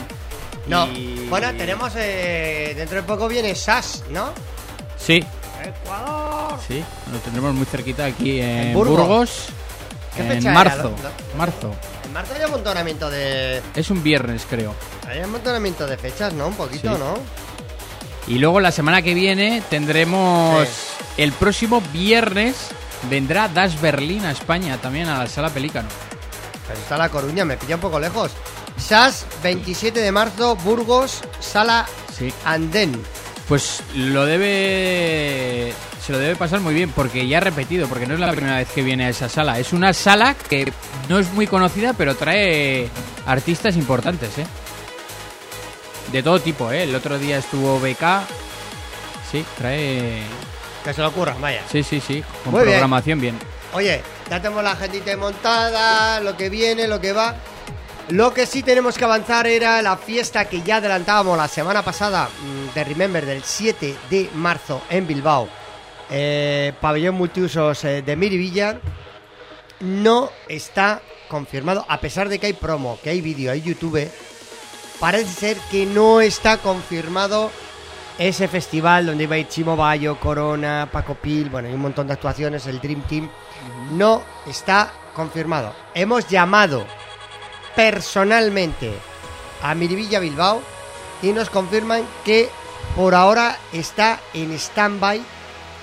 No. 0.67 0.87
y- 0.87 1.25
Bueno, 1.29 1.51
tenemos. 1.57 1.91
eh, 1.97 2.73
dentro 2.77 2.95
de 2.97 3.03
poco 3.03 3.27
viene 3.27 3.53
SAS, 3.55 4.03
¿no? 4.11 4.29
Sí, 4.97 5.21
Ecuador. 5.63 6.59
sí, 6.65 6.81
lo 7.11 7.17
tendremos 7.19 7.53
muy 7.55 7.65
cerquita 7.65 8.05
aquí 8.05 8.39
en, 8.39 8.49
En 8.67 8.73
Burgos. 8.73 8.97
Burgos. 8.99 9.45
¿Qué 10.15 10.21
en 10.21 10.31
era? 10.31 10.53
marzo. 10.53 10.83
Lo- 10.83 10.89
lo- 10.91 11.37
Marzo. 11.37 11.75
Marzo 12.15 12.33
hay 12.33 12.41
amontonamiento 12.43 13.09
de. 13.09 13.61
Es 13.75 13.89
un 13.91 14.01
viernes, 14.01 14.47
creo. 14.49 14.73
Hay 15.05 15.19
amontonamiento 15.19 15.85
de 15.85 15.97
fechas, 15.97 16.31
¿no? 16.33 16.47
Un 16.47 16.55
poquito, 16.55 16.93
Sí. 16.93 16.97
¿no? 16.97 17.15
Y 18.27 18.39
luego 18.39 18.61
la 18.61 18.71
semana 18.71 19.01
que 19.01 19.13
viene 19.13 19.61
tendremos 19.69 20.65
el 21.17 21.33
próximo 21.33 21.81
viernes 21.91 22.55
vendrá 23.09 23.49
Das 23.49 23.79
Berlin 23.81 24.23
a 24.25 24.31
España 24.31 24.77
también 24.81 25.09
a 25.09 25.19
la 25.19 25.27
sala 25.27 25.49
Pelícano. 25.49 25.89
Pero 26.65 26.79
está 26.79 26.97
La 26.97 27.09
Coruña, 27.09 27.43
me 27.43 27.57
pilla 27.57 27.75
un 27.75 27.81
poco 27.81 27.99
lejos. 27.99 28.31
SAS, 28.77 29.25
27 29.43 29.99
de 29.99 30.11
marzo, 30.13 30.55
Burgos, 30.55 31.21
Sala 31.41 31.85
Sí. 32.17 32.33
Andén. 32.45 32.93
Pues 33.49 33.83
lo 33.93 34.25
debe 34.25 35.73
se 36.05 36.11
lo 36.11 36.19
debe 36.19 36.35
pasar 36.35 36.59
muy 36.59 36.75
bien 36.75 36.91
porque 36.91 37.27
ya 37.27 37.37
ha 37.37 37.41
repetido, 37.41 37.87
porque 37.87 38.05
no 38.05 38.13
es 38.13 38.19
la 38.19 38.31
primera 38.31 38.57
vez 38.57 38.69
que 38.69 38.83
viene 38.83 39.05
a 39.05 39.09
esa 39.09 39.27
sala. 39.27 39.57
Es 39.57 39.73
una 39.73 39.91
sala 39.91 40.35
que 40.35 40.71
no 41.09 41.17
es 41.17 41.33
muy 41.33 41.47
conocida, 41.47 41.93
pero 41.93 42.13
trae 42.15 42.87
artistas 43.25 43.75
importantes, 43.75 44.37
¿eh? 44.37 44.45
De 46.11 46.21
todo 46.21 46.39
tipo, 46.39 46.71
¿eh? 46.71 46.83
El 46.83 46.93
otro 46.93 47.17
día 47.17 47.39
estuvo 47.39 47.79
BK. 47.79 48.21
Sí, 49.31 49.43
trae 49.57 50.21
Que 50.83 50.93
se 50.93 51.01
lo 51.01 51.07
ocurra, 51.07 51.35
vaya. 51.41 51.63
Sí, 51.71 51.81
sí, 51.81 51.99
sí, 51.99 52.23
con 52.43 52.53
Muy 52.53 52.61
programación 52.61 53.19
bien. 53.19 53.39
Oye, 53.73 54.03
ya 54.29 54.39
tenemos 54.39 54.63
la 54.63 54.73
agendita 54.73 55.17
montada, 55.17 56.19
lo 56.19 56.37
que 56.37 56.51
viene, 56.51 56.87
lo 56.87 57.01
que 57.01 57.13
va. 57.13 57.33
Lo 58.09 58.31
que 58.31 58.45
sí 58.45 58.61
tenemos 58.61 58.95
que 58.95 59.05
avanzar 59.05 59.47
era 59.47 59.81
la 59.81 59.97
fiesta 59.97 60.45
que 60.45 60.61
ya 60.61 60.75
adelantábamos 60.75 61.35
la 61.35 61.47
semana 61.47 61.81
pasada 61.81 62.29
mm, 62.29 62.75
de 62.75 62.83
Remember 62.83 63.25
del 63.25 63.41
7 63.43 63.95
de 64.11 64.29
marzo 64.35 64.83
en 64.91 65.07
Bilbao. 65.07 65.64
Eh, 66.09 66.73
pabellón 66.79 67.15
multiusos 67.15 67.83
eh, 67.83 68.01
de 68.01 68.15
Miribilla. 68.15 68.79
No 69.79 70.29
está 70.47 71.01
confirmado, 71.27 71.85
a 71.87 71.99
pesar 71.99 72.29
de 72.29 72.39
que 72.39 72.47
hay 72.47 72.53
promo, 72.53 72.97
que 73.03 73.09
hay 73.09 73.21
vídeo, 73.21 73.51
hay 73.51 73.61
YouTube. 73.61 74.09
Parece 74.99 75.31
ser 75.31 75.57
que 75.69 75.85
no 75.85 76.21
está 76.21 76.57
confirmado 76.57 77.51
ese 78.17 78.47
festival 78.47 79.05
donde 79.05 79.25
iba 79.25 79.35
a 79.35 79.39
ir 79.39 79.47
Chimo 79.49 79.75
Bayo, 79.75 80.17
Corona, 80.19 80.87
Paco 80.91 81.15
Pil, 81.15 81.49
bueno, 81.49 81.67
hay 81.67 81.73
un 81.73 81.81
montón 81.81 82.07
de 82.07 82.13
actuaciones, 82.13 82.65
el 82.67 82.79
Dream 82.79 83.01
Team. 83.01 83.29
No 83.91 84.23
está 84.47 84.91
confirmado. 85.13 85.73
Hemos 85.93 86.27
llamado 86.27 86.85
personalmente 87.75 88.93
a 89.61 89.75
Miribilla 89.75 90.19
Bilbao 90.19 90.61
y 91.21 91.33
nos 91.33 91.49
confirman 91.49 92.03
que 92.23 92.49
por 92.95 93.15
ahora 93.15 93.57
está 93.73 94.19
en 94.33 94.53
stand-by 94.53 95.21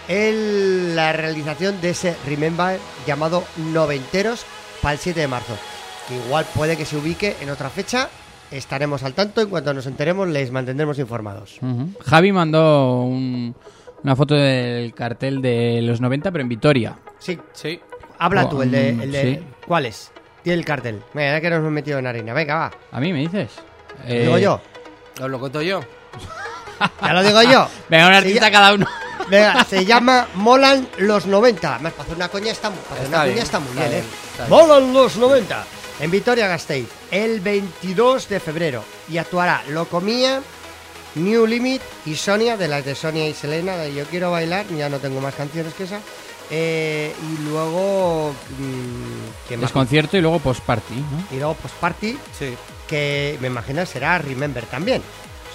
el- 0.09 0.95
la 0.97 1.13
realización 1.13 1.81
de 1.81 1.91
ese 1.91 2.17
Remember 2.27 2.79
llamado 3.07 3.45
Noventeros 3.57 4.45
para 4.81 4.95
el 4.95 4.99
7 4.99 5.21
de 5.21 5.29
marzo. 5.29 5.57
Que 6.09 6.17
igual 6.17 6.45
puede 6.55 6.77
que 6.77 6.85
se 6.85 6.97
ubique 6.97 7.37
en 7.41 7.51
otra 7.51 7.71
fecha. 7.71 8.09
Estaremos 8.51 9.03
al 9.03 9.15
tanto. 9.15 9.41
En 9.41 9.49
cuanto 9.49 9.73
nos 9.73 9.87
enteremos, 9.87 10.29
les 10.29 10.51
mantendremos 10.51 10.99
informados. 10.99 11.59
Javi 12.05 12.33
mandó 12.33 13.03
un- 13.03 13.55
una 14.03 14.17
foto 14.17 14.35
del 14.35 14.93
cartel 14.95 15.41
de 15.41 15.81
los 15.83 16.01
90, 16.01 16.31
pero 16.31 16.43
en 16.43 16.49
Vitoria. 16.49 16.97
Sí, 17.19 17.39
Sí. 17.53 17.81
habla 18.19 18.45
Oh, 18.45 18.49
tú, 18.49 18.63
el 18.63 18.71
de. 18.71 18.93
mm, 18.93 19.01
El 19.03 19.13
de 19.13 19.23
sí. 19.23 19.41
¿Cuál 19.67 19.87
es? 19.87 20.11
Tiene 20.43 20.59
el 20.59 20.65
cartel. 20.65 21.01
Venga, 21.15 21.33
ya 21.33 21.41
que 21.41 21.51
nos 21.51 21.61
hemos 21.61 21.71
metido 21.71 21.99
en 22.01 22.07
harina. 22.09 22.35
Venga, 22.35 22.55
va. 22.57 22.71
¿A 22.91 23.01
mí 23.01 23.13
me 23.13 23.21
dices? 23.21 23.53
Lo 24.07 24.15
digo 24.15 24.39
yo. 24.39 24.61
Os 25.23 25.31
lo 25.31 25.39
cuento 25.39 25.63
yo. 25.63 25.81
Ya 27.01 27.13
lo 27.13 27.23
digo 27.23 27.43
yo. 27.45 27.69
Venga, 27.89 28.07
un 28.09 28.13
Se 28.13 28.19
artista 28.19 28.51
cada 28.51 28.75
uno. 28.75 28.87
Venga, 29.29 29.65
se 29.65 29.85
llama 29.85 30.29
Molan 30.35 30.89
los 30.99 31.27
90. 31.27 31.75
Además, 31.75 31.93
para 31.93 32.05
hacer 32.05 32.17
una 32.17 32.29
coña 32.29 32.53
está, 32.53 32.71
para 32.71 32.83
hacer 32.95 33.05
Está 33.05 33.17
una 33.17 33.25
bien, 33.25 33.35
coña 33.35 33.45
está 33.45 33.59
muy 33.61 33.69
está 33.71 33.81
bien, 33.81 33.91
bien, 33.93 34.05
¿eh? 34.05 34.09
está 34.31 34.47
bien. 34.47 34.51
Molan 34.51 34.93
los 34.93 35.17
90. 35.17 35.65
En 36.01 36.11
Vitoria 36.11 36.49
Gasteiz, 36.49 36.89
el 37.11 37.41
22 37.41 38.29
de 38.29 38.41
febrero. 38.41 38.85
Y 39.09 39.19
actuará 39.19 39.63
Locomía, 39.69 40.41
New 41.15 41.47
Limit 41.47 41.83
y 42.07 42.17
Sonia, 42.17 42.57
de 42.57 42.67
las 42.69 42.85
de 42.85 42.95
Sonia 42.95 43.29
y 43.29 43.35
Selena, 43.35 43.77
de 43.77 43.95
Yo 43.95 44.05
Quiero 44.07 44.31
Bailar. 44.31 44.67
Ya 44.77 44.89
no 44.89 44.99
tengo 44.99 45.21
más 45.21 45.35
canciones 45.35 45.75
que 45.75 45.85
esa. 45.85 46.01
Eh, 46.51 47.15
y 47.23 47.43
luego. 47.49 48.33
mm, 48.59 49.47
¿quién 49.49 49.61
más? 49.61 49.69
Desconcierto 49.71 50.17
y 50.17 50.21
luego 50.21 50.39
post-party, 50.41 50.95
¿no? 50.95 51.27
Y 51.37 51.39
luego 51.39 51.55
Post 51.55 51.75
Party, 51.77 52.19
Sí. 52.39 52.55
que 52.89 53.39
me 53.41 53.47
imagino 53.47 53.87
será 53.87 54.19
Remember 54.19 54.65
también. 54.67 55.03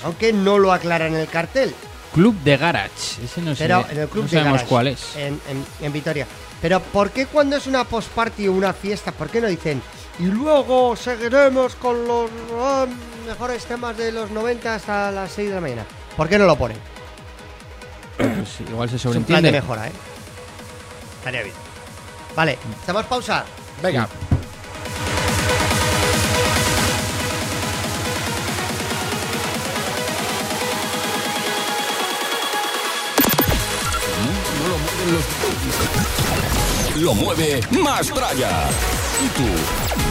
Aunque 0.03 0.31
no 0.33 0.57
lo 0.59 0.71
aclara 0.71 1.07
en 1.07 1.15
el 1.15 1.27
cartel. 1.27 1.73
Club 2.13 2.35
de 2.43 2.57
Garage. 2.57 3.23
Ese 3.23 3.41
no 3.41 3.55
sé. 3.55 3.63
Pero 3.63 3.85
en 3.89 3.97
el 3.99 4.07
club 4.07 4.23
no 4.25 4.29
de 4.29 4.37
sabemos 4.37 4.53
Garage, 4.53 4.69
cuál 4.69 4.87
es. 4.87 5.15
En, 5.15 5.39
en- 5.49 5.65
en 5.81 5.93
Vitoria. 5.93 6.25
Pero 6.61 6.79
¿por 6.79 7.11
qué 7.11 7.27
cuando 7.27 7.55
es 7.57 7.67
una 7.67 7.83
post 7.83 8.09
party 8.09 8.47
o 8.47 8.53
una 8.53 8.73
fiesta, 8.73 9.11
por 9.11 9.29
qué 9.29 9.39
no 9.41 9.47
dicen 9.47 9.81
y 10.19 10.23
luego 10.23 10.95
seguiremos 10.95 11.75
con 11.75 12.07
los 12.07 12.29
ah, 12.59 12.87
mejores 13.27 13.63
temas 13.65 13.95
de 13.95 14.11
los 14.11 14.31
90 14.31 14.73
hasta 14.75 15.11
las 15.11 15.31
6 15.33 15.49
de 15.49 15.55
la 15.55 15.61
mañana? 15.61 15.85
¿Por 16.15 16.27
qué 16.27 16.39
no 16.39 16.45
lo 16.45 16.55
ponen? 16.57 16.77
Pues 18.17 18.61
igual 18.67 18.89
se 18.89 18.95
Es 18.95 19.05
un 19.05 19.11
plan 19.23 19.43
de 19.43 19.49
sobreentiende. 19.49 19.51
mejora, 19.51 19.87
¿eh? 19.87 19.91
Estaría 21.19 21.43
bien. 21.43 21.55
Vale, 22.35 22.57
hacemos 22.81 23.05
pausa. 23.05 23.45
Venga. 23.83 24.07
Lo 36.95 37.13
mueve 37.13 37.61
más 37.71 38.07
tralla. 38.07 38.69
Y 39.23 39.29
tú 39.29 40.06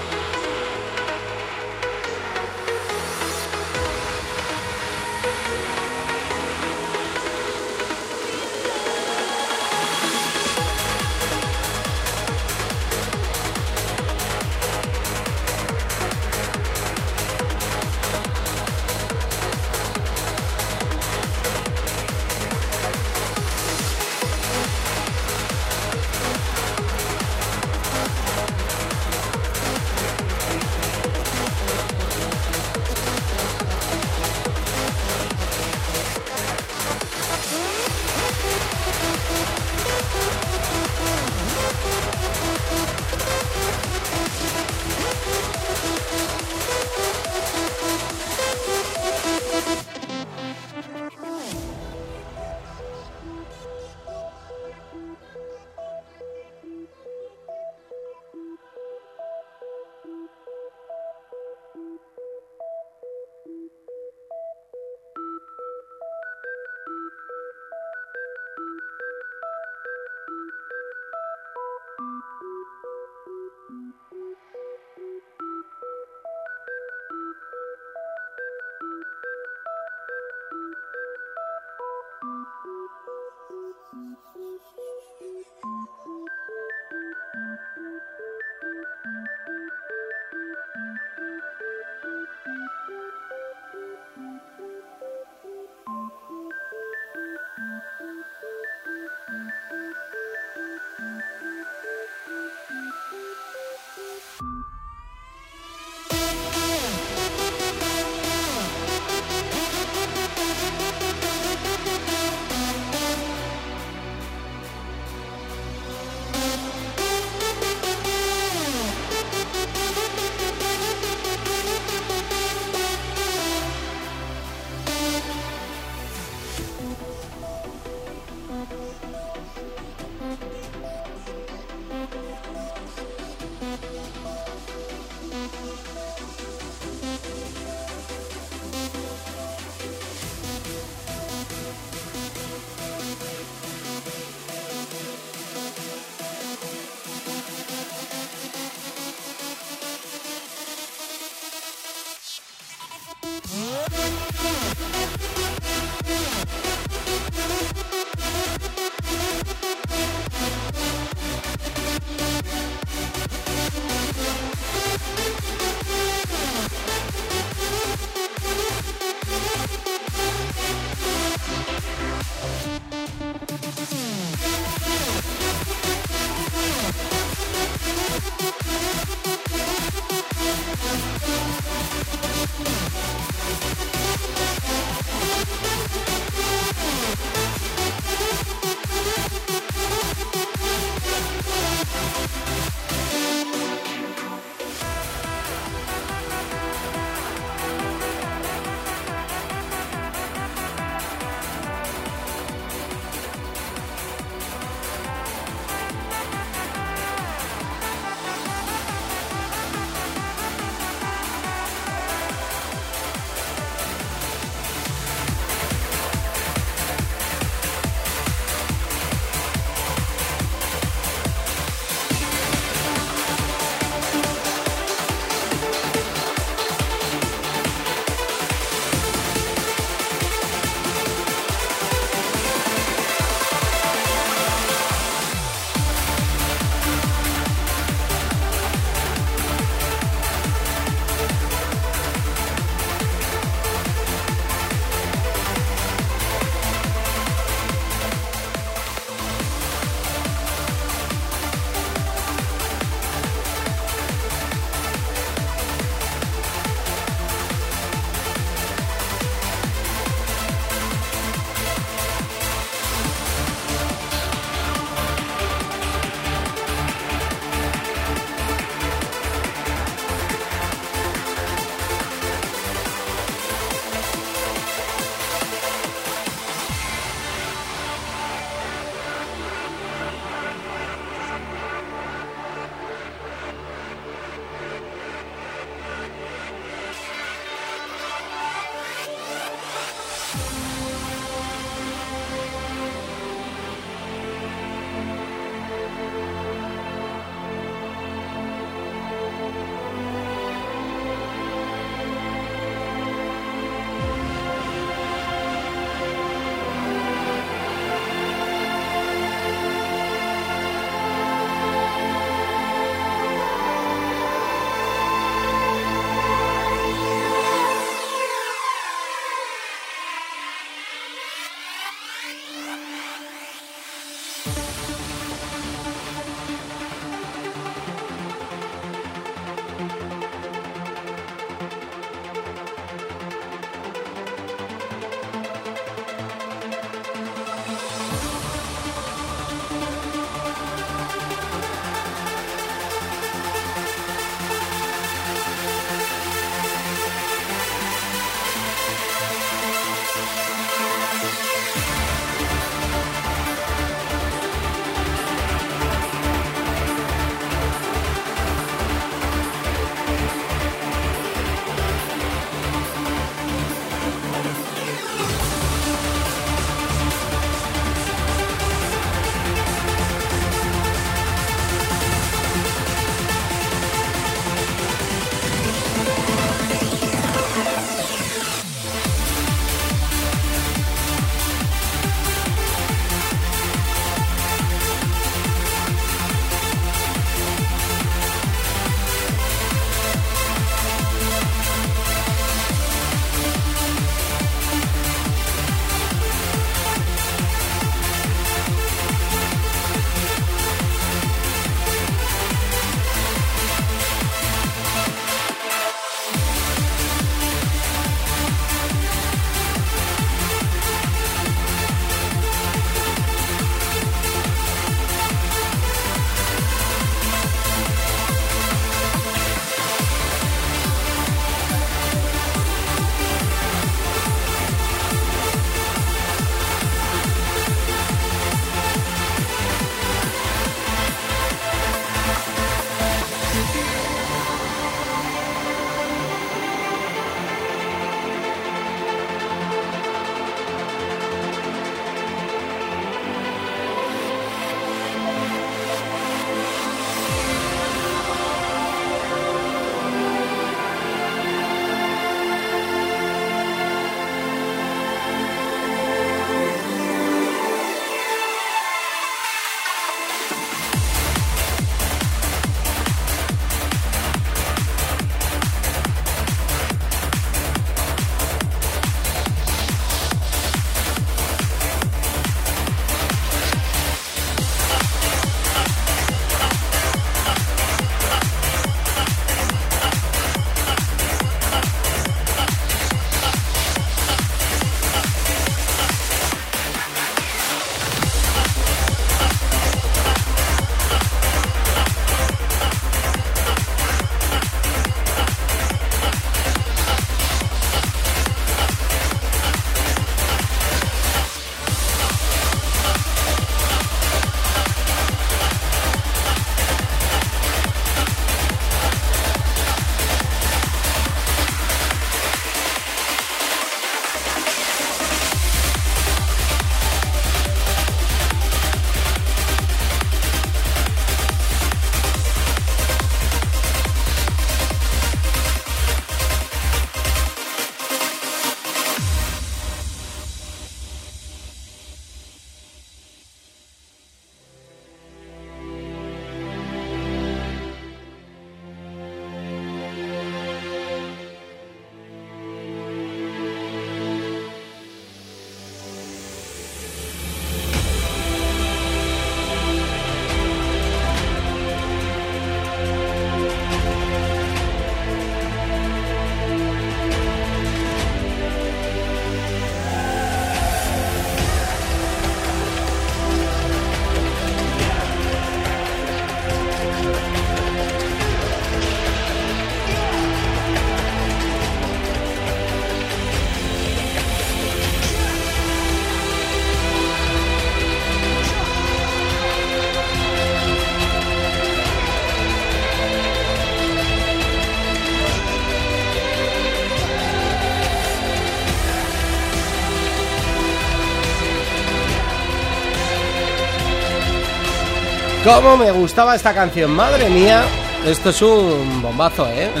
¿Cómo 595.64 595.96
me 595.96 596.10
gustaba 596.10 596.56
esta 596.56 596.74
canción? 596.74 597.12
Madre 597.12 597.48
mía, 597.48 597.84
esto 598.26 598.50
es 598.50 598.60
un 598.62 599.22
bombazo, 599.22 599.68
¿eh? 599.68 599.90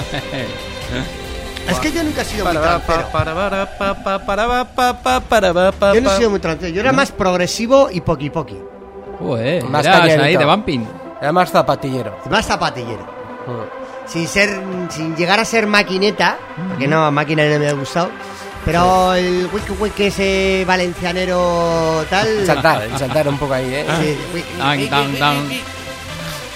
Es 1.68 1.78
que 1.78 1.92
yo 1.92 2.02
nunca 2.02 2.22
he 2.22 2.24
sido 2.24 2.44
muy 2.44 2.54
trantero. 2.54 3.08
Yo 5.94 6.00
no 6.00 6.10
he 6.10 6.16
sido 6.16 6.30
muy 6.30 6.40
trantero. 6.40 6.74
Yo 6.74 6.80
era 6.80 6.92
más 6.92 7.12
progresivo 7.12 7.88
y 7.90 8.00
poqui 8.00 8.30
poqui. 8.30 8.58
Joder, 9.20 9.62
Más 9.64 9.86
ahí 9.86 10.36
de 10.36 10.44
bumping. 10.44 10.84
Era 11.20 11.32
más 11.32 11.52
zapatillero. 11.52 12.18
Más 12.28 12.46
zapatillero. 12.46 13.04
Mm. 13.46 14.08
Sin 14.08 14.26
ser, 14.26 14.60
sin 14.90 15.14
llegar 15.14 15.38
a 15.38 15.44
ser 15.44 15.68
maquineta, 15.68 16.36
porque 16.70 16.88
no, 16.88 17.08
máquina 17.12 17.44
no 17.46 17.60
me 17.60 17.68
ha 17.68 17.72
gustado. 17.74 18.10
Pero 18.64 19.14
el 19.14 19.48
wiki 19.52 19.72
wiki 19.78 20.04
ese 20.04 20.64
valencianero 20.66 22.04
tal. 22.08 22.46
Saltar, 22.46 22.88
saltar 22.98 23.26
un 23.28 23.36
poco 23.38 23.54
ahí, 23.54 23.74
¿eh? 23.74 23.86
Sí, 24.00 24.16
wiki, 24.34 24.88
Down. 25.18 25.50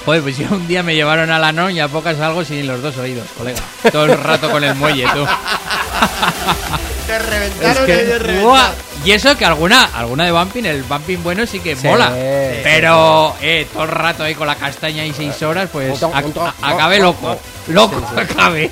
Joder, 0.04 0.22
pues 0.22 0.38
yo 0.38 0.46
un 0.52 0.68
día 0.68 0.84
me 0.84 0.94
llevaron 0.94 1.30
a 1.32 1.38
la 1.40 1.50
non 1.50 1.72
y 1.74 1.80
a 1.80 1.88
pocas 1.88 2.16
salgo 2.16 2.44
sin 2.44 2.64
los 2.66 2.80
dos 2.80 2.96
oídos, 2.98 3.26
colega. 3.36 3.58
Todo 3.90 4.04
el 4.04 4.16
rato 4.18 4.48
con 4.50 4.62
el 4.62 4.74
muelle, 4.76 5.04
tú. 5.12 5.26
Te 7.08 7.18
reventaron 7.18 7.70
Es 7.72 7.78
que- 7.80 7.96
reventaron. 8.04 8.42
Buah. 8.44 8.70
Y 9.04 9.12
eso 9.12 9.36
que 9.36 9.44
alguna, 9.44 9.84
alguna 9.94 10.24
de 10.24 10.32
bumping, 10.32 10.64
el 10.64 10.82
bumping 10.84 11.22
bueno 11.22 11.44
sí 11.46 11.60
que 11.60 11.76
Sí, 11.76 11.86
mola. 11.86 12.08
sí. 12.08 12.60
Pero 12.62 13.34
eh, 13.40 13.66
todo 13.72 13.82
el 13.84 13.90
rato 13.90 14.22
ahí 14.24 14.34
con 14.34 14.46
la 14.46 14.54
castaña 14.56 15.04
y 15.04 15.12
seis 15.12 15.40
horas, 15.42 15.68
pues 15.72 16.00
ac- 16.02 16.52
acabe 16.62 16.98
loco. 17.00 17.36
Loco, 17.68 17.98
Sí, 18.00 18.06
sí. 18.14 18.20
acabe. 18.20 18.70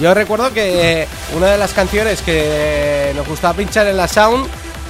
Yo 0.00 0.12
recuerdo 0.14 0.52
que 0.52 1.02
eh, 1.02 1.08
una 1.36 1.46
de 1.52 1.58
las 1.58 1.72
canciones 1.72 2.20
que 2.22 3.12
nos 3.14 3.26
gustaba 3.28 3.54
pinchar 3.54 3.86
en 3.86 3.96
la 3.96 4.08
Sound, 4.08 4.46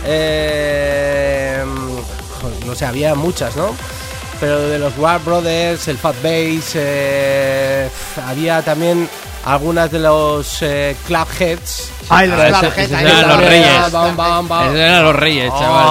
eh, 0.07 1.65
no 2.67 2.75
sé, 2.75 2.87
había 2.87 3.15
muchas, 3.15 3.55
¿no? 3.57 3.75
Pero 4.41 4.61
de 4.69 4.79
los 4.79 4.97
War 4.99 5.21
Brothers, 5.23 5.87
el 5.89 5.99
Fat 5.99 6.17
Bass, 6.23 6.73
eh, 6.75 7.89
había 8.27 8.63
también 8.63 9.09
algunas 9.45 9.91
de 9.91 9.99
los 10.01 10.59
eh, 10.63 10.97
Clubheads. 11.07 11.91
Ay, 12.09 12.29
los 12.29 12.41
Ah, 12.41 12.49
Clubheads, 12.61 12.79
ese 12.79 12.97
ahí 12.97 13.07
eran 13.07 13.29
los 13.29 13.39
reyes. 13.45 13.67
Esos 13.87 14.75
eran 14.75 15.05
los 15.05 15.17
reyes, 15.17 15.51
Oh, 15.55 15.61
chaval. 15.61 15.87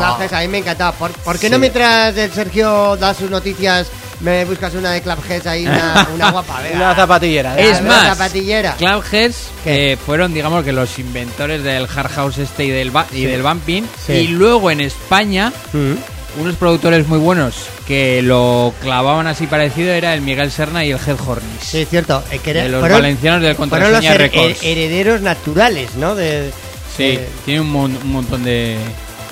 los 0.00 0.06
Clubheads, 0.16 0.32
a 0.32 0.40
mí 0.40 0.48
me 0.48 0.58
encantaba. 0.58 0.92
¿Por, 0.92 1.10
por 1.12 1.38
qué 1.38 1.48
no 1.48 1.56
Sí. 1.56 1.60
mientras 1.60 2.16
el 2.16 2.32
Sergio 2.32 2.96
da 2.96 3.14
sus 3.14 3.30
noticias 3.30 3.86
me 4.24 4.44
buscas 4.46 4.74
una 4.74 4.90
de 4.92 5.02
Clubheads 5.02 5.46
ahí, 5.46 5.66
una, 5.66 6.08
una 6.14 6.30
guapa? 6.32 6.60
Venga. 6.62 6.76
Una 6.76 6.94
zapatillera. 6.94 7.58
¿eh? 7.60 7.70
Es 7.70 7.82
más, 7.82 8.08
zapatillera. 8.16 8.74
Clubheads 8.76 9.36
eh, 9.66 9.96
fueron, 10.04 10.32
digamos, 10.34 10.64
que 10.64 10.72
los 10.72 10.98
inventores 10.98 11.62
del 11.62 11.86
hard 11.94 12.10
house 12.10 12.38
este 12.38 12.64
y 12.64 12.70
del, 12.70 12.90
y 13.12 13.24
del 13.24 13.42
bumping. 13.42 13.82
Sí. 14.06 14.12
Y 14.14 14.28
luego 14.28 14.70
en 14.70 14.80
España, 14.80 15.52
Mm. 15.72 16.40
unos 16.40 16.56
productores 16.56 17.06
muy 17.06 17.18
buenos 17.18 17.54
que 17.86 18.22
lo 18.22 18.72
clavaban 18.80 19.26
así 19.26 19.46
parecido 19.46 19.92
era 19.92 20.14
el 20.14 20.20
Miguel 20.22 20.50
Serna 20.50 20.84
y 20.84 20.90
el 20.90 20.98
Head 20.98 21.18
Hornis. 21.24 21.60
Sí, 21.60 21.80
es 21.82 21.88
cierto. 21.88 22.24
eh, 22.30 22.38
que 22.38 22.50
era- 22.50 22.62
de 22.64 22.70
los 22.70 22.80
fueron- 22.80 22.98
valencianos 23.02 23.40
del 23.42 23.50
los 23.50 23.58
Contraseña 23.58 24.14
Records. 24.14 24.62
her- 24.62 24.66
herederos 24.66 25.20
naturales, 25.20 25.94
¿no? 25.96 26.14
De, 26.14 26.50
sí, 26.96 27.18
tiene 27.44 27.60
un, 27.60 27.70
mon- 27.70 27.96
un 27.96 28.10
montón 28.12 28.42
de... 28.42 28.78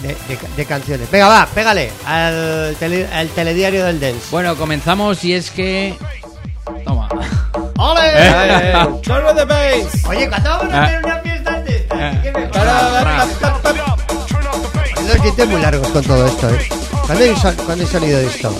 de- 0.02 0.08
de- 0.28 0.38
de 0.56 0.66
canciones. 0.66 1.10
Venga, 1.10 1.28
va, 1.28 1.46
pégale 1.54 1.90
al, 2.06 2.76
tele- 2.78 3.08
al 3.12 3.28
telediario 3.28 3.84
del 3.84 4.00
dance. 4.00 4.20
Bueno, 4.30 4.56
comenzamos 4.56 5.22
y 5.24 5.34
es 5.34 5.50
que... 5.50 5.96
Toma. 6.84 7.08
¡Ole! 7.78 8.00
Eh, 8.14 8.72
Turn 9.02 9.26
on 9.26 9.36
the 9.36 9.44
bass. 9.44 10.04
Oye, 10.08 10.28
¿cuándo 10.28 10.50
vamos 10.50 10.72
a 10.74 10.82
hacer 10.84 11.04
una 11.04 11.18
fiesta 11.20 11.60
de 11.62 11.78
pa. 11.90 13.26
Los 15.06 15.22
dientes 15.22 15.48
muy 15.48 15.60
largos 15.60 15.88
con 15.88 16.02
todo 16.04 16.26
esto, 16.26 16.48
¿eh? 16.50 16.68
¿Cuándo 17.06 17.24
hay, 17.24 17.30
cuándo 17.64 17.84
hay 17.84 17.86
sonido 17.90 18.18
de 18.18 18.26
esto? 18.26 18.54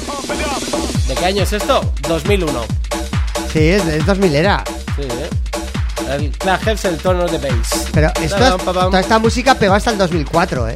¿De 1.08 1.14
qué 1.14 1.24
año 1.26 1.42
es 1.44 1.52
esto? 1.52 1.92
2001. 2.08 2.64
Sí, 3.52 3.68
es, 3.68 3.84
es 3.86 4.04
2000 4.06 4.34
era. 4.34 4.64
Sí, 4.96 5.02
¿eh? 5.02 5.30
El 6.10 6.32
the 6.32 7.38
bass. 7.38 7.86
Pero 7.92 8.10
esto, 8.20 8.56
toda 8.58 9.00
esta 9.00 9.18
música 9.18 9.54
pegó 9.54 9.74
hasta 9.74 9.90
el 9.92 9.98
2004, 9.98 10.68
¿eh? 10.70 10.74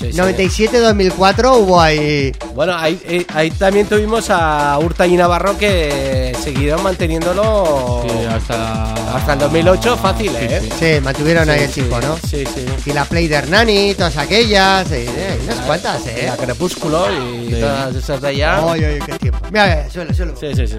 Sí, 0.00 0.12
sí. 0.12 0.18
97-2004 0.18 1.58
hubo 1.58 1.78
ahí... 1.80 2.32
Bueno, 2.54 2.74
ahí, 2.74 2.98
eh, 3.04 3.26
ahí 3.34 3.50
también 3.50 3.86
tuvimos 3.86 4.30
a 4.30 4.78
Urta 4.78 5.06
y 5.06 5.14
Navarro 5.14 5.58
que 5.58 6.34
siguieron 6.42 6.82
manteniéndolo 6.82 8.02
Sí, 8.08 8.24
hasta... 8.24 8.94
hasta 9.14 9.32
el 9.34 9.38
2008 9.40 9.96
fácil, 9.98 10.30
Sí, 10.30 10.36
¿eh? 10.40 10.60
sí. 10.62 10.70
Sí, 10.96 11.00
mantuvieron 11.02 11.50
ahí 11.50 11.64
el 11.64 11.70
sí, 11.70 11.82
chico, 11.82 12.00
¿no? 12.00 12.16
Sí, 12.16 12.44
sí. 12.46 12.64
Y 12.86 12.92
la 12.94 13.04
Play 13.04 13.28
de 13.28 13.34
Hernani, 13.36 13.94
todas 13.94 14.16
aquellas, 14.16 14.90
eh, 14.90 15.04
eh, 15.06 15.28
hay 15.38 15.44
unas 15.44 15.58
cuantas, 15.66 16.06
¿eh? 16.06 16.24
La 16.26 16.36
Crepúsculo 16.38 17.06
y 17.12 17.48
Sí. 17.54 17.60
todas 17.60 17.94
esas 17.94 18.20
de 18.22 18.28
allá. 18.28 18.64
Oye, 18.64 18.86
oye, 18.86 18.98
qué 19.04 19.18
tiempo. 19.18 19.40
Mira, 19.50 19.90
suelo, 19.90 20.14
suelo. 20.14 20.34
Sí, 20.40 20.46
sí, 20.56 20.66
sí. 20.66 20.76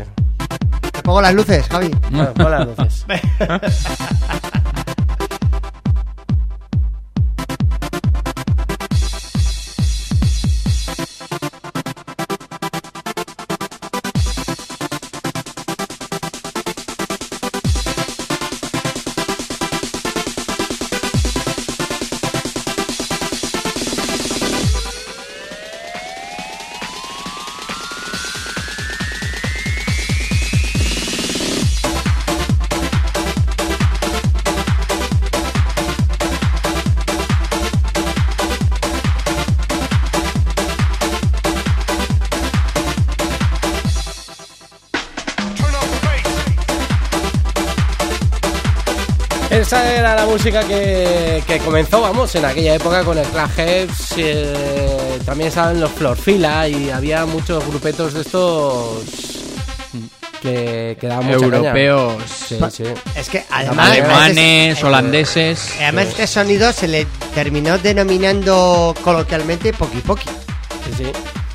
Te 0.91 1.01
pongo 1.03 1.21
las 1.21 1.33
luces, 1.35 1.63
Javi. 1.69 1.91
Bueno, 2.09 2.33
pon 2.33 2.49
las 2.51 2.65
luces. 2.65 3.05
música 50.31 50.63
que, 50.63 51.43
que 51.45 51.59
comenzó, 51.59 52.01
vamos, 52.01 52.33
en 52.35 52.45
aquella 52.45 52.75
época 52.75 53.03
con 53.03 53.17
el 53.17 53.25
Clubheads. 53.27 54.13
eh, 54.17 55.19
también 55.25 55.49
estaban 55.49 55.79
los 55.79 55.91
Florfila 55.91 56.67
y 56.69 56.89
había 56.89 57.25
muchos 57.25 57.65
grupetos 57.67 58.13
de 58.13 58.21
estos 58.21 59.03
que, 60.41 60.97
que 60.99 61.07
daban 61.07 61.25
mucha 61.25 61.39
caña. 61.49 61.57
Europeos, 61.57 62.23
Sí, 62.47 62.57
sí. 62.71 62.83
Es 63.15 63.29
que 63.29 63.43
además... 63.51 63.91
alemanes, 63.91 64.73
este- 64.75 64.85
holandeses. 64.85 65.69
Además, 65.81 66.07
este 66.07 66.27
sonido 66.27 66.71
se 66.71 66.87
le 66.87 67.05
terminó 67.35 67.77
denominando 67.77 68.95
coloquialmente 69.03 69.73
Poki 69.73 69.99
Poki. 69.99 70.29
Sí, 70.85 70.91
sí. 70.97 71.11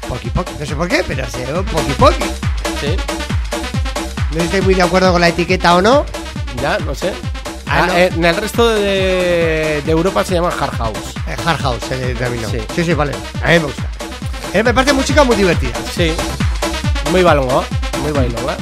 Poki 0.08 0.28
Poki. 0.30 0.52
No 0.60 0.66
sé 0.66 0.76
por 0.76 0.88
qué, 0.88 1.02
pero 1.06 1.28
se 1.30 1.46
llama 1.46 1.62
Poki 1.62 1.92
Poki. 1.92 2.24
sí. 2.80 2.96
No 4.32 4.42
estoy 4.42 4.60
muy 4.60 4.74
de 4.74 4.82
acuerdo 4.82 5.12
con 5.12 5.20
la 5.22 5.28
etiqueta 5.28 5.76
o 5.76 5.80
no. 5.82 6.04
Ya, 6.60 6.78
no 6.78 6.94
sé. 6.94 7.12
Ah, 7.68 7.82
Ah, 7.82 7.86
no. 7.88 7.92
eh, 7.96 8.10
en 8.14 8.24
el 8.24 8.36
resto 8.36 8.68
de, 8.68 9.82
de 9.84 9.90
Europa 9.92 10.24
se 10.24 10.34
llama 10.34 10.48
Hard 10.58 10.76
House. 10.78 10.98
Eh, 11.28 11.36
Hard 11.44 11.60
House 11.60 11.82
se 11.88 11.96
le 11.96 12.14
denominó. 12.14 12.48
Sí. 12.48 12.58
Sí. 12.74 12.84
sí, 12.84 12.94
vale. 12.94 13.12
A 13.42 13.48
mí 13.48 13.52
me 13.54 13.58
gusta. 13.60 13.82
Eh, 14.52 14.62
me 14.62 14.72
parece 14.72 14.92
música 14.92 15.24
muy 15.24 15.36
divertida. 15.36 15.72
Sí. 15.94 16.12
Muy 17.10 17.22
balongo, 17.22 17.64
muy 18.02 18.12
bailonga. 18.12 18.56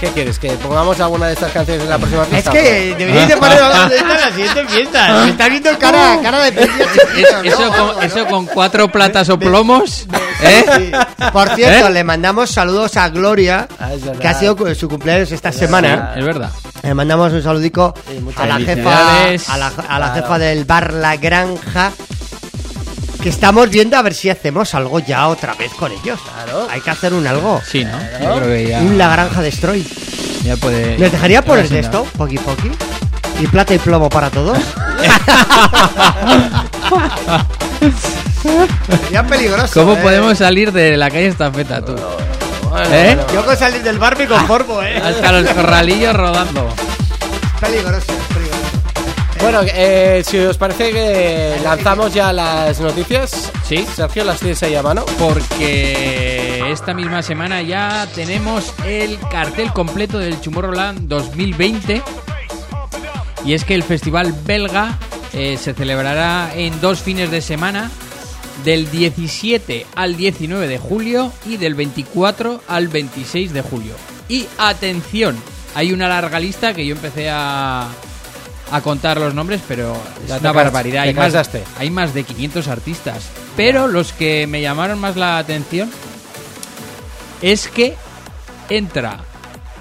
¿Qué 0.00 0.08
quieres? 0.08 0.38
¿Que 0.38 0.50
pongamos 0.50 1.00
alguna 1.00 1.28
de 1.28 1.32
estas 1.32 1.50
canciones 1.52 1.82
en 1.84 1.88
la 1.88 1.96
próxima 1.96 2.22
Es 2.24 2.28
fiesta? 2.28 2.50
que 2.52 2.94
deberíais 2.98 3.28
de 3.28 3.36
poner 3.38 3.58
de 3.58 3.96
esto 3.96 4.12
en 4.12 4.20
la 4.20 4.30
siguiente 4.30 4.66
fiesta. 4.66 5.24
Me 5.24 5.30
está 5.30 5.48
viendo 5.48 5.78
cara, 5.78 6.18
cara 6.22 6.38
de. 6.50 6.68
Eso, 7.46 8.02
eso 8.02 8.26
con 8.26 8.44
cuatro 8.46 8.88
platas 8.92 9.30
o 9.30 9.38
plomos, 9.38 10.06
¿eh? 10.42 10.64
Sí. 10.76 10.92
Por 11.32 11.48
cierto, 11.54 11.88
¿Eh? 11.88 11.90
le 11.92 12.04
mandamos 12.04 12.50
saludos 12.50 12.96
a 12.98 13.08
Gloria, 13.08 13.66
Ah, 13.80 13.94
es 13.94 14.02
que 14.18 14.28
ha 14.28 14.34
sido 14.34 14.74
su 14.74 14.86
cumpleaños 14.88 15.32
esta 15.32 15.50
semana. 15.50 16.12
Es 16.14 16.24
verdad. 16.24 16.50
Le 16.86 16.94
mandamos 16.94 17.32
un 17.32 17.42
saludico 17.42 17.92
Sí, 18.08 18.20
a 18.36 18.46
la 18.46 18.58
jefa, 18.60 19.24
a 19.52 19.56
la, 19.58 19.66
a 19.66 19.68
la 19.68 19.70
Claro. 19.72 20.14
jefa 20.14 20.38
del 20.38 20.64
bar 20.64 20.92
La 20.94 21.16
Granja. 21.16 21.90
Que 23.20 23.28
estamos 23.28 23.68
viendo 23.70 23.96
a 23.96 24.02
ver 24.02 24.14
si 24.14 24.30
hacemos 24.30 24.72
algo 24.74 25.00
ya 25.00 25.26
otra 25.26 25.54
vez 25.54 25.72
con 25.74 25.90
ellos. 25.90 26.20
Claro. 26.20 26.68
Hay 26.70 26.80
que 26.80 26.90
hacer 26.90 27.12
un 27.12 27.26
algo. 27.26 27.60
Sí, 27.68 27.84
¿no? 27.84 27.98
Yo 28.22 28.36
creo 28.36 28.46
que 28.48 28.68
ya, 28.68 28.80
Un 28.82 28.96
La 28.98 29.08
Granja 29.10 29.42
Destroy. 29.42 29.84
ya 30.44 30.56
puede... 30.56 30.96
¿Les 30.96 31.10
dejaría 31.10 31.40
ya 31.40 31.44
poner 31.44 31.68
de 31.68 31.80
esto? 31.80 32.06
Poki 32.16 32.38
poki. 32.38 32.70
Y 33.40 33.48
plata 33.48 33.74
y 33.74 33.78
plomo 33.78 34.08
para 34.08 34.30
todos. 34.30 34.56
Sería 39.02 39.26
peligroso. 39.26 39.80
¿Cómo 39.80 39.94
eh. 39.94 40.00
podemos 40.02 40.38
salir 40.38 40.70
de 40.72 40.96
la 40.96 41.10
calle 41.10 41.26
estafeta, 41.26 41.84
tú? 41.84 41.96
Bueno, 42.76 42.94
¿Eh? 42.94 43.14
bueno. 43.16 43.32
Yo 43.32 43.44
con 43.44 43.56
salir 43.56 43.82
del 43.82 43.98
bar 43.98 44.18
me 44.18 44.26
conformo, 44.26 44.82
eh. 44.82 45.00
Hasta 45.02 45.32
los 45.32 45.50
corralillos 45.50 46.14
rodando. 46.14 46.68
Peligroso, 47.58 48.12
peligroso. 48.34 48.62
Bueno, 49.40 49.60
eh, 49.64 50.22
si 50.26 50.38
os 50.38 50.58
parece 50.58 50.92
que 50.92 51.56
lanzamos 51.62 52.12
ya 52.12 52.32
las 52.34 52.78
noticias. 52.80 53.50
Sí. 53.64 53.86
Sergio, 53.94 54.24
las 54.24 54.40
tienes 54.40 54.62
ahí 54.62 54.74
a 54.74 54.82
mano. 54.82 55.06
Porque 55.18 56.70
esta 56.70 56.92
misma 56.92 57.22
semana 57.22 57.62
ya 57.62 58.06
tenemos 58.14 58.74
el 58.84 59.18
cartel 59.30 59.72
completo 59.72 60.18
del 60.18 60.36
Tomorrowland 60.38 61.08
2020. 61.08 62.02
Y 63.46 63.54
es 63.54 63.64
que 63.64 63.74
el 63.74 63.84
festival 63.84 64.34
belga 64.44 64.98
eh, 65.32 65.56
se 65.58 65.72
celebrará 65.72 66.50
en 66.54 66.78
dos 66.80 67.00
fines 67.00 67.30
de 67.30 67.40
semana, 67.40 67.90
del 68.66 68.90
17 68.90 69.86
al 69.94 70.16
19 70.16 70.66
de 70.66 70.78
julio 70.78 71.32
y 71.46 71.56
del 71.56 71.76
24 71.76 72.64
al 72.66 72.88
26 72.88 73.52
de 73.52 73.62
julio. 73.62 73.94
Y 74.28 74.44
atención, 74.58 75.36
hay 75.76 75.92
una 75.92 76.08
larga 76.08 76.40
lista 76.40 76.74
que 76.74 76.84
yo 76.84 76.96
empecé 76.96 77.30
a, 77.30 77.86
a 78.72 78.80
contar 78.80 79.20
los 79.20 79.32
nombres, 79.34 79.60
pero 79.68 79.96
es 80.26 80.40
una 80.40 80.50
barbaridad. 80.50 81.04
Hay 81.04 81.14
más, 81.14 81.32
hay 81.78 81.90
más 81.90 82.12
de 82.12 82.24
500 82.24 82.66
artistas. 82.66 83.28
Pero 83.56 83.86
los 83.86 84.12
que 84.12 84.48
me 84.48 84.60
llamaron 84.60 84.98
más 84.98 85.14
la 85.14 85.38
atención 85.38 85.88
es 87.42 87.68
que 87.68 87.94
entra 88.68 89.20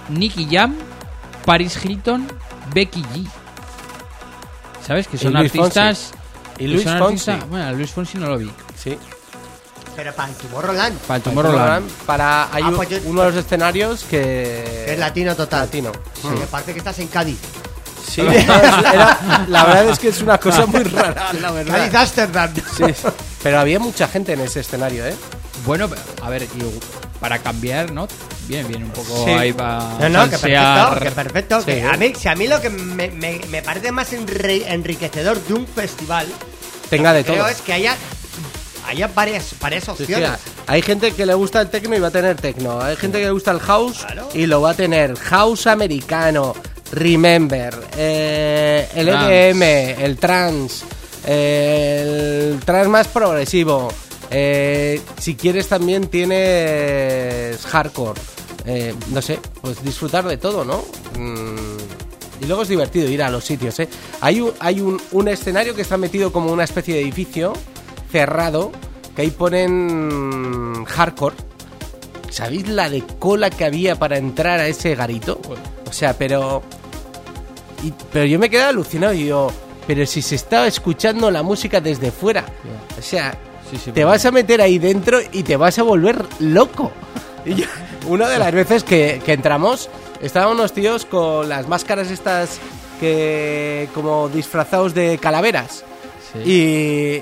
Nicky 0.10 0.48
Jam, 0.52 0.76
Paris 1.44 1.84
Hilton, 1.84 2.28
Becky 2.72 3.02
G. 3.02 3.28
¿Sabes? 4.86 5.08
Que 5.08 5.18
son 5.18 5.36
artistas. 5.36 6.12
Fonsi. 6.12 6.64
Y 6.64 6.68
Luis 6.68 6.84
Fonsi. 6.84 7.32
Bueno, 7.50 7.74
Luis 7.74 7.90
Fonsi 7.90 8.20
no 8.20 8.30
lo 8.30 8.38
vi. 8.38 8.52
Sí. 8.86 8.98
Pero 9.96 10.14
para 10.14 10.30
el 10.30 10.36
Tomorrowland. 10.36 10.98
Para 11.00 11.18
el 11.18 11.22
Tomorrowland. 11.24 11.90
Para 12.06 12.54
hay 12.54 12.64
Ah, 12.64 12.70
un- 12.70 12.76
pues 12.76 12.90
yo- 12.90 12.98
uno 13.06 13.22
de 13.24 13.32
los 13.32 13.46
escenarios 13.46 14.04
que 14.04 14.84
Que 14.86 14.94
es 14.94 15.00
latino 15.00 15.36
total. 15.36 15.62
Latino. 15.66 15.92
Sí, 16.22 16.28
me 16.28 16.46
parece 16.48 16.72
que 16.74 16.80
estás 16.80 17.00
en 17.00 17.08
Cádiz. 17.08 17.38
Sí, 18.10 18.22
era- 18.22 19.46
la 19.48 19.64
verdad 19.66 19.90
es 19.90 20.00
que 20.00 20.10
es 20.10 20.22
una 20.22 20.38
cosa 20.38 20.66
muy 20.66 20.84
rara, 20.84 21.34
la 21.42 21.52
verdad. 21.52 21.76
Cádiz 21.78 21.96
Amsterdam. 21.96 22.54
Sí. 22.78 22.84
Pero 23.42 23.60
había 23.60 23.80
mucha 23.80 24.08
gente 24.08 24.34
en 24.34 24.42
ese 24.42 24.60
escenario, 24.62 25.06
¿eh? 25.06 25.16
Bueno, 25.66 25.90
a 26.22 26.30
ver, 26.30 26.44
y 26.44 26.80
para 27.20 27.40
cambiar, 27.40 27.92
¿no? 27.92 28.08
Bien, 28.48 28.68
bien, 28.68 28.84
un 28.84 28.92
poco 28.92 29.24
Sí. 29.26 29.32
ahí 29.32 29.54
para. 29.54 29.80
No, 29.98 30.10
no, 30.10 30.24
que 30.30 30.38
perfecto, 30.38 31.00
que 31.02 31.12
perfecto. 31.12 31.60
Sí. 31.62 31.66
que 31.66 31.84
a 31.84 31.98
mí, 31.98 32.14
si 32.16 32.28
a 32.28 32.36
mí 32.36 32.48
lo 32.48 32.62
que 32.62 32.70
me, 32.70 33.10
me- 33.10 33.42
me 33.50 33.62
parece 33.64 33.92
más 33.92 34.12
enri- 34.14 34.66
enriquecedor 34.68 35.42
de 35.42 35.54
un 35.54 35.66
festival 35.66 36.28
Tenga 36.90 37.14
de 37.14 37.24
creo 37.24 37.38
todo. 37.38 37.48
es 37.48 37.62
que 37.62 37.74
haya, 37.74 37.96
haya 38.86 39.08
varias, 39.08 39.54
varias 39.60 39.84
Sí, 39.86 39.92
sí, 39.98 40.04
opciones. 40.04 40.32
hay 40.68 40.82
gente 40.82 41.12
que 41.14 41.26
le 41.26 41.34
gusta 41.34 41.62
el 41.62 41.70
techno 41.70 41.96
y 41.96 42.00
va 42.00 42.08
a 42.08 42.12
tener 42.12 42.36
techno. 42.36 42.80
Hay 42.82 42.96
gente 42.96 43.20
que 43.20 43.26
le 43.26 43.32
gusta 43.32 43.52
el 43.52 43.60
house 43.60 44.06
y 44.34 44.46
lo 44.46 44.62
va 44.62 44.72
a 44.72 44.74
tener. 44.74 45.16
House 45.18 45.68
americano, 45.68 46.54
Remember, 46.92 47.74
eh, 47.98 48.88
el 48.96 49.08
Trance. 49.08 49.50
EDM, 49.50 49.64
el 50.04 50.18
trance, 50.18 50.86
eh, 51.26 52.52
el 52.54 52.60
trance 52.62 52.90
más 52.90 53.08
progresivo. 53.08 53.90
eh, 54.32 55.02
si 55.20 55.36
quieres 55.36 55.68
también 55.68 56.08
tienes 56.08 57.66
hardcore. 57.66 58.20
eh, 58.68 58.96
no 59.12 59.22
sé, 59.22 59.40
pues 59.62 59.84
disfrutar 59.84 60.26
de 60.28 60.38
todo, 60.38 60.66
¿no? 60.66 60.84
Mm, 61.20 61.78
y 62.42 62.46
luego 62.48 62.64
es 62.64 62.68
divertido 62.70 63.08
ir 63.10 63.22
a 63.22 63.30
los 63.30 63.44
sitios, 63.46 63.80
¿eh? 63.80 63.88
Hay, 64.22 64.42
un, 64.42 64.52
hay 64.60 64.80
un, 64.82 65.00
un 65.12 65.28
escenario 65.28 65.76
que 65.76 65.84
está 65.84 65.98
metido 65.98 66.32
como 66.34 66.52
una 66.52 66.64
especie 66.64 66.96
de 66.96 67.02
edificio 67.02 67.54
cerrado, 68.20 68.72
que 69.14 69.24
ahí 69.24 69.30
ponen 69.32 70.86
hardcore. 70.86 71.36
¿Sabéis 72.30 72.70
la 72.70 72.90
de 72.90 73.04
cola 73.20 73.50
que 73.50 73.66
había 73.66 73.98
para 73.98 74.18
entrar 74.18 74.62
a 74.62 74.68
ese 74.68 74.96
garito? 74.96 75.42
O 75.90 75.92
sea, 75.92 76.14
pero... 76.18 76.64
y- 77.84 77.92
pero 78.14 78.24
yo 78.26 78.40
me 78.40 78.50
quedé 78.50 78.64
alucinado 78.64 79.12
y 79.14 79.24
digo, 79.24 79.52
pero 79.86 80.06
si 80.06 80.22
se 80.22 80.36
estaba 80.36 80.66
escuchando 80.66 81.30
la 81.30 81.44
música 81.44 81.82
desde 81.82 82.10
fuera. 82.12 82.46
O 82.98 83.02
sea, 83.02 83.38
Sí, 83.70 83.78
sí, 83.78 83.86
te 83.92 84.02
bueno. 84.04 84.10
vas 84.10 84.26
a 84.26 84.32
meter 84.32 84.62
ahí 84.62 84.78
dentro 84.80 85.20
y 85.34 85.44
te 85.44 85.58
vas 85.58 85.78
a 85.78 85.84
volver 85.84 86.24
loco. 86.40 86.92
Y 87.46 87.56
yo- 87.56 87.66
una 88.08 88.30
de 88.30 88.40
las 88.40 88.54
veces 88.54 88.84
que, 88.86 89.22
que 89.26 89.34
entramos, 89.34 89.90
estaban 90.22 90.54
unos 90.54 90.72
tíos 90.74 91.04
con 91.06 91.50
las 91.50 91.68
máscaras 91.68 92.10
estas 92.10 92.60
que 93.00 93.90
como 93.94 94.30
disfrazados 94.30 94.94
de 94.94 95.18
calaveras. 95.18 95.84
Y, 96.46 97.22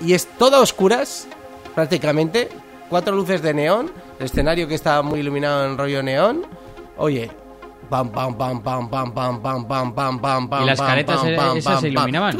y 0.00 0.12
es 0.14 0.26
todo 0.38 0.56
a 0.56 0.60
oscuras, 0.60 1.26
prácticamente. 1.74 2.48
Cuatro 2.88 3.14
luces 3.16 3.42
de 3.42 3.52
neón. 3.52 3.90
El 4.18 4.26
escenario 4.26 4.68
que 4.68 4.74
está 4.76 5.02
muy 5.02 5.20
iluminado 5.20 5.66
en 5.66 5.76
rollo 5.76 6.02
neón. 6.02 6.46
Oye. 6.96 7.30
Pam, 7.88 8.10
pam, 8.10 8.36
pam, 8.36 8.60
pam, 8.62 8.90
pam, 8.90 9.12
pam, 9.12 9.40
pam, 9.42 9.64
pam, 9.68 9.94
pam, 9.94 10.20
pam, 10.20 10.62
¿Y 10.62 10.66
las 10.66 10.80
caretas 10.88 11.22
e- 11.24 11.36
esas 11.58 11.80
se 11.80 11.88
iluminaban? 11.88 12.32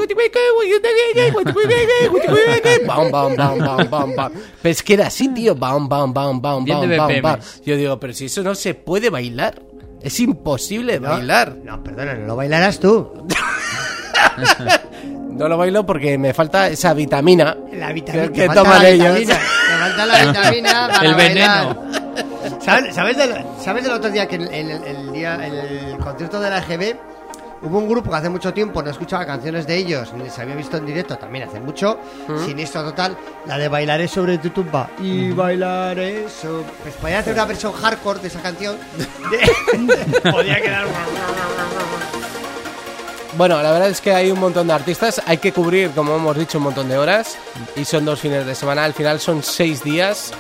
Bam, 2.87 3.11
bam, 3.12 3.37
bam, 3.37 3.59
bam, 3.59 3.91
bam, 3.91 4.16
bam. 4.16 4.33
Pero 4.61 4.73
es 4.73 4.83
que 4.83 4.95
era 4.95 5.07
así, 5.07 5.28
tío. 5.28 5.55
Bam, 5.55 5.89
bam, 5.89 6.12
bam, 6.12 6.43
bam, 6.43 6.65
bam, 6.81 6.81
bam, 6.99 7.09
bam. 7.23 7.41
Yo 7.65 7.77
digo, 7.77 8.01
pero 8.01 8.12
si 8.12 8.24
eso 8.24 8.43
no 8.43 8.55
se 8.57 8.74
puede 8.74 9.09
bailar. 9.09 9.62
Es 10.03 10.19
imposible 10.20 10.99
bailar. 10.99 11.57
No, 11.65 11.83
perdona, 11.83 12.15
no 12.15 12.27
lo 12.27 12.37
bailarás 12.37 12.81
tú. 12.81 13.12
No 15.37 15.49
lo 15.49 15.57
bailo 15.59 15.85
porque 15.85 16.17
me 16.19 16.33
falta 16.35 16.69
esa 16.69 16.95
vitamina. 16.95 17.57
La 17.73 17.93
vitamina. 17.93 18.27
Que- 18.29 18.33
que 18.33 18.49
toman 18.49 18.85
ellos. 18.87 19.19
vitamina, 19.19 19.41
Te 19.69 19.79
falta 19.79 20.07
la 20.07 20.25
vitamina 20.27 20.89
para 20.89 21.09
El 21.09 21.15
veneno. 21.15 21.87
¿Sabes, 22.65 22.95
sabes, 22.95 23.17
del, 23.17 23.35
¿Sabes 23.63 23.85
del 23.85 23.93
otro 23.93 24.11
día 24.11 24.27
que 24.27 24.37
en 24.37 24.43
el, 24.43 24.71
el- 24.71 24.85
el 24.85 25.13
día, 25.13 25.35
el 25.47 25.99
concierto 25.99 26.41
de 26.41 26.51
la 26.51 26.59
EGB 26.59 26.97
hubo 27.63 27.79
un 27.79 27.89
grupo 27.89 28.11
que 28.11 28.17
hace 28.17 28.29
mucho 28.29 28.53
tiempo 28.53 28.83
no 28.83 28.91
escuchaba 28.91 29.25
canciones 29.27 29.67
de 29.67 29.77
ellos, 29.77 30.13
ni 30.15 30.29
se 30.31 30.43
había 30.43 30.55
visto 30.55 30.77
en 30.77 30.87
directo 30.87 31.17
también 31.17 31.49
hace 31.49 31.59
mucho, 31.61 31.99
siniestro 32.45 32.85
total, 32.85 33.17
la 33.47 33.57
de 33.59 33.69
Bailaré 33.69 34.07
sobre 34.09 34.39
tu 34.39 34.51
tumba 34.51 34.91
y 35.01 35.31
bailaré 35.33 36.29
sobre... 36.29 36.65
Pues 36.83 36.95
podía 36.97 37.19
hacer 37.21 37.33
una 37.35 37.45
versión 37.47 37.73
hardcore 37.73 38.21
de 38.21 38.29
esa 38.29 38.41
canción. 38.43 38.77
Podía 40.31 40.61
quedar... 40.61 40.87
Bueno, 43.37 43.63
la 43.63 43.71
verdad 43.71 43.89
es 43.91 44.01
que 44.01 44.13
hay 44.15 44.31
un 44.31 44.41
montón 44.41 44.67
de 44.69 44.73
artistas. 44.73 45.21
Hay 45.27 45.39
que 45.39 45.53
cubrir, 45.53 45.91
como 45.91 46.17
hemos 46.17 46.37
dicho, 46.39 46.59
un 46.59 46.65
montón 46.65 46.89
de 46.89 46.97
horas. 46.97 47.37
Y 47.77 47.85
son 47.85 48.05
dos 48.05 48.21
fines 48.21 48.47
de 48.47 48.55
semana. 48.55 48.85
Al 48.85 48.95
final 48.95 49.21
son 49.21 49.43
seis 49.43 49.83
días. 49.85 50.33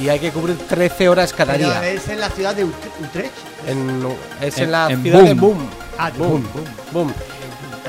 Y 0.00 0.08
hay 0.08 0.18
que 0.18 0.30
cubrir 0.30 0.58
13 0.58 1.08
horas 1.08 1.32
cada 1.32 1.54
Pero 1.54 1.68
día. 1.68 1.88
es 1.88 2.08
en 2.08 2.20
la 2.20 2.28
ciudad 2.28 2.54
de 2.54 2.66
Ut- 2.66 2.72
Utrecht. 3.00 3.32
En- 3.66 4.06
es 4.40 4.58
en, 4.58 4.64
En- 4.64 4.72
la 4.72 4.90
en 4.90 5.02
ciudad 5.02 5.22
de 5.22 5.34
Boom. 5.34 5.56
Boom. 5.58 5.68
Ah, 5.96 6.10
de 6.10 6.18
Boom, 6.18 6.42
boom, 6.52 6.64
boom. 6.92 7.14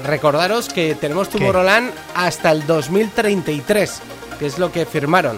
Recordaros 0.04 0.70
que 0.70 0.94
tenemos 0.96 1.30
Tomorrowland 1.30 1.92
hasta 2.14 2.52
el 2.52 2.66
2033, 2.68 4.00
que 4.38 4.46
es 4.46 4.60
lo 4.60 4.72
que 4.72 4.86
firmaron. 4.86 5.38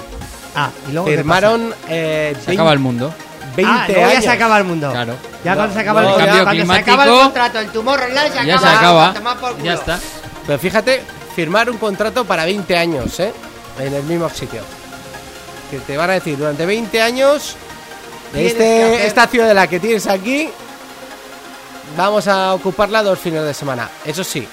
Ah, 0.56 0.70
y 0.90 0.92
luego... 0.92 1.08
¿qué 1.08 1.16
Firmaron 1.18 1.74
eh, 1.88 2.36
Se 2.44 2.52
acaba 2.52 2.74
el 2.74 2.80
mundo. 2.80 3.14
20 3.58 3.74
ah, 3.74 3.84
años. 3.86 4.14
ya 4.14 4.22
se 4.22 4.30
acaba 4.30 4.58
el 4.60 4.64
mundo. 4.64 4.90
Claro. 4.92 5.16
Ya 5.44 5.56
cuando 5.56 5.74
se 5.74 5.80
acaba 5.82 6.02
no, 6.04 6.18
el, 6.20 6.26
ya- 6.26 6.44
cuando 6.44 6.66
se 6.74 6.80
acaba 6.80 7.04
el 7.04 7.10
contrato, 7.10 7.60
el 7.60 7.70
Tomorrowland 7.72 8.34
se 8.34 8.46
Ya 8.46 8.56
acaba. 8.56 9.12
se 9.12 9.18
acaba. 9.20 9.36
por. 9.36 9.62
Ya 9.64 9.74
está. 9.74 10.00
Pero 10.46 10.60
fíjate, 10.60 11.04
firmar 11.36 11.70
un 11.70 11.78
contrato 11.78 12.24
para 12.24 12.46
20 12.46 12.78
años, 12.78 13.20
¿eh? 13.20 13.34
En 13.80 13.94
el 13.94 14.04
mismo 14.04 14.30
sitio. 14.30 14.62
Que 15.72 15.80
te 15.80 15.98
van 15.98 16.10
a 16.12 16.14
decir, 16.14 16.38
durante 16.38 16.66
20 16.66 17.02
años, 17.02 17.56
de 18.32 18.48
este, 18.48 18.60
que 18.60 18.84
hacer- 18.84 19.02
esta 19.08 19.28
ciudadela 19.28 19.68
que 19.68 19.80
tienes 19.80 20.08
aquí, 20.08 20.50
vamos 21.98 22.28
a 22.28 22.54
ocuparla 22.54 23.04
dos 23.04 23.20
fines 23.20 23.44
de 23.44 23.54
semana. 23.54 23.90
Eso 24.06 24.24
sí, 24.24 24.48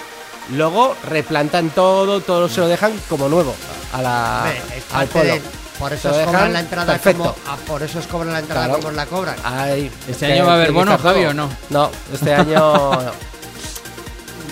luego 0.51 0.97
replantan 1.09 1.71
todo, 1.71 2.21
todo 2.21 2.49
se 2.49 2.61
lo 2.61 2.69
dejan 2.69 2.93
como 3.09 3.29
nuevo 3.29 3.55
a 3.93 4.03
la, 4.03 4.39
Hombre, 4.45 4.83
al 4.95 5.09
pueblo. 5.09 5.35
de- 5.35 5.43
por 5.79 5.93
eso 5.93 6.11
os 6.11 6.17
cobran 6.27 6.53
la 6.53 6.61
entrada 6.61 6.93
perfecto. 6.93 7.19
como 7.23 7.37
ah, 7.47 7.57
por 7.67 7.83
eso 7.83 7.99
os 7.99 8.07
cobran 8.07 8.33
la 8.33 8.39
entrada 8.41 8.67
Claro. 8.67 8.81
como 8.81 8.93
la 8.93 9.07
cobran. 9.07 9.37
Ay, 9.45 9.91
¿Este 10.09 10.27
es 10.27 10.33
año 10.33 10.47
va 10.47 10.53
a 10.53 10.55
haber 10.57 10.73
bono, 10.73 10.97
Javi, 10.99 11.25
o 11.27 11.35
no? 11.35 11.49
No, 11.71 11.91
este 12.13 12.35
año 12.41 13.13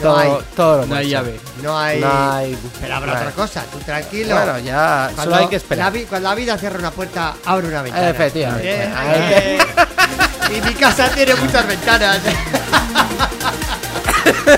no. 0.02 0.16
Hay. 0.16 0.30
todo 0.56 0.78
lo 0.78 0.86
No 0.86 0.96
hay 0.96 1.08
llave. 1.08 1.38
No 1.62 1.78
hay, 1.78 2.00
No 2.00 2.32
hay- 2.32 2.58
pero 2.80 2.96
habrá 2.96 3.12
no 3.12 3.18
hay. 3.18 3.22
otra 3.26 3.32
cosa, 3.36 3.62
tú 3.70 3.78
tranquilo. 3.78 4.34
Bueno, 4.34 4.58
ya, 4.58 5.10
Cuando 5.14 5.22
solo 5.22 5.36
hay 5.36 5.46
que 5.48 5.56
esperar. 5.56 5.84
La, 5.84 5.90
vi- 5.90 6.04
cuando 6.06 6.28
la 6.28 6.34
vida 6.34 6.58
cierra 6.58 6.78
una 6.80 6.90
puerta, 6.90 7.34
abre 7.44 7.68
una 7.68 7.82
ventana. 7.82 8.08
Efectivamente. 8.10 8.82
Eh, 8.84 8.88
eh, 9.30 9.58
y 10.56 10.60
mi 10.60 10.74
casa 10.74 11.08
tiene 11.10 11.36
muchas 11.36 11.64
ventanas. 11.68 12.18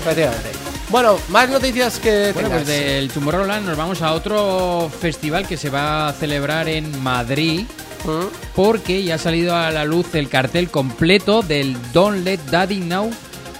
Efectivamente. 0.00 0.50
Bueno, 0.88 1.18
más 1.28 1.48
noticias 1.48 1.98
que 1.98 2.30
Bueno, 2.32 2.48
pues 2.48 2.66
del 2.66 3.10
Tomorrowland 3.10 3.66
nos 3.66 3.76
vamos 3.76 4.02
a 4.02 4.12
otro 4.12 4.90
festival 5.00 5.46
que 5.46 5.56
se 5.56 5.68
va 5.68 6.08
a 6.08 6.12
celebrar 6.12 6.68
en 6.68 7.02
Madrid. 7.02 7.66
¿Mm? 8.04 8.26
Porque 8.54 9.02
ya 9.02 9.16
ha 9.16 9.18
salido 9.18 9.56
a 9.56 9.70
la 9.72 9.84
luz 9.84 10.14
el 10.14 10.28
cartel 10.28 10.70
completo 10.70 11.42
del 11.42 11.76
Don't 11.92 12.24
Let 12.24 12.38
Daddy 12.50 12.80
Know 12.80 13.10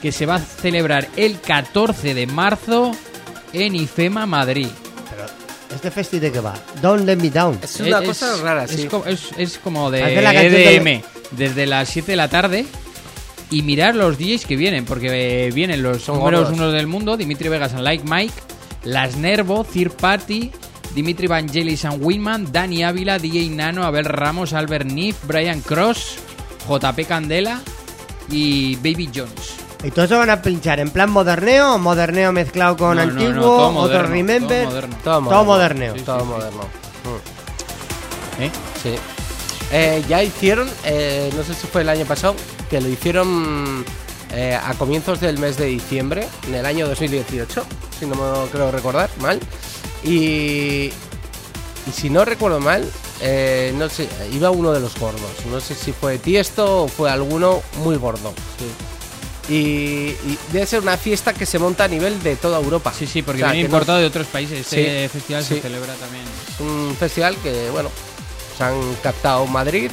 que 0.01 0.13
se 0.13 0.25
va 0.25 0.37
a 0.37 0.39
celebrar 0.39 1.09
el 1.17 1.41
14 1.41 2.15
de 2.15 2.27
marzo 2.29 2.93
en 3.53 3.75
IFEMA 3.75 4.25
Madrid. 4.27 4.69
Pero, 5.11 5.27
¿este 5.75 5.91
festi 5.91 6.21
de 6.21 6.31
qué 6.31 6.39
va? 6.39 6.55
Don't 6.81 7.05
let 7.05 7.17
me 7.17 7.31
down. 7.31 7.59
Es 7.61 7.81
una 7.81 8.03
cosa 8.03 8.37
rara, 8.37 8.65
es 8.65 8.71
sí. 8.71 8.87
como, 8.87 9.05
es, 9.07 9.31
es 9.37 9.59
como 9.59 9.91
de 9.91 10.23
la 10.23 10.33
EDM. 10.33 11.03
Desde 11.33 11.67
las 11.67 11.89
7 11.89 12.13
de 12.13 12.17
la 12.17 12.29
tarde 12.29 12.67
y 13.51 13.63
mirar 13.63 13.95
los 13.95 14.19
DJs 14.19 14.45
que 14.47 14.57
vienen, 14.57 14.85
porque 14.85 15.47
eh, 15.47 15.51
vienen 15.53 15.83
los 15.83 16.03
Son 16.03 16.19
números 16.19 16.43
gordos. 16.49 16.59
uno 16.59 16.71
del 16.73 16.87
mundo, 16.87 17.17
Dimitri 17.17 17.49
Vegas 17.49 17.73
and 17.75 17.83
Like 17.83 18.05
Mike, 18.09 18.35
Las 18.85 19.17
Nervo, 19.17 19.65
Third 19.65 19.93
Party, 19.93 20.51
Dimitri 20.95 21.27
Vangelis 21.27 21.85
and 21.85 22.03
Winman, 22.03 22.51
Dani 22.51 22.83
Ávila, 22.83 23.19
DJ 23.19 23.51
Nano, 23.51 23.85
Abel 23.85 24.05
Ramos, 24.05 24.53
Albert 24.53 24.87
Niff, 24.87 25.17
Brian 25.27 25.61
Cross, 25.61 26.17
JP 26.69 27.07
Candela 27.07 27.61
y 28.31 28.75
Baby 28.77 29.11
Jones. 29.15 29.55
¿Y 29.85 29.91
todos 29.91 30.09
se 30.09 30.15
van 30.17 30.31
a 30.31 30.41
pinchar 30.43 30.81
en 30.81 30.91
plan 30.91 31.11
moderneo 31.11 31.79
moderneo 31.79 32.33
mezclado 32.33 32.77
con 32.77 32.97
No, 32.97 33.05
no, 33.05 33.11
antiguo? 33.13 33.33
no, 33.35 33.41
todo 33.43 33.69
otro 33.79 34.03
remember. 34.05 34.67
todo 35.05 35.21
moderno. 35.21 35.29
Todo 35.31 35.45
moderneo. 35.45 35.95
Sí, 35.95 36.01
todo 36.03 36.19
sí, 36.19 36.25
sí. 36.25 36.31
moderno. 36.33 36.63
Mm. 38.39 38.43
¿Eh? 38.43 38.51
Sí. 38.83 38.95
Eh, 39.73 40.05
ya 40.09 40.23
hicieron, 40.23 40.69
eh, 40.85 41.31
no 41.37 41.43
sé 41.45 41.55
si 41.55 41.67
fue 41.67 41.83
el 41.83 41.89
año 41.91 42.05
pasado, 42.07 42.35
que 42.71 42.81
lo 42.81 42.89
hicieron 42.89 43.85
eh, 44.33 44.55
a 44.61 44.75
comienzos 44.75 45.21
del 45.21 45.39
mes 45.39 45.57
de 45.57 45.67
diciembre, 45.67 46.27
en 46.49 46.55
el 46.55 46.67
año 46.67 46.87
2018, 46.89 47.65
si 47.99 48.07
no 48.07 48.15
me 48.17 48.51
creo 48.51 48.71
recordar 48.71 49.11
mal. 49.21 49.41
Y, 50.05 50.91
y 50.91 51.93
si 51.95 52.11
no 52.11 52.25
recuerdo 52.25 52.61
mal, 52.61 52.89
eh, 53.21 53.73
no 53.77 53.89
sé, 53.89 54.09
iba 54.33 54.51
uno 54.51 54.73
de 54.73 54.81
los 54.81 54.99
gordos. 54.99 55.31
No 55.51 55.61
sé 55.61 55.75
si 55.75 55.93
fue 55.93 56.19
Tiesto 56.19 56.85
o 56.85 56.89
fue 56.89 57.11
alguno 57.11 57.63
muy 57.83 57.97
gordo. 57.97 58.33
Y, 59.49 59.55
y 59.55 60.39
debe 60.53 60.67
ser 60.67 60.81
una 60.83 60.97
fiesta 60.97 61.33
que 61.33 61.47
se 61.47 61.59
monta 61.61 61.85
a 61.85 61.89
nivel 61.89 62.21
de 62.23 62.35
toda 62.35 62.59
Europa. 62.59 62.93
Sí, 62.97 63.07
sí, 63.07 63.23
porque 63.23 63.43
O 63.43 63.47
sea, 63.47 63.53
viene 63.53 63.69
no- 63.69 63.75
importado 63.77 63.99
de 63.99 64.07
otros 64.07 64.27
países. 64.27 64.61
Este 64.61 65.05
Sí, 65.05 65.09
festival 65.09 65.45
sí. 65.45 65.55
se 65.55 65.61
celebra 65.61 65.95
también. 65.95 66.25
es 66.25 66.61
un 66.61 66.97
festival 66.99 67.37
que, 67.37 67.71
bueno, 67.71 67.89
se 68.59 68.65
han 68.65 68.75
captado 69.05 69.47
Madrid. 69.47 69.91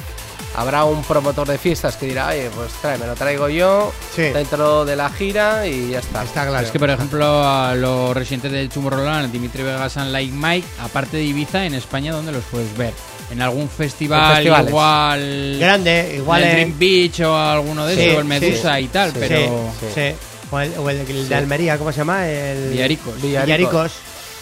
Habrá 0.55 0.83
un 0.83 1.03
promotor 1.03 1.47
de 1.47 1.57
fiestas 1.57 1.95
que 1.97 2.05
dirá, 2.05 2.27
oye, 2.27 2.49
pues 2.55 2.71
trae, 2.81 2.97
me 2.99 3.07
lo 3.07 3.15
traigo 3.15 3.49
yo 3.49 3.91
Sí. 4.15 4.21
dentro 4.21 4.85
de 4.85 4.95
la 4.95 5.09
gira 5.09 5.65
y 5.67 5.89
ya 5.89 5.99
está. 5.99 6.23
Está 6.23 6.45
claro. 6.47 6.65
Es 6.65 6.71
que, 6.71 6.77
por 6.79 6.91
ejemplo, 6.91 7.43
a 7.43 7.73
los 7.73 8.15
residentes 8.15 8.51
de 8.51 8.67
Tomorrowland, 8.69 9.31
Dimitri 9.31 9.63
Vegas 9.63 9.97
and 9.97 10.11
Like 10.11 10.31
Mike, 10.31 10.67
aparte 10.81 11.17
de 11.17 11.23
Ibiza, 11.23 11.65
en 11.65 11.73
España, 11.73 12.11
¿dónde 12.13 12.31
los 12.31 12.43
puedes 12.51 12.75
ver? 12.77 12.93
En 13.31 13.41
algún 13.41 13.67
festival, 13.67 14.45
igual. 14.45 15.57
Grande, 15.59 16.13
igual 16.17 16.43
en 16.43 16.49
el 16.49 16.55
Dream 16.55 16.79
Beach 16.79 17.19
o 17.21 17.35
alguno 17.35 17.85
de 17.87 17.95
Sí, 17.95 18.01
esos, 18.01 18.17
o 18.17 18.19
el 18.19 18.25
Medusa 18.25 18.75
sí, 18.77 18.83
y 18.83 18.87
tal, 18.89 19.11
sí, 19.11 19.17
pero. 19.19 19.37
sí, 19.79 19.85
sí. 19.95 20.15
O 20.51 20.59
el, 20.59 20.77
o 20.77 20.89
el- 20.91 20.97
el 20.99 21.07
de 21.07 21.27
Sí. 21.29 21.33
Almería, 21.33 21.77
¿cómo 21.79 21.91
se 21.91 21.97
llama? 21.99 22.27
El 22.29 22.69
Villaricos. 22.69 23.19
Villaricos. 23.19 23.91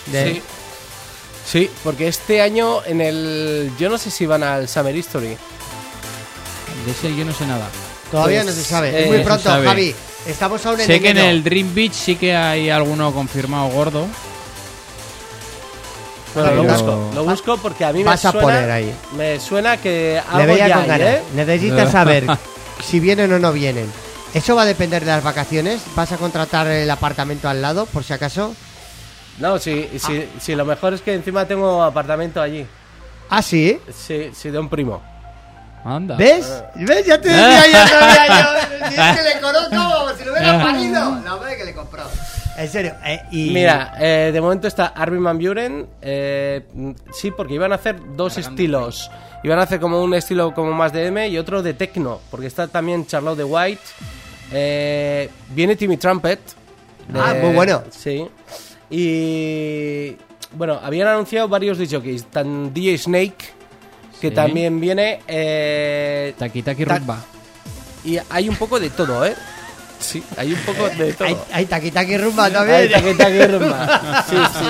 De- 0.07 0.33
Sí. 0.33 0.41
Sí, 1.45 1.69
porque 1.83 2.07
este 2.07 2.41
año 2.41 2.83
en 2.85 3.01
el... 3.01 3.71
Yo 3.79 3.89
no 3.89 3.97
sé 3.97 4.11
si 4.11 4.25
van 4.25 4.43
al 4.43 4.67
Summer 4.67 4.95
History. 4.95 5.37
De 6.85 6.91
ese 6.91 7.15
yo 7.15 7.25
no 7.25 7.33
sé 7.33 7.45
nada. 7.45 7.67
Todavía 8.11 8.43
Pues, 8.43 8.55
no 8.55 8.61
se 8.61 8.67
sabe. 8.67 8.89
eh, 8.89 9.03
es 9.03 9.07
muy 9.07 9.19
pronto, 9.23 9.43
sabe. 9.43 9.67
Javi. 9.67 9.95
Estamos 10.27 10.65
aún 10.65 10.79
en 10.79 10.85
Sé 10.87 10.99
que 10.99 11.09
en 11.09 11.17
el 11.17 11.43
Dream 11.43 11.73
Beach 11.73 11.93
sí 11.93 12.15
que 12.15 12.35
hay 12.35 12.69
alguno 12.69 13.11
confirmado 13.13 13.69
gordo. 13.69 14.05
Bueno, 16.33 16.51
lo 16.55 16.63
busco, 16.63 17.11
lo 17.13 17.23
busco 17.25 17.57
porque 17.57 17.83
a 17.83 17.91
mí 17.91 18.03
Vas 18.03 18.23
me 18.23 18.29
a 18.29 18.31
suena, 18.31 18.47
poner 18.47 18.71
ahí. 18.71 18.93
me 19.17 19.39
suena 19.39 19.77
que 19.77 20.21
Le 20.33 20.41
algo 20.41 20.53
veía 20.53 20.67
ya 20.69 20.73
con 20.75 20.83
hay, 20.83 20.87
ganas. 20.89 21.07
¿eh? 21.15 21.23
Necesitas 21.35 21.91
saber 21.91 22.25
si 22.83 22.99
vienen 23.01 23.33
o 23.33 23.39
no 23.39 23.51
vienen. 23.51 23.91
¿Eso 24.33 24.55
va 24.55 24.61
a 24.61 24.65
depender 24.65 25.03
de 25.03 25.11
las 25.11 25.23
vacaciones? 25.23 25.81
¿Vas 25.93 26.11
a 26.13 26.17
contratar 26.17 26.67
el 26.67 26.89
apartamento 26.89 27.49
al 27.49 27.61
lado, 27.61 27.85
por 27.85 28.05
si 28.05 28.13
acaso? 28.13 28.55
No, 29.39 29.59
sí, 29.59 29.89
sí, 29.97 30.23
Ah. 30.25 30.39
sí, 30.39 30.55
lo 30.55 30.63
mejor 30.63 30.93
es 30.93 31.01
que 31.01 31.13
encima 31.13 31.45
tengo 31.45 31.83
apartamento 31.83 32.41
allí. 32.41 32.65
¿Ah, 33.29 33.41
sí? 33.41 33.77
Sí, 33.93 34.29
sí, 34.33 34.49
de 34.51 34.59
un 34.59 34.69
primo. 34.69 35.01
Anda. 35.83 36.15
¿Ves? 36.15 36.63
¿Ves? 36.75 37.05
Ya 37.05 37.19
te 37.19 37.29
decía 37.29 37.65
yo, 37.67 37.87
sabía 37.87 38.27
yo. 38.27 38.47
Si 38.91 38.99
es 38.99 39.17
que 39.17 39.23
le 39.35 39.41
conozco 39.41 39.69
como 39.69 40.17
si 40.17 40.23
lo 40.25 40.31
hubiera 40.33 40.61
parido. 40.61 41.21
La 41.23 41.35
verdad 41.35 41.57
que 41.57 41.65
le 41.65 41.73
compró. 41.73 42.03
En 42.57 42.69
serio. 42.69 42.93
eh, 43.05 43.21
y... 43.31 43.49
Mira, 43.51 43.93
eh, 43.99 44.31
de 44.33 44.41
momento 44.41 44.67
está 44.67 44.87
Armin 44.87 45.23
Van 45.23 45.37
Buren. 45.39 45.87
eh, 46.01 46.65
sí, 47.13 47.31
porque 47.31 47.53
iban 47.53 47.71
a 47.71 47.75
hacer 47.75 47.95
dos 48.15 48.37
estilos. 48.37 49.09
Iban 49.43 49.59
a 49.59 49.63
hacer 49.63 49.79
como 49.79 50.03
un 50.03 50.13
estilo 50.13 50.53
como 50.53 50.71
más 50.73 50.91
de 50.93 51.07
M 51.07 51.27
y 51.29 51.37
otro 51.37 51.63
de 51.63 51.73
techno. 51.73 52.19
Porque 52.29 52.47
está 52.47 52.67
también 52.67 53.07
Charlotte 53.07 53.37
de 53.37 53.43
White. 53.45 53.81
eh, 54.51 55.29
viene 55.49 55.75
Timmy 55.75 55.97
Trumpet. 55.97 56.39
de- 57.07 57.19
Ah, 57.19 57.35
muy 57.41 57.53
bueno. 57.55 57.83
Sí. 57.91 58.27
Y 58.89 60.17
bueno, 60.53 60.79
habían 60.83 61.07
anunciado 61.07 61.47
varios 61.47 61.77
DJs. 61.77 62.25
Tan 62.25 62.73
DJ 62.73 62.97
Snake, 62.97 63.37
que 64.21 64.29
Sí. 64.29 64.35
también 64.35 64.79
viene. 64.79 65.19
Eh, 65.27 66.33
Taki 66.37 66.61
Taki 66.61 66.85
Ta- 66.85 66.97
Rumba. 66.99 67.17
y 68.05 68.17
hay 68.29 68.47
un 68.47 68.55
poco 68.55 68.79
de 68.79 68.89
todo, 68.91 69.25
¿eh? 69.25 69.35
Sí, 69.99 70.23
hay 70.35 70.53
un 70.53 70.59
poco 70.61 70.89
de 70.89 71.13
todo. 71.13 71.27
Hay, 71.27 71.37
hay 71.53 71.65
taqui 71.67 71.91
taqui 71.91 72.17
rumba 72.17 72.49
también. 72.49 72.79
Hay 72.79 72.89
taqui 72.89 73.13
taqui 73.13 73.45
rumba. 73.45 74.23
Sí, 74.27 74.35
sí. 74.35 74.65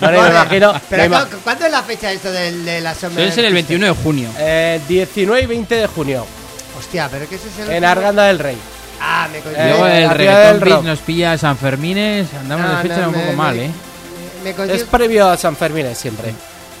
Bueno, 0.00 0.12
me 0.12 0.16
Vale, 0.18 0.30
imagino- 0.34 0.74
Pero 0.90 1.02
me 1.04 1.08
¿cu- 1.08 1.14
ima- 1.14 1.28
¿cuándo 1.44 1.64
es 1.64 1.70
la 1.72 1.82
fecha 1.82 2.12
esto 2.12 2.30
del- 2.30 2.62
de, 2.64 2.80
la 2.82 2.94
Summer 2.94 3.14
Suele 3.14 3.32
ser 3.32 3.44
el 3.46 3.54
21 3.54 3.86
de 3.86 3.92
junio. 3.92 4.28
Eh, 4.38 4.80
19 4.86 5.42
y 5.42 5.46
20 5.46 5.74
de 5.76 5.86
junio, 5.86 6.26
Hostia, 6.78 7.08
pero 7.10 7.26
que 7.26 7.36
ese 7.36 7.48
es 7.48 7.58
el. 7.68 7.70
en 7.74 7.84
Arganda 7.86 8.24
del 8.24 8.38
Rey. 8.38 8.58
Ah, 9.00 9.28
me 9.32 9.38
Eh, 9.38 9.40
coincide. 9.40 9.68
Luego 9.68 9.84
la 9.86 9.92
el 9.96 10.02
ciudad 10.02 10.16
reggaeton 10.16 10.60
del 10.60 10.68
beat 10.68 10.82
nos 10.82 10.98
pilla 10.98 11.38
San 11.38 11.56
Fermines. 11.56 12.26
Andamos 12.34 12.66
No, 12.70 12.76
de 12.76 12.82
fecha 12.82 12.96
no, 13.00 13.06
un 13.08 13.12
me- 13.12 13.18
poco 13.20 13.30
me- 13.30 13.36
mal, 13.36 13.58
¿eh? 13.58 13.70
me 14.44 14.74
Es 14.74 14.82
previo 14.84 15.26
a 15.28 15.36
San 15.38 15.56
Fermín 15.56 15.86
siempre. 15.94 16.34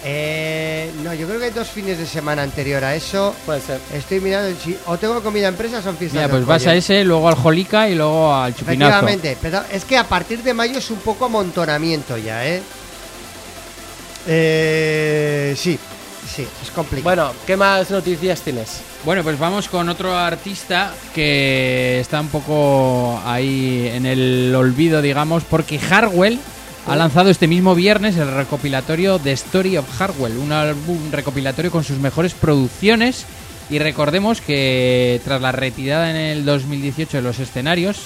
Eh, 0.06 0.90
no, 1.02 1.14
yo 1.14 1.26
creo 1.26 1.38
que 1.38 1.46
hay 1.46 1.50
dos 1.50 1.68
fines 1.68 1.96
de 1.96 2.04
semana 2.06 2.42
anterior 2.42 2.84
a 2.84 2.94
eso. 2.94 3.34
Puede 3.46 3.62
ser. 3.62 3.80
Estoy 3.94 4.20
mirando 4.20 4.54
si 4.62 4.76
o 4.86 4.98
tengo 4.98 5.22
comida 5.22 5.48
empresa 5.48 5.78
o 5.78 5.82
son 5.82 5.96
fiestas 5.96 6.20
Mira, 6.20 6.28
pues 6.30 6.44
vas 6.44 6.62
pollo. 6.62 6.72
a 6.72 6.76
ese, 6.76 7.04
luego 7.04 7.26
al 7.28 7.36
Jolica 7.36 7.88
y 7.88 7.94
luego 7.94 8.34
al 8.34 8.54
Chupinazo. 8.54 8.90
Efectivamente, 8.98 9.38
pero 9.40 9.62
es 9.72 9.84
que 9.86 9.96
a 9.96 10.04
partir 10.04 10.42
de 10.42 10.52
mayo 10.52 10.78
es 10.78 10.90
un 10.90 10.98
poco 10.98 11.24
amontonamiento 11.24 12.18
ya, 12.18 12.46
¿eh? 12.46 12.62
Eh, 14.26 15.54
sí, 15.56 15.78
sí, 16.34 16.46
es 16.62 16.70
complicado. 16.70 17.04
Bueno, 17.04 17.32
¿qué 17.46 17.56
más 17.56 17.90
noticias 17.90 18.40
tienes? 18.42 18.80
Bueno, 19.04 19.22
pues 19.22 19.38
vamos 19.38 19.68
con 19.68 19.88
otro 19.88 20.16
artista 20.16 20.92
que 21.14 22.00
está 22.00 22.20
un 22.20 22.28
poco 22.28 23.20
ahí 23.24 23.90
en 23.92 24.06
el 24.06 24.54
olvido, 24.54 25.02
digamos, 25.02 25.44
porque 25.44 25.78
Harwell 25.90 26.38
ha 26.86 26.96
lanzado 26.96 27.30
este 27.30 27.48
mismo 27.48 27.74
viernes 27.74 28.16
el 28.16 28.30
recopilatorio 28.30 29.18
The 29.18 29.32
Story 29.32 29.76
of 29.76 30.00
Harwell, 30.00 30.36
un 30.36 30.52
álbum 30.52 31.10
recopilatorio 31.10 31.70
con 31.70 31.84
sus 31.84 31.98
mejores 31.98 32.34
producciones. 32.34 33.26
Y 33.70 33.78
recordemos 33.78 34.42
que 34.42 35.22
tras 35.24 35.40
la 35.40 35.50
retirada 35.50 36.10
en 36.10 36.16
el 36.16 36.44
2018 36.44 37.16
de 37.16 37.22
los 37.22 37.38
escenarios, 37.38 38.02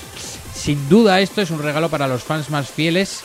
sin 0.54 0.88
duda 0.88 1.20
esto 1.20 1.42
es 1.42 1.50
un 1.50 1.60
regalo 1.60 1.88
para 1.88 2.06
los 2.06 2.22
fans 2.22 2.48
más 2.50 2.68
fieles 2.68 3.24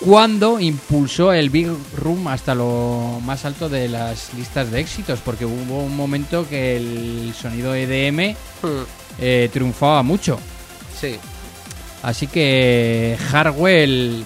cuando 0.00 0.58
impulsó 0.58 1.32
el 1.32 1.50
Big 1.50 1.68
Room 1.96 2.26
hasta 2.26 2.54
lo 2.54 3.20
más 3.24 3.44
alto 3.44 3.68
de 3.68 3.88
las 3.88 4.34
listas 4.34 4.70
de 4.72 4.80
éxitos, 4.80 5.20
porque 5.24 5.44
hubo 5.44 5.82
un 5.82 5.96
momento 5.96 6.48
que 6.48 6.76
el 6.76 7.32
sonido 7.40 7.74
EDM 7.74 8.34
eh, 9.20 9.48
triunfaba 9.52 10.02
mucho. 10.02 10.38
Sí. 11.00 11.16
Así 12.02 12.26
que 12.26 13.16
Harwell 13.32 14.24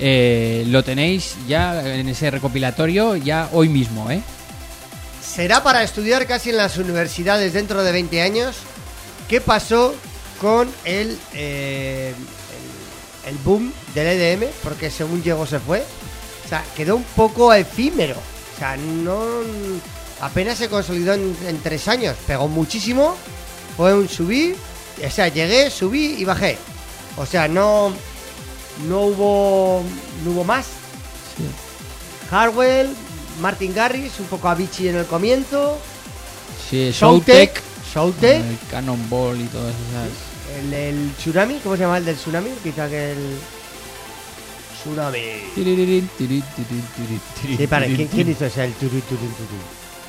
eh, 0.00 0.64
lo 0.68 0.82
tenéis 0.82 1.36
ya 1.46 1.94
en 1.94 2.08
ese 2.08 2.30
recopilatorio 2.30 3.16
ya 3.16 3.50
hoy 3.52 3.68
mismo, 3.68 4.10
¿eh? 4.10 4.22
Será 5.22 5.62
para 5.62 5.82
estudiar 5.82 6.26
casi 6.26 6.50
en 6.50 6.56
las 6.56 6.78
universidades 6.78 7.52
dentro 7.52 7.82
de 7.82 7.92
20 7.92 8.22
años 8.22 8.56
qué 9.28 9.40
pasó 9.40 9.94
con 10.40 10.68
el, 10.84 11.18
eh, 11.34 12.14
el, 13.26 13.36
boom 13.44 13.72
del 13.94 14.06
EDM, 14.06 14.48
porque 14.64 14.90
según 14.90 15.22
llegó 15.22 15.46
se 15.46 15.60
fue. 15.60 15.84
O 16.46 16.48
sea, 16.48 16.64
quedó 16.74 16.96
un 16.96 17.04
poco 17.04 17.52
efímero. 17.52 18.16
O 18.16 18.58
sea, 18.58 18.76
no 18.78 19.20
apenas 20.20 20.58
se 20.58 20.68
consolidó 20.68 21.12
en, 21.12 21.36
en 21.46 21.60
tres 21.60 21.86
años. 21.88 22.16
Pegó 22.26 22.48
muchísimo, 22.48 23.16
fue 23.76 23.94
un 23.94 24.08
subir, 24.08 24.56
o 25.06 25.10
sea, 25.10 25.28
llegué, 25.28 25.70
subí 25.70 26.16
y 26.18 26.24
bajé. 26.24 26.56
O 27.16 27.26
sea, 27.26 27.46
no, 27.48 27.92
no 28.88 29.00
hubo, 29.02 29.82
no 30.24 30.30
hubo 30.32 30.44
más. 30.44 30.66
Harwell, 32.30 32.88
Martin 33.40 33.74
Garrix, 33.74 34.20
un 34.20 34.26
poco 34.26 34.48
Avicii 34.48 34.88
en 34.88 34.96
el 34.96 35.06
comienzo. 35.06 35.78
Sí, 36.68 36.90
Showtek, 36.92 37.54
Showtek, 37.54 37.62
Showtek, 37.94 38.44
el 38.44 38.58
Cannonball 38.70 39.40
y 39.40 39.44
todas 39.46 39.74
esas. 39.74 40.58
el, 40.64 40.72
el 40.72 41.12
Tsunami, 41.18 41.58
¿cómo 41.62 41.76
se 41.76 41.82
llama 41.82 41.98
el 41.98 42.04
del 42.04 42.16
Tsunami? 42.16 42.50
Quizá 42.62 42.88
que 42.88 43.12
el 43.12 43.36
Tsunami. 44.80 45.18
Tirirín, 45.54 46.08
tiri, 46.16 46.40
tiri, 46.56 46.82
tiri, 46.96 47.20
tiri, 47.40 47.56
Sí, 47.56 47.66
para, 47.66 47.84
tiri, 47.86 47.96
¿quién, 47.96 48.08
tiri. 48.08 48.24
quién 48.24 48.36
hizo 48.36 48.46
ese? 48.46 48.64
El 48.64 48.72
turu, 48.74 49.00
turu, 49.00 49.20
turu? 49.20 49.58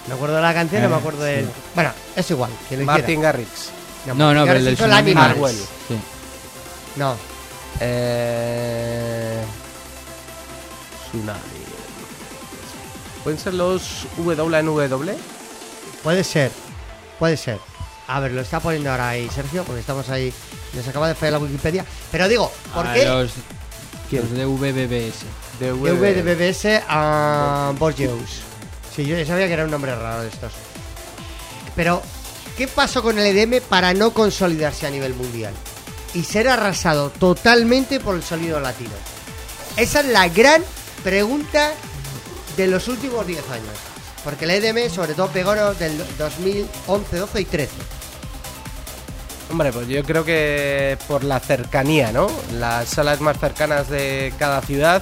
Me 0.07 0.13
acuerdo 0.13 0.35
de 0.35 0.41
la 0.41 0.53
canción, 0.53 0.81
no 0.83 0.89
me 0.89 0.95
Eh, 0.95 0.99
acuerdo 0.99 1.23
de... 1.23 1.41
sí. 1.41 1.47
Bueno, 1.75 1.91
es 2.15 2.31
igual, 2.31 2.51
Martin. 2.85 3.21
Garrix. 3.21 3.49
No, 4.15 4.33
no, 4.33 4.45
pero 4.45 4.57
el 4.59 4.65
del 4.65 4.75
Tsunami. 4.75 5.13
Harwell. 5.13 5.55
Sí. 5.55 5.95
No, 6.97 7.15
Eh... 7.79 9.41
Tsunami. 11.09 11.39
¿Pueden 13.23 13.39
ser 13.39 13.53
los 13.53 14.07
WNW? 14.17 15.11
puede 16.03 16.23
ser, 16.23 16.51
puede 17.19 17.37
ser. 17.37 17.59
A 18.07 18.19
ver, 18.19 18.31
lo 18.31 18.41
está 18.41 18.59
poniendo 18.59 18.89
ahora 18.91 19.09
ahí 19.09 19.29
Sergio, 19.29 19.63
porque 19.63 19.81
estamos 19.81 20.09
ahí. 20.09 20.33
Nos 20.73 20.87
acaba 20.87 21.07
de 21.07 21.15
fallar 21.15 21.33
la 21.33 21.39
Wikipedia. 21.39 21.85
Pero 22.11 22.27
digo, 22.27 22.51
¿por 22.73 22.87
Ah, 22.87 22.93
qué? 22.93 23.05
Los, 23.05 23.31
los 24.11 24.31
de 24.31 24.45
VBBS. 24.45 25.25
De 25.59 25.71
BBS 25.71 26.83
a 26.87 27.73
Borgeus. 27.77 28.41
Sí, 28.95 29.05
yo 29.05 29.23
sabía 29.25 29.47
que 29.47 29.53
era 29.53 29.63
un 29.65 29.71
nombre 29.71 29.95
raro 29.95 30.23
de 30.23 30.29
estos. 30.29 30.51
Pero, 31.75 32.01
¿qué 32.57 32.67
pasó 32.67 33.01
con 33.03 33.17
el 33.19 33.37
EDM 33.37 33.61
para 33.61 33.93
no 33.93 34.11
consolidarse 34.11 34.87
a 34.87 34.89
nivel 34.89 35.13
mundial? 35.13 35.53
Y 36.13 36.23
ser 36.23 36.47
arrasado 36.47 37.09
totalmente 37.09 37.99
por 37.99 38.15
el 38.15 38.23
sonido 38.23 38.59
latino. 38.59 38.91
Esa 39.77 40.01
es 40.01 40.07
la 40.07 40.27
gran 40.27 40.61
pregunta 41.03 41.71
de 42.57 42.67
los 42.67 42.87
últimos 42.87 43.25
10 43.25 43.49
años. 43.49 43.75
Porque 44.23 44.45
el 44.45 44.51
EDM 44.51 44.89
sobre 44.93 45.13
todo 45.13 45.27
pegó 45.29 45.55
del 45.73 45.97
2011, 46.17 47.17
12 47.17 47.41
y 47.41 47.45
13. 47.45 47.71
Hombre, 49.49 49.71
pues 49.73 49.87
yo 49.87 50.03
creo 50.03 50.23
que 50.23 50.97
por 51.07 51.23
la 51.23 51.39
cercanía, 51.39 52.11
¿no? 52.11 52.27
Las 52.53 52.89
salas 52.89 53.19
más 53.19 53.37
cercanas 53.39 53.89
de 53.89 54.33
cada 54.37 54.61
ciudad 54.61 55.01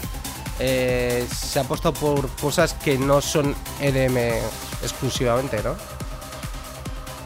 eh, 0.59 1.27
se 1.31 1.59
ha 1.59 1.63
puesto 1.63 1.93
por 1.93 2.29
cosas 2.37 2.73
que 2.73 2.97
no 2.97 3.21
son 3.21 3.55
EDM 3.79 4.17
exclusivamente, 4.81 5.61
¿no? 5.63 5.75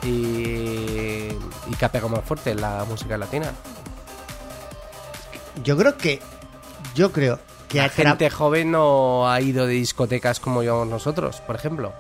Y, 0.06 1.30
y 1.68 1.76
que 1.78 1.86
ha 1.86 1.92
pegado 1.92 2.10
más 2.10 2.24
fuerte 2.26 2.56
la 2.56 2.86
música 2.88 3.18
latina. 3.18 3.52
Yo 5.64 5.78
creo 5.78 5.98
que... 5.98 6.22
Yo 6.96 7.12
creo 7.12 7.40
que 7.70 7.78
La 7.80 7.90
gente 7.90 8.30
joven 8.30 8.72
no 8.72 9.30
ha 9.30 9.42
ido 9.42 9.66
de 9.66 9.74
discotecas 9.74 10.40
como 10.40 10.62
llevamos 10.62 10.88
nosotros, 10.88 11.42
por 11.42 11.56
ejemplo. 11.56 11.94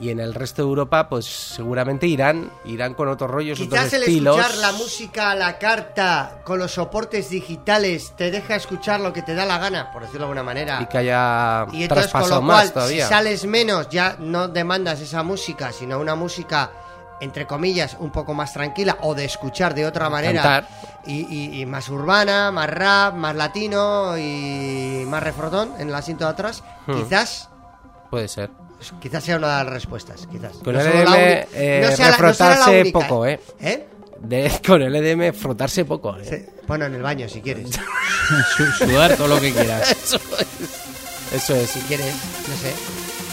Y 0.00 0.10
en 0.10 0.18
el 0.20 0.34
resto 0.34 0.62
de 0.62 0.68
Europa, 0.68 1.08
pues 1.08 1.26
seguramente 1.26 2.06
irán, 2.08 2.50
irán 2.64 2.94
con 2.94 3.08
otros 3.08 3.30
rollos, 3.30 3.58
Quizás 3.58 3.86
otros 3.86 3.92
el 3.92 4.02
estilos. 4.02 4.36
escuchar 4.38 4.58
la 4.58 4.72
música 4.72 5.30
a 5.30 5.34
la 5.36 5.58
carta 5.58 6.40
con 6.44 6.58
los 6.58 6.72
soportes 6.72 7.30
digitales 7.30 8.12
te 8.16 8.30
deja 8.30 8.56
escuchar 8.56 9.00
lo 9.00 9.12
que 9.12 9.22
te 9.22 9.34
da 9.34 9.46
la 9.46 9.58
gana, 9.58 9.92
por 9.92 10.02
decirlo 10.02 10.20
de 10.20 10.24
alguna 10.24 10.42
manera. 10.42 10.80
Y 10.82 10.86
que 10.86 10.98
haya 10.98 11.66
Y 11.72 11.84
entonces, 11.84 11.88
con 11.88 12.22
traspasado 12.22 12.40
lo 12.40 12.46
cual, 12.48 12.64
más 12.64 12.72
todavía. 12.74 13.04
si 13.06 13.08
sales 13.10 13.46
menos, 13.46 13.88
ya 13.90 14.16
no 14.18 14.48
demandas 14.48 15.00
esa 15.00 15.22
música, 15.22 15.72
sino 15.72 15.98
una 16.00 16.16
música, 16.16 16.72
entre 17.22 17.46
comillas, 17.46 17.96
un 18.00 18.10
poco 18.10 18.34
más 18.34 18.52
tranquila 18.52 18.98
o 19.02 19.14
de 19.14 19.24
escuchar 19.24 19.74
de 19.74 19.86
otra 19.86 20.10
manera. 20.10 20.68
Y, 21.06 21.26
y- 21.34 21.60
y 21.62 21.66
más 21.66 21.88
urbana, 21.88 22.50
más 22.50 22.68
rap, 22.68 23.14
más 23.14 23.34
latino 23.34 24.16
y 24.18 25.04
más 25.06 25.22
refrotón 25.22 25.72
en 25.78 25.88
el 25.88 25.94
asiento 25.94 26.24
de 26.24 26.30
atrás. 26.32 26.62
Hmm. 26.86 26.94
Quizás, 27.02 27.48
Puede 28.10 28.28
ser. 28.28 28.50
quizás 29.00 29.24
sea 29.24 29.36
una 29.36 29.58
de 29.58 29.64
las 29.64 29.72
respuestas. 29.72 30.26
Quizás. 30.30 30.52
Con 30.64 30.74
No 30.74 30.80
el 30.80 30.86
EDM, 30.88 31.46
eh, 31.54 31.86
no 31.88 31.96
sea 31.96 32.10
la- 32.10 32.18
no 32.18 32.34
será 32.34 32.48
la 32.50 32.56
refrotarse 32.66 32.80
única, 32.82 32.98
poco, 32.98 33.26
¿eh? 33.26 33.40
¿Eh? 33.60 33.88
De, 34.20 34.60
con 34.66 34.82
el 34.82 34.94
EDM 34.94 35.32
frotarse 35.32 35.84
poco, 35.84 36.16
¿eh? 36.16 36.24
Sí, 36.28 36.60
Bueno, 36.66 36.84
en 36.86 36.94
el 36.94 37.02
baño 37.02 37.28
si 37.28 37.40
quieres. 37.40 37.70
Su- 38.56 38.66
Sudar 38.86 39.16
todo 39.16 39.28
lo 39.28 39.40
que 39.40 39.52
quieras. 39.52 39.90
Eso 40.04 40.16
es. 40.38 40.46
Eso 41.32 41.54
es. 41.56 41.70
Si 41.70 41.80
quieres, 41.82 42.14
no 42.48 42.56
sé. 42.56 42.72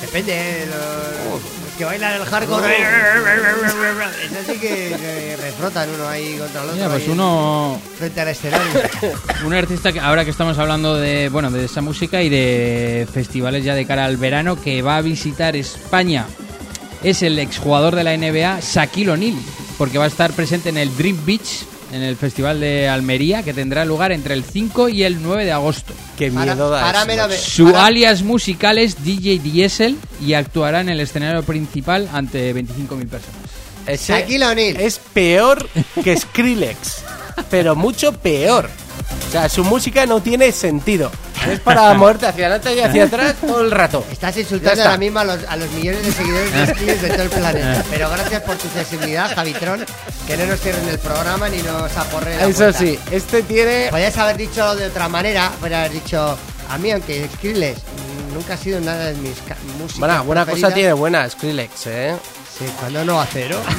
Depende, 0.01 0.33
¿eh? 0.33 0.65
los, 0.65 1.31
los 1.31 1.41
que 1.77 1.85
bailan 1.85 2.21
el 2.21 2.25
hardcore. 2.25 2.77
Es 2.77 4.37
así 4.37 4.59
que, 4.59 4.95
que 4.99 5.37
refrotan 5.41 5.89
uno 5.89 6.07
ahí 6.07 6.37
contra 6.37 6.63
el 6.63 6.69
otro. 6.69 6.75
Mira, 6.75 6.89
pues 6.89 7.03
ahí 7.03 7.09
uno, 7.09 7.81
Frente 7.97 8.21
al 8.21 8.27
escenario. 8.29 8.67
un 9.45 9.53
artista 9.53 9.91
que 9.91 9.99
ahora 9.99 10.23
que 10.25 10.31
estamos 10.31 10.57
hablando 10.57 10.95
de, 10.95 11.29
bueno, 11.29 11.51
de 11.51 11.65
esa 11.65 11.81
música 11.81 12.21
y 12.21 12.29
de 12.29 13.07
festivales 13.11 13.63
ya 13.63 13.75
de 13.75 13.85
cara 13.85 14.05
al 14.05 14.17
verano 14.17 14.61
que 14.61 14.81
va 14.81 14.97
a 14.97 15.01
visitar 15.01 15.55
España 15.55 16.25
es 17.03 17.21
el 17.23 17.39
exjugador 17.39 17.95
de 17.95 18.03
la 18.03 18.15
NBA, 18.17 18.59
Shaquille 18.61 19.11
O'Neal, 19.11 19.35
porque 19.77 19.97
va 19.97 20.05
a 20.05 20.07
estar 20.07 20.31
presente 20.33 20.69
en 20.69 20.77
el 20.77 20.95
Dream 20.97 21.17
Beach, 21.25 21.65
en 21.91 22.03
el 22.03 22.15
Festival 22.15 22.59
de 22.59 22.87
Almería, 22.87 23.41
que 23.43 23.53
tendrá 23.53 23.83
lugar 23.85 24.11
entre 24.11 24.33
el 24.33 24.43
5 24.43 24.89
y 24.89 25.03
el 25.03 25.21
9 25.21 25.45
de 25.45 25.51
agosto. 25.51 25.93
Qué 26.17 26.31
Para- 26.31 26.53
miedo 26.53 26.69
da 26.69 27.05
Su 27.37 27.65
para- 27.71 27.85
alias 27.85 28.21
musical 28.23 28.77
es 28.77 29.03
DJ 29.03 29.39
Diesel 29.39 29.97
y 30.25 30.33
actuará 30.33 30.81
en 30.81 30.89
el 30.89 30.99
escenario 30.99 31.43
principal 31.43 32.07
ante 32.13 32.53
25.000 32.53 33.07
personas. 33.07 33.37
Ese 33.87 34.13
Shaquille 34.13 34.45
O'Neal. 34.45 34.77
es 34.79 34.99
peor 35.13 35.67
que 36.03 36.15
Skrillex, 36.15 36.97
pero 37.49 37.75
mucho 37.75 38.13
peor. 38.13 38.69
O 39.27 39.31
sea, 39.31 39.49
su 39.49 39.63
música 39.63 40.05
no 40.05 40.21
tiene 40.21 40.51
sentido. 40.51 41.11
Es 41.49 41.59
para 41.61 41.93
moverte 41.93 42.27
hacia 42.27 42.47
adelante 42.47 42.75
y 42.75 42.79
hacia 42.81 43.05
atrás 43.05 43.35
todo 43.39 43.61
el 43.61 43.71
rato. 43.71 44.03
Estás 44.11 44.35
insultando 44.37 44.73
está. 44.73 44.85
ahora 44.89 44.97
mismo 44.97 45.19
a 45.19 45.23
los, 45.23 45.39
a 45.47 45.55
los 45.55 45.69
millones 45.71 46.05
de 46.05 46.11
seguidores 46.11 46.51
de 46.53 46.67
skills 46.73 47.01
de 47.01 47.09
todo 47.09 47.21
el 47.23 47.29
planeta. 47.29 47.83
Pero 47.89 48.09
gracias 48.09 48.41
por 48.41 48.55
tu 48.57 48.67
sensibilidad, 48.69 49.33
Javitron, 49.35 49.85
que 50.27 50.35
no 50.37 50.45
nos 50.47 50.59
cierren 50.59 50.87
el 50.89 50.99
programa 50.99 51.47
ni 51.47 51.59
nos 51.61 51.95
aporre 51.95 52.35
la 52.35 52.45
Eso 52.45 52.57
puerta. 52.57 52.77
sí, 52.79 52.99
este 53.11 53.43
tiene... 53.43 53.87
Podrías 53.89 54.17
haber 54.17 54.35
dicho 54.37 54.75
de 54.75 54.87
otra 54.87 55.07
manera, 55.07 55.51
podrías 55.59 55.79
haber 55.85 55.91
dicho, 55.93 56.37
a 56.69 56.77
mí, 56.77 56.91
aunque 56.91 57.29
Skrillex 57.35 57.79
nunca 58.33 58.55
ha 58.55 58.57
sido 58.57 58.81
nada 58.81 59.05
de 59.05 59.13
mis 59.15 59.37
ca- 59.39 59.55
músicas 59.77 59.99
Bueno, 59.99 60.23
buena 60.25 60.45
cosa 60.45 60.73
tiene 60.73 60.91
buena 60.93 61.29
Skrillex, 61.29 61.87
¿eh? 61.87 62.15
Sí, 62.57 62.65
cuando 62.81 63.05
no 63.05 63.21
hace, 63.21 63.47
¿no? 63.47 63.57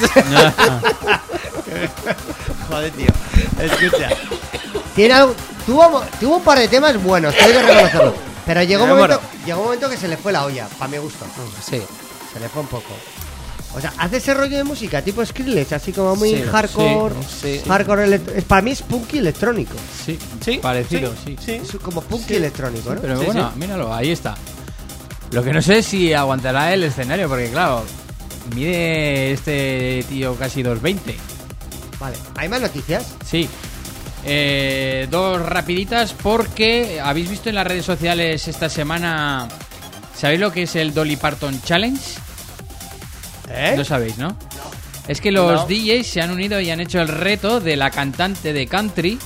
Joder, 2.70 2.90
tío. 2.92 3.08
Escucha. 3.60 4.08
Tiene 4.94 5.14
algo- 5.14 5.34
tuvo, 5.66 6.02
tuvo 6.18 6.36
un 6.36 6.42
par 6.42 6.58
de 6.58 6.68
temas 6.68 7.02
buenos, 7.02 7.34
tengo 7.36 7.52
que 7.52 7.62
reconocerlo. 7.62 8.14
Pero 8.46 8.62
llegó 8.62 8.84
un, 8.84 8.90
momento, 8.90 9.20
llegó 9.46 9.58
un 9.60 9.64
momento 9.66 9.88
que 9.90 9.96
se 9.96 10.08
le 10.08 10.16
fue 10.16 10.32
la 10.32 10.44
olla, 10.44 10.66
para 10.78 10.90
mi 10.90 10.98
gusto. 10.98 11.24
Sí. 11.64 11.80
Se 12.32 12.40
le 12.40 12.48
fue 12.48 12.62
un 12.62 12.68
poco. 12.68 12.88
O 13.72 13.80
sea, 13.80 13.92
hace 13.98 14.16
ese 14.16 14.34
rollo 14.34 14.56
de 14.56 14.64
música 14.64 15.00
tipo 15.00 15.24
Skrillex, 15.24 15.72
así 15.74 15.92
como 15.92 16.16
muy 16.16 16.30
Sí, 16.30 16.42
hardcore. 16.50 17.14
sí, 17.40 17.60
sí. 17.62 17.68
Hardcore 17.68 18.06
elect- 18.08 18.32
es- 18.36 18.44
Para 18.44 18.62
mí 18.62 18.72
es 18.72 18.82
punky 18.82 19.18
electrónico. 19.18 19.74
Sí, 20.04 20.18
Sí, 20.44 20.58
parecido, 20.58 21.14
sí. 21.24 21.36
Es 21.46 21.70
como 21.80 22.00
punky 22.00 22.34
electrónico, 22.34 22.92
¿no? 22.94 23.00
Pero 23.00 23.20
Sí, 23.20 23.26
bueno, 23.26 23.52
míralo, 23.56 23.94
ahí 23.94 24.10
está. 24.10 24.36
Lo 25.30 25.44
que 25.44 25.52
no 25.52 25.62
sé 25.62 25.78
es 25.78 25.86
si 25.86 26.12
aguantará 26.12 26.74
el 26.74 26.82
escenario, 26.82 27.28
porque 27.28 27.50
claro, 27.50 27.84
mide 28.56 29.32
este 29.32 30.04
tío 30.08 30.34
casi 30.34 30.62
2.20. 30.64 31.14
Vale. 32.00 32.16
¿Hay 32.36 32.48
más 32.48 32.60
noticias? 32.60 33.04
Sí. 33.24 33.48
Eh, 34.24 35.08
dos 35.10 35.40
rapiditas 35.40 36.12
porque 36.12 37.00
habéis 37.02 37.30
visto 37.30 37.48
en 37.48 37.54
las 37.54 37.66
redes 37.66 37.84
sociales 37.86 38.46
esta 38.48 38.68
semana, 38.68 39.48
¿sabéis 40.16 40.40
lo 40.40 40.52
que 40.52 40.64
es 40.64 40.76
el 40.76 40.92
Dolly 40.92 41.16
Parton 41.16 41.60
Challenge? 41.62 42.00
¿Eh? 43.50 43.74
Lo 43.76 43.84
sabéis, 43.84 44.18
¿no? 44.18 44.36
Es 45.08 45.20
que 45.20 45.32
los 45.32 45.62
No. 45.62 45.66
DJs 45.66 46.06
se 46.06 46.20
han 46.20 46.30
unido 46.30 46.60
y 46.60 46.70
han 46.70 46.80
hecho 46.80 47.00
el 47.00 47.08
reto 47.08 47.60
de 47.60 47.76
la 47.76 47.90
cantante 47.90 48.52
de 48.52 48.66
country 48.66 49.18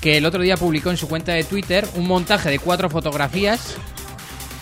que 0.00 0.18
el 0.18 0.26
otro 0.26 0.42
día 0.42 0.56
publicó 0.56 0.90
en 0.90 0.96
su 0.96 1.08
cuenta 1.08 1.32
de 1.32 1.42
Twitter 1.42 1.88
un 1.94 2.06
montaje 2.06 2.50
de 2.50 2.58
cuatro 2.60 2.88
fotografías 2.88 3.74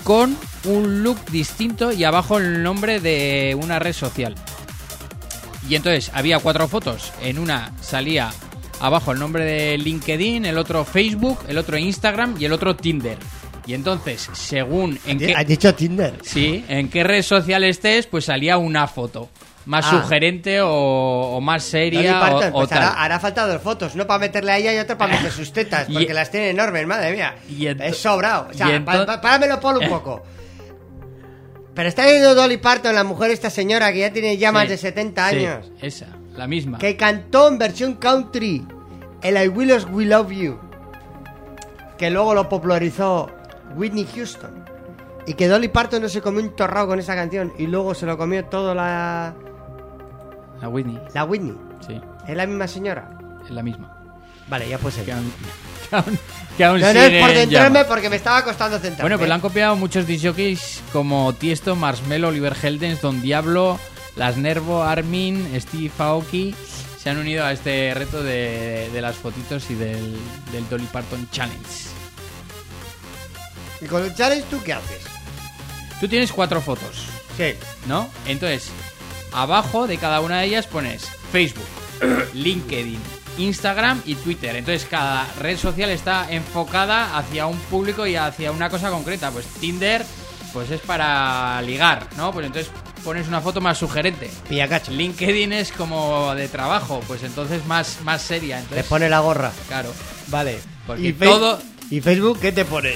con 0.02 0.36
un 0.64 1.02
look 1.02 1.18
distinto 1.30 1.92
y 1.92 2.04
abajo 2.04 2.38
el 2.38 2.62
nombre 2.62 3.00
de 3.00 3.56
una 3.60 3.78
red 3.78 3.92
social. 3.92 4.34
Y 5.68 5.74
entonces 5.74 6.10
había 6.14 6.38
cuatro 6.38 6.68
fotos. 6.68 7.12
En 7.22 7.38
una 7.38 7.72
salía 7.82 8.32
abajo 8.80 9.12
el 9.12 9.18
nombre 9.18 9.44
de 9.44 9.78
LinkedIn, 9.78 10.44
el 10.46 10.58
otro 10.58 10.84
Facebook, 10.84 11.38
el 11.48 11.58
otro 11.58 11.76
Instagram 11.78 12.36
y 12.38 12.44
el 12.44 12.52
otro 12.52 12.76
Tinder. 12.76 13.18
Y 13.66 13.74
entonces, 13.74 14.28
según 14.32 14.98
en 15.06 15.18
qué... 15.18 15.34
Has 15.34 15.46
dicho 15.46 15.74
Tinder. 15.74 16.14
Sí, 16.22 16.64
en 16.68 16.88
qué 16.88 17.02
red 17.02 17.22
social 17.22 17.64
estés, 17.64 18.06
pues 18.06 18.24
salía 18.26 18.58
una 18.58 18.86
foto. 18.86 19.28
Más 19.64 19.84
Ah. 19.88 19.90
sugerente 20.02 20.60
o, 20.60 20.68
o 20.70 21.40
más 21.40 21.64
seria 21.64 22.20
Parton, 22.20 22.52
o, 22.52 22.56
o 22.58 22.60
pues 22.60 22.68
tal. 22.68 22.78
hará, 22.84 23.02
hará 23.02 23.18
falta 23.18 23.44
dos 23.48 23.60
fotos, 23.60 23.96
no 23.96 24.06
para 24.06 24.20
meterle 24.20 24.52
a 24.52 24.58
ella 24.58 24.72
y 24.72 24.78
otra 24.78 24.96
para 24.96 25.16
meter 25.16 25.32
sus 25.32 25.52
tetas, 25.52 25.86
Y- 25.88 25.94
porque 25.94 26.14
las 26.14 26.30
tiene 26.30 26.50
enormes, 26.50 26.86
madre 26.86 27.12
mía. 27.12 27.34
Y 27.48 27.66
es 27.66 27.96
sobrado. 27.96 28.46
O 28.50 28.54
sea, 28.54 28.84
páramelo 29.20 29.58
Paul 29.58 29.78
un 29.78 29.88
poco. 29.88 30.22
Pero 31.74 31.88
está 31.88 32.06
viendo 32.06 32.34
Dolly 32.36 32.56
Parton, 32.58 32.94
la 32.94 33.02
mujer 33.04 33.32
esta 33.32 33.50
señora 33.50 33.92
que 33.92 33.98
ya 33.98 34.12
tiene 34.12 34.36
ya 34.38 34.52
más 34.52 34.68
de 34.68 34.76
70 34.78 35.28
sí, 35.30 35.36
años, 35.36 35.70
esa, 35.82 36.06
la 36.36 36.46
misma. 36.46 36.78
que 36.78 36.96
cantó 36.96 37.48
en 37.48 37.58
versión 37.58 37.94
country 37.94 38.66
el 39.22 39.42
I 39.42 39.48
Will 39.48 39.72
Us 39.72 39.86
We 39.90 40.04
Love 40.06 40.30
You, 40.30 40.58
que 41.98 42.10
luego 42.10 42.34
lo 42.34 42.48
popularizó 42.48 43.30
Whitney 43.74 44.06
Houston. 44.14 44.64
Y 45.26 45.34
que 45.34 45.48
Dolly 45.48 45.66
Parton 45.68 46.02
no 46.02 46.08
se 46.08 46.20
comió 46.22 46.40
un 46.40 46.54
torrado 46.54 46.86
con 46.86 47.00
esa 47.00 47.16
canción 47.16 47.52
y 47.58 47.66
luego 47.66 47.94
se 47.94 48.06
lo 48.06 48.16
comió 48.16 48.44
todo 48.44 48.74
la, 48.76 49.34
La 50.60 50.68
Whitney, 50.68 51.00
la 51.14 51.24
Whitney. 51.24 51.56
sí, 51.84 52.00
¿Es 52.28 52.36
la 52.36 52.46
misma 52.46 52.68
señora? 52.68 53.10
es 53.44 53.50
la 53.50 53.62
misma. 53.62 53.92
Vale, 54.48 54.68
ya 54.68 54.78
pues 54.78 54.94
Que 54.98 55.10
aún, 55.12 55.32
que 55.90 55.96
aún, 55.96 56.18
que 56.56 56.64
aún 56.64 56.80
No, 56.80 56.92
no 56.92 57.00
es 57.00 57.20
por 57.20 57.30
en 57.30 57.36
centrarme 57.36 57.84
porque 57.86 58.08
me 58.08 58.14
estaba 58.16 58.44
costando 58.44 58.76
centrarme. 58.78 59.02
Bueno, 59.02 59.18
pues 59.18 59.28
le 59.28 59.34
han 59.34 59.40
copiado 59.40 59.74
muchos 59.74 60.06
disjockeys 60.06 60.82
como 60.92 61.32
Tiesto, 61.32 61.74
Marshmello, 61.74 62.28
Oliver 62.28 62.54
Heldens, 62.62 63.00
Don 63.00 63.20
Diablo, 63.20 63.80
Las 64.16 64.36
Nervo, 64.36 64.82
Armin, 64.82 65.48
Steve 65.60 65.92
Aoki. 65.98 66.54
Se 66.98 67.10
han 67.10 67.18
unido 67.18 67.44
a 67.44 67.52
este 67.52 67.94
reto 67.94 68.22
de, 68.22 68.90
de 68.92 69.00
las 69.00 69.16
fotitos 69.16 69.70
y 69.70 69.74
del, 69.74 70.16
del 70.50 70.68
Dolly 70.68 70.86
Parton 70.86 71.28
Challenge. 71.30 71.64
¿Y 73.80 73.86
con 73.86 74.02
el 74.02 74.14
challenge 74.14 74.46
tú 74.50 74.60
qué 74.64 74.72
haces? 74.72 75.04
Tú 76.00 76.08
tienes 76.08 76.32
cuatro 76.32 76.60
fotos. 76.60 77.06
Sí. 77.36 77.54
¿no? 77.86 78.08
Entonces, 78.26 78.70
abajo 79.32 79.86
de 79.86 79.98
cada 79.98 80.20
una 80.20 80.40
de 80.40 80.46
ellas 80.46 80.66
pones 80.66 81.04
Facebook, 81.30 81.66
LinkedIn, 82.34 82.98
Instagram 83.38 84.02
y 84.04 84.14
Twitter. 84.16 84.56
Entonces 84.56 84.86
cada 84.90 85.26
red 85.40 85.58
social 85.58 85.90
está 85.90 86.30
enfocada 86.30 87.16
hacia 87.16 87.46
un 87.46 87.58
público 87.58 88.06
y 88.06 88.16
hacia 88.16 88.52
una 88.52 88.70
cosa 88.70 88.90
concreta. 88.90 89.30
Pues 89.30 89.46
Tinder, 89.46 90.04
pues 90.52 90.70
es 90.70 90.80
para 90.80 91.60
ligar, 91.62 92.08
¿no? 92.16 92.32
Pues 92.32 92.46
entonces 92.46 92.72
pones 93.04 93.28
una 93.28 93.40
foto 93.40 93.60
más 93.60 93.78
sugerente. 93.78 94.30
Pillacacho. 94.48 94.90
LinkedIn 94.92 95.52
es 95.52 95.72
como 95.72 96.34
de 96.34 96.48
trabajo, 96.48 97.00
pues 97.06 97.22
entonces 97.22 97.64
más, 97.66 97.98
más 98.02 98.22
seria. 98.22 98.56
Te 98.56 98.62
Entonces, 98.62 98.86
pone 98.86 99.08
la 99.08 99.20
gorra. 99.20 99.52
Claro. 99.68 99.92
Vale. 100.28 100.58
Porque 100.86 101.02
¿Y, 101.08 101.12
todo- 101.12 101.60
¿Y 101.90 102.00
Facebook 102.00 102.40
qué 102.40 102.52
te 102.52 102.64
pone? 102.64 102.94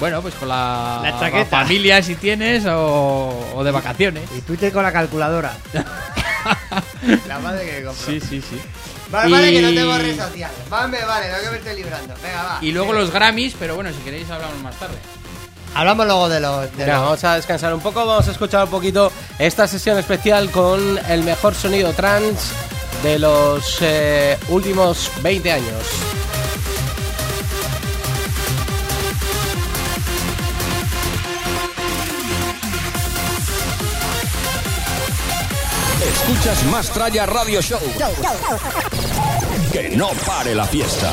Bueno, 0.00 0.20
pues 0.22 0.34
con 0.34 0.48
la, 0.48 0.98
La 1.02 1.20
chaqueta. 1.20 1.44
familia 1.46 2.02
si 2.02 2.16
tienes 2.16 2.66
o, 2.66 3.52
o 3.54 3.62
de 3.64 3.70
vacaciones. 3.70 4.28
Y 4.36 4.40
Twitter 4.40 4.72
con 4.72 4.82
la 4.82 4.92
calculadora. 4.92 5.56
la 7.28 7.38
madre 7.38 7.64
que 7.64 7.84
compró. 7.84 8.04
Sí, 8.06 8.20
sí, 8.20 8.40
sí. 8.40 8.60
Vale, 9.10 9.30
vale, 9.30 9.52
que 9.52 9.62
no 9.62 9.68
tengo 9.72 9.96
red 9.98 10.16
social. 10.18 10.50
Vale, 10.68 11.04
vale, 11.04 11.26
no 11.30 11.38
que 11.44 11.50
me 11.50 11.56
estoy 11.58 11.76
librando. 11.76 12.14
Venga, 12.22 12.42
va. 12.42 12.58
Y 12.60 12.72
luego 12.72 12.92
los 12.92 13.12
Grammys, 13.12 13.54
pero 13.58 13.76
bueno, 13.76 13.90
si 13.90 13.98
queréis 13.98 14.28
hablamos 14.30 14.58
más 14.62 14.74
tarde. 14.78 14.96
Hablamos 15.74 16.06
luego 16.06 16.28
de 16.28 16.40
los. 16.40 16.62
De 16.72 16.76
Venga, 16.84 16.94
los- 16.94 17.02
vamos 17.04 17.24
a 17.24 17.34
descansar 17.36 17.74
un 17.74 17.80
poco, 17.80 18.06
vamos 18.06 18.28
a 18.28 18.30
escuchar 18.30 18.64
un 18.64 18.70
poquito 18.70 19.10
esta 19.38 19.66
sesión 19.66 19.98
especial 19.98 20.50
con 20.50 20.98
el 21.08 21.22
mejor 21.24 21.54
sonido 21.54 21.92
trans 21.92 22.52
de 23.02 23.18
los 23.18 23.78
eh, 23.80 24.38
últimos 24.48 25.10
20 25.22 25.50
años. 25.52 25.82
Escuchas 36.02 36.62
más 36.64 36.90
Tralla 36.90 37.26
Radio 37.26 37.60
Show. 37.62 37.80
Que 39.72 39.88
no 39.90 40.08
pare 40.26 40.54
la 40.54 40.64
fiesta. 40.66 41.12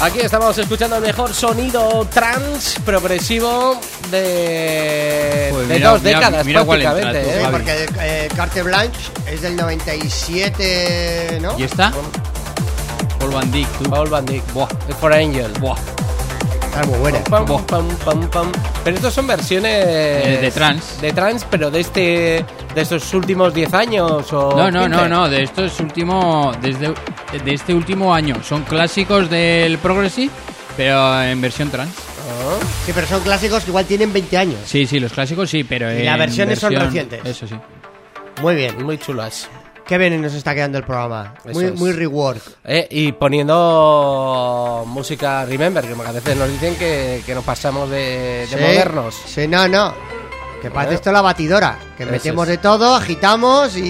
Aquí 0.00 0.20
estamos 0.20 0.56
escuchando 0.56 0.96
el 0.96 1.02
mejor 1.02 1.34
sonido 1.34 2.06
trans 2.12 2.76
progresivo 2.84 3.80
de, 4.12 5.48
Pues 5.52 5.66
de 5.68 5.74
mira, 5.74 5.90
dos 5.90 6.02
mira- 6.02 6.18
décadas 6.18 6.46
mira 6.46 6.64
prácticamente. 6.64 7.18
entra 7.18 7.32
¿eh? 7.32 7.40
Sí, 7.42 7.48
porque 7.50 7.86
eh, 8.00 8.28
Carte 8.36 8.62
Blanche 8.62 9.00
es 9.26 9.42
del 9.42 9.56
97, 9.56 11.38
¿no? 11.42 11.58
¿Y 11.58 11.64
esta? 11.64 11.92
Paul 13.18 13.32
Van 13.32 13.50
Dyck, 13.50 13.66
tú. 13.82 13.90
Paul 13.90 14.08
Van 14.08 14.24
Dyck. 14.24 14.44
Es 14.88 14.94
For 14.96 15.12
Angel. 15.12 15.50
Buah. 15.58 15.76
Está 16.80 16.90
muy 16.90 16.98
buena. 17.00 17.18
Pam, 17.24 17.46
pam, 17.66 17.88
pam, 18.04 18.30
pam. 18.30 18.52
Pero 18.84 18.96
estos 18.96 19.12
son 19.14 19.26
versiones 19.26 19.84
Eh, 19.86 20.38
de 20.40 20.50
trans. 20.50 21.00
De 21.00 21.12
trans, 21.12 21.44
pero 21.50 21.70
de 21.70 21.80
este 21.80 22.44
de 22.74 22.80
estos 22.82 23.12
últimos 23.14 23.52
10 23.52 23.74
años 23.74 24.32
o 24.32 24.54
No, 24.56 24.70
no, 24.70 24.82
15. 24.84 24.88
no, 24.88 25.08
no, 25.08 25.28
de 25.28 25.42
esto 25.42 25.64
es 25.64 25.80
último, 25.80 26.52
desde 26.62 26.94
de 27.44 27.54
este 27.54 27.74
último 27.74 28.14
año. 28.14 28.36
Son 28.44 28.62
clásicos 28.62 29.28
del 29.28 29.78
Progressive, 29.78 30.30
pero 30.76 31.20
en 31.22 31.40
versión 31.40 31.70
trans. 31.70 31.94
Sí, 32.86 32.92
pero 32.94 33.06
son 33.06 33.20
clásicos 33.22 33.64
que 33.64 33.70
igual 33.70 33.84
tienen 33.86 34.12
20 34.12 34.36
años. 34.38 34.60
Sí, 34.64 34.86
sí, 34.86 35.00
los 35.00 35.12
clásicos 35.12 35.50
sí, 35.50 35.64
pero 35.64 35.92
Y 35.92 36.04
las 36.04 36.18
versiones 36.18 36.58
son 36.58 36.74
recientes. 36.74 37.20
Eso 37.24 37.46
sí. 37.48 37.54
Muy 38.42 38.54
bien. 38.54 38.84
Muy 38.84 38.98
chulas. 38.98 39.48
Qué 39.88 39.96
bien 39.98 40.20
nos 40.20 40.34
está 40.34 40.54
quedando 40.54 40.76
el 40.78 40.84
programa. 40.84 41.34
Muy, 41.52 41.64
es. 41.64 41.74
muy 41.74 41.92
rework. 41.92 42.40
Eh, 42.64 42.86
y 42.90 43.12
poniendo 43.12 44.84
música 44.86 45.44
Remember, 45.46 45.82
que 45.84 45.94
a 46.00 46.12
veces 46.12 46.36
nos 46.36 46.48
dicen 46.50 46.76
que, 46.76 47.22
que 47.24 47.34
nos 47.34 47.42
pasamos 47.42 47.88
de, 47.90 48.46
de 48.46 48.46
Sí, 48.48 48.56
modernos. 48.56 49.14
Sí, 49.26 49.48
no, 49.48 49.66
no. 49.66 49.94
Que 50.60 50.70
parece 50.70 50.92
¿Eh? 50.92 50.96
esto 50.96 51.10
la 51.12 51.22
batidora. 51.22 51.78
Que 51.96 52.02
Eso 52.02 52.12
metemos 52.12 52.44
es. 52.44 52.48
de 52.50 52.58
todo, 52.58 52.94
agitamos 52.94 53.76
y, 53.76 53.82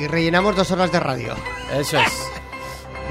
y 0.00 0.06
rellenamos 0.08 0.54
dos 0.54 0.70
horas 0.70 0.92
de 0.92 1.00
radio. 1.00 1.34
Eso 1.78 1.98
es. 1.98 2.12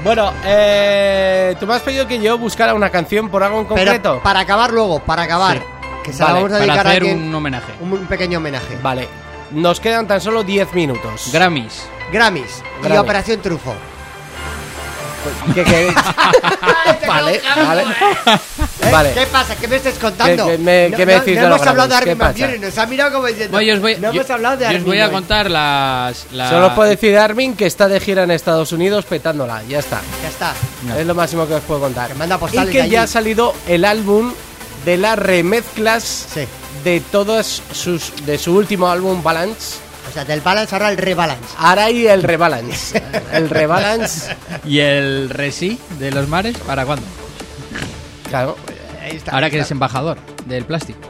Bueno, 0.04 0.32
eh, 0.44 1.56
tú 1.58 1.66
me 1.66 1.74
has 1.74 1.82
pedido 1.82 2.06
que 2.06 2.20
yo 2.20 2.38
buscara 2.38 2.74
una 2.74 2.90
canción 2.90 3.28
por 3.30 3.42
algo 3.42 3.60
en 3.60 3.64
concreto. 3.66 4.10
Pero 4.12 4.22
para 4.22 4.40
acabar 4.40 4.72
luego, 4.72 5.00
para 5.00 5.22
acabar. 5.22 5.60
Que 6.04 6.12
se 6.12 6.18
la 6.20 6.26
Vale, 6.26 6.34
vamos 6.42 6.52
a 6.52 6.58
Para 6.58 6.66
dedicar 6.66 6.86
a 6.86 6.90
hacer 6.90 7.02
alguien- 7.02 7.28
un 7.28 7.34
homenaje. 7.34 7.72
un, 7.80 7.92
un 7.94 8.06
pequeño 8.06 8.38
homenaje. 8.38 8.78
Vale, 8.82 9.08
nos 9.54 9.80
quedan 9.80 10.06
tan 10.06 10.20
solo 10.20 10.42
10 10.42 10.72
minutos. 10.74 11.30
Grammys. 11.32 11.84
Grammys 12.12 12.62
y 12.80 12.82
Grammys. 12.82 13.00
Operación 13.00 13.40
Trufo. 13.40 13.74
¿Qué 15.54 15.64
queréis? 15.64 15.94
vale, 17.06 17.40
vale. 17.56 17.82
¿Eh? 17.82 18.90
Vale. 18.92 19.12
¿Qué 19.14 19.26
pasa? 19.26 19.56
¿Qué 19.56 19.66
me 19.68 19.76
estás 19.76 19.94
contando? 19.98 20.44
¿Qué- 20.46 20.52
qué 20.52 20.58
me- 20.58 20.90
no, 20.90 20.96
qué 20.98 21.06
me 21.06 21.14
no- 21.14 21.20
decís 21.20 21.36
no 21.36 21.42
de 21.44 21.48
los 21.48 21.56
hemos 21.56 21.66
hablado 21.68 21.88
de 21.88 21.94
Grammys? 21.94 22.04
¿Qué 22.04 22.10
Armin 22.10 22.18
Van 22.18 22.32
pasa? 22.34 22.66
Nos 22.66 22.78
ha 22.78 22.86
mirado 22.86 23.12
como 23.12 23.26
diciendo. 23.28 23.52
Bueno, 23.52 23.66
yo 23.66 23.74
os 23.74 23.80
voy, 23.80 23.94
no 23.96 24.12
yo- 24.12 24.20
hemos 24.20 24.30
hablado 24.30 24.56
de 24.58 24.64
yo 24.64 24.68
os 24.68 24.74
Armin 24.74 24.86
voy 24.86 25.00
a 25.00 25.10
contar 25.10 25.50
las, 25.50 26.26
las- 26.32 26.50
Solo 26.50 26.66
os 26.66 26.72
puedo 26.74 26.90
decir 26.90 27.16
Armin 27.16 27.56
que 27.56 27.64
está 27.66 27.88
de 27.88 28.00
gira 28.00 28.24
en 28.24 28.30
Estados 28.32 28.72
Unidos 28.72 29.06
petándola. 29.06 29.62
Ya 29.66 29.78
está. 29.78 30.02
Ya 30.22 30.28
está. 30.28 30.52
No. 30.82 30.94
Es 30.94 31.06
lo 31.06 31.14
máximo 31.14 31.46
que 31.48 31.54
os 31.54 31.62
puedo 31.62 31.80
contar. 31.80 32.08
Que 32.08 32.14
manda 32.14 32.36
Y 32.36 32.38
postales 32.38 32.70
que 32.70 32.82
de 32.82 32.90
ya 32.90 33.04
ha 33.04 33.06
salido 33.06 33.54
el 33.66 33.86
álbum 33.86 34.34
de 34.84 34.98
las 34.98 35.18
remezclas 35.18 36.26
Sí. 36.34 36.46
De 36.84 37.00
todos 37.00 37.62
sus 37.72 38.12
de 38.26 38.38
su 38.38 38.54
último 38.54 38.88
álbum 38.88 39.22
Balance. 39.22 39.78
O 40.08 40.12
sea, 40.12 40.24
del 40.24 40.42
balance 40.42 40.74
ahora 40.74 40.90
el 40.90 40.98
rebalance. 40.98 41.44
Ahora 41.58 41.86
hay 41.86 42.06
el 42.06 42.22
rebalance. 42.22 43.02
el 43.32 43.48
rebalance. 43.48 44.36
¿Y 44.64 44.78
el 44.80 45.30
Resi 45.30 45.78
de 45.98 46.10
los 46.10 46.28
mares? 46.28 46.56
¿Para 46.58 46.84
cuándo? 46.84 47.04
Claro. 48.28 48.56
Ahí 49.02 49.16
está. 49.16 49.32
Ahora 49.32 49.46
ahí 49.46 49.50
que 49.50 49.56
eres 49.58 49.70
embajador 49.70 50.18
del 50.46 50.64
plástico. 50.66 51.00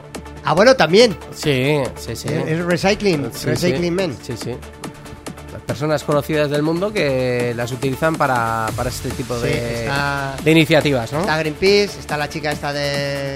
Ah, 0.43 0.53
bueno, 0.53 0.75
también. 0.75 1.17
Sí, 1.35 1.79
sí, 1.97 2.15
sí. 2.15 2.29
Es 2.29 2.63
recycling. 2.63 3.31
Sí, 3.33 3.45
recycling 3.47 3.81
sí. 3.83 3.91
men. 3.91 4.17
Sí, 4.23 4.33
sí. 4.41 4.55
Las 5.51 5.61
personas 5.63 6.03
conocidas 6.03 6.49
del 6.49 6.61
mundo 6.61 6.93
que 6.93 7.53
las 7.55 7.71
utilizan 7.71 8.15
para, 8.15 8.67
para 8.75 8.89
este 8.89 9.09
tipo 9.09 9.35
Sí, 9.39 9.47
de, 9.47 9.81
está- 9.83 10.35
de 10.43 10.51
iniciativas, 10.51 11.11
¿no? 11.11 11.21
Está 11.21 11.37
Greenpeace, 11.39 11.99
está 11.99 12.17
la 12.17 12.29
chica 12.29 12.51
esta 12.51 12.71
de, 12.73 13.35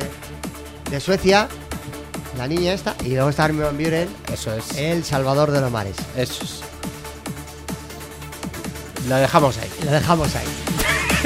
de 0.92 1.00
Suecia, 1.00 1.48
la 2.40 2.48
niña 2.48 2.74
esta, 2.74 2.96
y 3.06 3.10
luego 3.10 3.30
está 3.30 3.44
Armin 3.46 3.62
Van 3.64 3.78
Buren, 3.78 4.08
Eso 4.34 4.54
es. 4.56 4.78
el 4.78 5.04
salvador 5.04 5.52
de 5.52 5.60
los 5.62 5.70
mares. 5.72 5.96
Eso 6.16 6.44
es. 6.44 6.62
Lo 9.08 9.16
dejamos 9.16 9.58
ahí. 9.58 9.70
Lo 9.86 9.92
dejamos 9.92 10.36
ahí. 10.36 10.46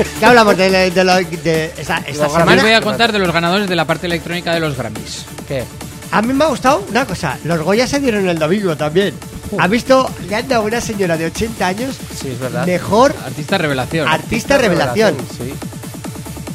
¿Qué 0.19 0.26
hablamos 0.26 0.57
de, 0.57 0.69
de, 0.69 0.91
de 0.91 1.03
lo- 1.03 1.15
de 1.15 1.73
esta, 1.77 1.98
esta 1.98 2.23
Los 2.23 2.34
semana? 2.34 2.61
voy 2.64 2.72
a 2.73 2.81
contar 2.81 3.11
de 3.11 3.19
los 3.19 3.31
ganadores 3.31 3.68
de 3.69 3.76
la 3.76 3.85
parte 3.85 4.07
electrónica 4.07 4.53
de 4.53 4.60
los 4.60 4.76
Grammys. 4.77 5.26
¿Qué? 5.48 5.64
A 6.11 6.22
mí 6.22 6.34
me 6.34 6.44
ha 6.45 6.48
gustado 6.48 6.84
una 6.90 7.06
cosa. 7.06 7.38
Los 7.44 7.60
Goya 7.61 7.88
se 7.88 7.99
dieron 7.99 8.27
el 8.27 8.38
domingo 8.40 8.76
también. 8.77 9.14
¿Ha 9.60 9.68
visto? 9.68 10.10
Le 10.27 10.35
han 10.35 10.48
dado 10.48 10.64
a 10.64 10.65
una 10.65 10.81
señora 10.81 11.15
de 11.18 11.26
80 11.27 11.68
años 11.68 11.95
Sí, 12.19 12.30
es 12.30 12.40
verdad. 12.40 12.65
mejor 12.65 13.14
Artista 13.26 13.57
revelación. 13.57 14.07
artista 14.07 14.57
revelación. 14.57 15.15
Sí. 15.38 15.53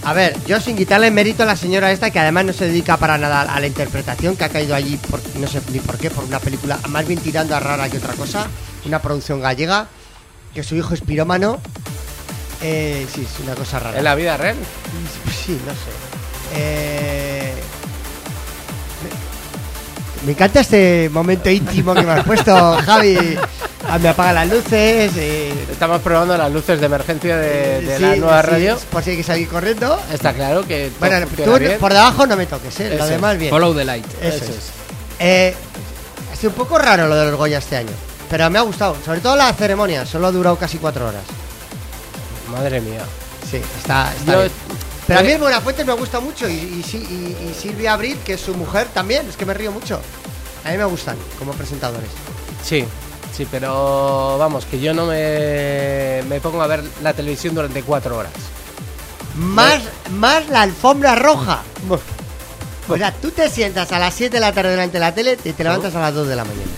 A 0.05 0.13
ver, 0.13 0.37
yo 0.47 0.61
sin 0.61 0.77
quitarle 0.77 1.11
mérito 1.11 1.43
a 1.43 1.47
la 1.47 1.57
señora 1.57 1.93
esta, 1.93 2.11
que 2.11 2.19
además 2.19 2.45
no 2.47 2.53
se 2.53 2.67
dedica 2.67 2.97
para 2.97 3.19
nada 3.19 3.43
a 3.43 3.61
la 3.61 3.67
interpretación, 3.67 4.37
que 4.37 4.45
ha 4.45 4.49
caído 4.49 4.75
allí, 4.75 4.97
por, 4.97 5.21
no 5.37 5.47
sé 5.47 5.61
ni 5.73 5.81
por 5.81 5.99
qué, 5.99 6.11
por 6.11 6.25
una 6.25 6.39
película 6.39 6.79
más 6.89 7.07
bien 7.07 7.21
tirando 7.21 7.55
a 7.55 7.61
rara 7.61 7.89
que 7.89 7.99
otra 7.99 8.15
cosa, 8.15 8.47
una 8.87 9.03
producción 9.03 9.41
gallega, 9.41 9.89
que 10.55 10.63
su 10.63 10.77
hijo 10.77 10.95
es 10.95 11.01
pirómano. 11.01 11.61
Eh, 12.63 13.07
sí, 13.13 13.27
es 13.31 13.41
una 13.41 13.55
cosa 13.55 13.79
rara. 13.79 13.99
¿En 13.99 14.05
la 14.05 14.15
vida 14.15 14.37
real? 14.37 14.57
Sí, 15.45 15.59
no 15.67 15.73
sé. 15.73 15.79
Eh, 16.55 17.28
me, 20.25 20.33
encanta 20.33 20.61
este 20.61 21.11
momento 21.13 21.49
íntimo 21.51 21.95
que 21.95 22.03
me 22.03 22.13
has 22.13 22.25
puesto, 22.25 22.77
Javi. 22.85 23.37
Ah, 23.89 23.99
Me 23.99 24.09
apaga 24.11 24.33
las 24.35 24.49
luces. 24.49 25.13
eh, 25.17 25.53
Estamos 25.71 26.03
probando 26.03 26.37
las 26.37 26.53
luces 26.53 26.79
de 26.81 26.87
emergencia 26.87 27.37
de, 27.37 27.81
de 27.81 27.99
la 28.01 28.17
nueva 28.17 28.43
sí, 28.43 28.49
radio. 28.51 28.79
Por 28.91 29.03
si 29.03 29.11
hay 29.11 29.17
que 29.17 29.23
salir 29.23 29.49
corriendo. 29.49 29.99
Está 30.13 30.33
claro 30.35 30.67
que. 30.67 30.91
Bueno, 30.99 31.27
tú 31.45 31.59
bien. 31.59 31.79
por 31.79 31.93
debajo 31.93 32.27
no 32.27 32.37
me 32.37 32.47
toques, 32.47 32.79
¿eh? 32.81 32.89
Eso 32.89 32.99
Lo 32.99 33.05
es. 33.05 33.11
demás 33.11 33.39
bien. 33.39 33.51
Follow 33.51 33.75
the 33.75 33.85
light. 33.85 34.05
Eso, 34.21 34.37
Eso 34.37 34.45
es. 34.45 34.51
es. 34.51 34.71
Eh, 35.21 35.55
ha 36.33 36.37
sido 36.37 36.51
un 36.51 36.57
poco 36.57 36.79
raro 36.79 37.07
lo 37.09 37.17
de 37.17 37.27
los 37.31 37.37
Goya 37.37 37.59
este 37.59 37.77
año. 37.77 37.93
Pero 38.29 38.51
me 38.51 38.59
ha 38.59 38.63
gustado. 38.63 38.97
Sobre 39.05 39.21
todo 39.21 39.37
la 39.37 39.51
ceremonia. 39.55 40.05
Solo 40.05 40.27
ha 40.27 40.33
durado 40.33 40.57
casi 40.57 40.77
cuatro 40.79 41.07
horas. 41.09 41.23
Madre 42.53 42.81
mía. 42.81 43.01
Sí, 43.51 43.57
está, 43.79 44.13
está 44.19 44.33
Yo- 44.33 44.39
bien. 44.41 44.51
Pero 45.09 45.21
a 45.21 45.23
mí 45.25 45.33
el 45.33 45.39
Buenafuente 45.41 45.85
me 45.85 45.93
gusta 45.95 46.21
mucho. 46.21 46.49
Y, 46.49 46.53
y, 46.53 46.83
sí- 46.87 46.99
y- 46.99 47.49
y 47.51 47.55
Silvia 47.55 47.95
Abril, 47.95 48.17
que 48.25 48.35
es 48.35 48.41
su 48.41 48.55
mujer 48.55 48.87
también. 48.95 49.27
Es 49.29 49.37
que 49.37 49.45
me 49.47 49.55
río 49.55 49.73
mucho. 49.73 50.01
A 50.65 50.71
mí 50.71 50.77
me 50.79 50.85
gustan 50.85 51.17
como 51.39 51.53
presentadores. 51.53 52.11
Sí, 52.65 52.85
sí, 53.37 53.47
pero 53.51 54.37
vamos, 54.39 54.65
que 54.67 54.79
yo 54.81 54.93
no 54.95 55.07
me, 55.07 56.23
me 56.29 56.41
pongo 56.41 56.63
a 56.63 56.67
ver 56.67 56.85
la 57.03 57.13
televisión 57.15 57.55
durante 57.55 57.83
cuatro 57.83 58.19
horas. 58.19 58.33
Más, 59.37 59.81
más 60.11 60.49
la 60.49 60.63
alfombra 60.63 61.15
roja. 61.15 61.63
O 62.89 62.97
sea, 62.97 63.13
tú 63.13 63.31
te 63.31 63.49
sientas 63.51 63.93
a 63.93 63.99
las 63.99 64.15
7 64.15 64.37
de 64.37 64.41
la 64.41 64.53
tarde 64.53 64.71
delante 64.71 64.95
de 64.95 65.01
la 65.01 65.15
tele 65.15 65.39
y 65.45 65.53
te 65.53 65.63
levantas 65.65 65.95
a 65.95 66.01
las 66.01 66.15
2 66.15 66.27
de 66.29 66.37
la 66.37 66.45
mañana. 66.45 66.71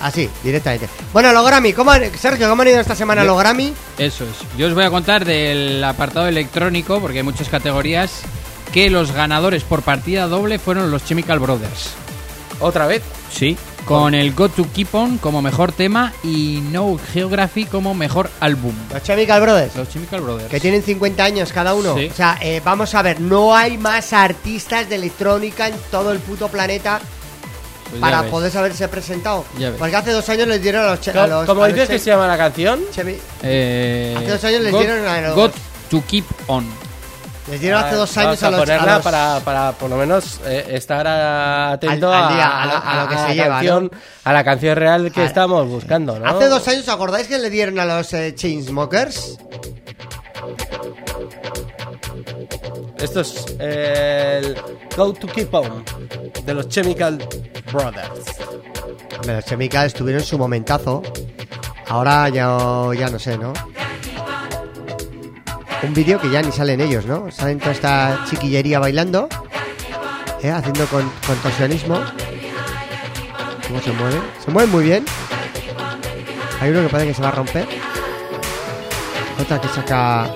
Así, 0.00 0.28
directamente. 0.44 0.88
Bueno, 1.12 1.32
los 1.32 1.46
Grammy. 1.46 1.72
¿Cómo 1.72 1.90
han- 1.90 2.10
Sergio, 2.18 2.48
¿cómo 2.48 2.62
han 2.62 2.68
ido 2.68 2.80
esta 2.80 2.94
semana 2.94 3.22
Yo- 3.22 3.28
los 3.28 3.38
Grammy? 3.38 3.72
Eso 3.98 4.24
es. 4.24 4.58
Yo 4.58 4.66
os 4.68 4.74
voy 4.74 4.84
a 4.84 4.90
contar 4.90 5.24
del 5.24 5.82
apartado 5.82 6.26
electrónico, 6.28 7.00
porque 7.00 7.18
hay 7.18 7.24
muchas 7.24 7.48
categorías, 7.48 8.20
que 8.72 8.90
los 8.90 9.12
ganadores 9.12 9.62
por 9.64 9.82
partida 9.82 10.26
doble 10.26 10.58
fueron 10.58 10.90
los 10.90 11.04
Chemical 11.04 11.38
Brothers. 11.38 11.90
¿Otra 12.60 12.86
vez? 12.86 13.02
Sí. 13.32 13.56
Con 13.84 14.14
el 14.14 14.32
Go 14.34 14.48
to 14.48 14.66
Keep 14.74 14.94
On 14.94 15.18
como 15.18 15.40
mejor 15.42 15.70
tema 15.70 16.12
y 16.24 16.60
No 16.72 16.98
Geography 17.12 17.66
como 17.66 17.94
mejor 17.94 18.28
álbum. 18.40 18.74
Los 18.92 19.02
Chemical 19.04 19.40
Brothers. 19.40 19.76
Los 19.76 19.88
Chemical 19.88 20.20
Brothers. 20.22 20.50
Que 20.50 20.58
tienen 20.58 20.82
50 20.82 21.22
años 21.22 21.52
cada 21.52 21.72
uno. 21.74 21.94
Sí. 21.96 22.08
O 22.12 22.14
sea, 22.16 22.36
eh, 22.42 22.60
vamos 22.64 22.94
a 22.96 23.02
ver, 23.02 23.20
no 23.20 23.54
hay 23.54 23.78
más 23.78 24.12
artistas 24.12 24.88
de 24.88 24.96
electrónica 24.96 25.68
en 25.68 25.74
todo 25.90 26.10
el 26.10 26.18
puto 26.18 26.48
planeta 26.48 27.00
Pues 27.90 28.00
para 28.00 28.22
ves. 28.22 28.30
poder 28.30 28.58
haberse 28.58 28.88
presentado. 28.88 29.44
Porque 29.78 29.96
hace 29.96 30.10
dos 30.12 30.28
años 30.28 30.48
les 30.48 30.60
dieron 30.62 30.84
a 30.84 30.90
los... 30.90 31.00
che- 31.00 31.10
a 31.10 31.14
¿Cómo, 31.14 31.26
los- 31.26 31.46
cómo 31.46 31.62
a 31.64 31.68
los 31.68 31.74
dices 31.74 31.88
que 31.88 31.98
se 31.98 32.10
llama 32.10 32.26
la 32.26 32.36
canción? 32.36 32.80
Chemi- 32.94 33.16
Eh, 33.42 34.14
Hace 34.18 34.30
dos 34.30 34.44
años 34.44 34.60
les 34.62 34.72
Got- 34.72 34.78
dieron 34.80 35.06
a 35.06 35.20
los- 35.20 35.34
Got 35.36 35.52
to 35.90 36.02
Keep 36.06 36.24
On. 36.48 36.66
Les 37.48 37.60
dieron 37.60 37.78
hace 37.80 37.94
Ah, 37.94 37.98
dos 37.98 38.16
años 38.16 38.40
vamos 38.40 38.42
a 38.42 38.50
los... 38.50 38.58
a 38.60 38.62
ponerla 38.64 38.94
los- 38.96 39.04
para, 39.04 39.40
para 39.44 39.72
por 39.72 39.88
lo 39.88 39.96
menos 39.96 40.40
eh, 40.44 40.66
estar 40.70 41.06
a- 41.06 41.72
atento 41.74 42.12
Al- 42.12 42.24
al 42.24 42.32
a, 42.32 42.34
día, 42.34 42.62
a 42.62 42.66
lo- 42.66 42.72
a 42.84 43.02
lo 43.04 43.08
que 43.08 43.14
a 43.14 43.18
se 43.18 43.28
la 43.28 43.34
lleva, 43.34 43.54
canción, 43.54 43.90
a 44.24 44.32
la 44.32 44.44
canción 44.44 44.76
real 44.76 45.12
que 45.12 45.20
A- 45.20 45.24
estamos 45.26 45.68
buscando, 45.68 46.18
¿no? 46.18 46.28
Hace 46.28 46.48
dos 46.48 46.66
años, 46.66 46.82
¿os 46.82 46.88
acordáis 46.88 47.28
que 47.28 47.38
le 47.38 47.48
dieron 47.50 47.78
a 47.78 47.84
los 47.84 48.12
eh, 48.14 48.34
Chainsmokers? 48.34 49.38
Es 52.96 53.04
Esto 53.04 53.20
es 53.20 53.46
el 53.58 54.56
Go 54.96 55.12
to 55.12 55.26
Keep 55.26 55.52
On 55.52 55.84
de 56.44 56.54
los 56.54 56.68
Chemical 56.68 57.18
Brothers. 57.72 58.36
Hombre, 59.18 59.36
Los 59.36 59.44
Chemicals 59.44 59.92
tuvieron 59.94 60.22
su 60.22 60.38
momentazo. 60.38 61.02
Ahora 61.88 62.28
ya, 62.28 62.56
ya 62.98 63.10
no 63.10 63.18
sé, 63.18 63.36
¿no? 63.36 63.52
Un 65.82 65.94
vídeo 65.94 66.20
que 66.20 66.30
ya 66.30 66.40
ni 66.42 66.50
salen 66.50 66.80
ellos, 66.80 67.04
¿no? 67.06 67.30
Salen 67.30 67.58
toda 67.58 67.72
esta 67.72 68.24
chiquillería 68.28 68.78
bailando, 68.78 69.28
¿eh? 70.42 70.50
haciendo 70.50 70.86
con, 70.86 71.10
contorsionismo. 71.26 72.00
¿Cómo 73.68 73.80
se 73.80 73.92
mueve? 73.92 74.20
Se 74.44 74.50
mueven 74.50 74.70
muy 74.70 74.84
bien. 74.84 75.04
Hay 76.60 76.70
uno 76.70 76.82
que 76.82 76.88
parece 76.88 77.08
que 77.08 77.14
se 77.14 77.22
va 77.22 77.28
a 77.28 77.32
romper. 77.32 77.68
Otra 79.40 79.60
que 79.60 79.68
saca 79.68 80.30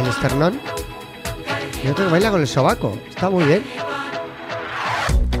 el 0.00 0.06
esternón. 0.08 0.75
Y 1.86 1.90
otro 1.90 2.06
que 2.06 2.10
baila 2.10 2.30
con 2.32 2.40
el 2.40 2.48
sobaco. 2.48 2.98
Está 3.08 3.30
muy 3.30 3.44
bien. 3.44 3.62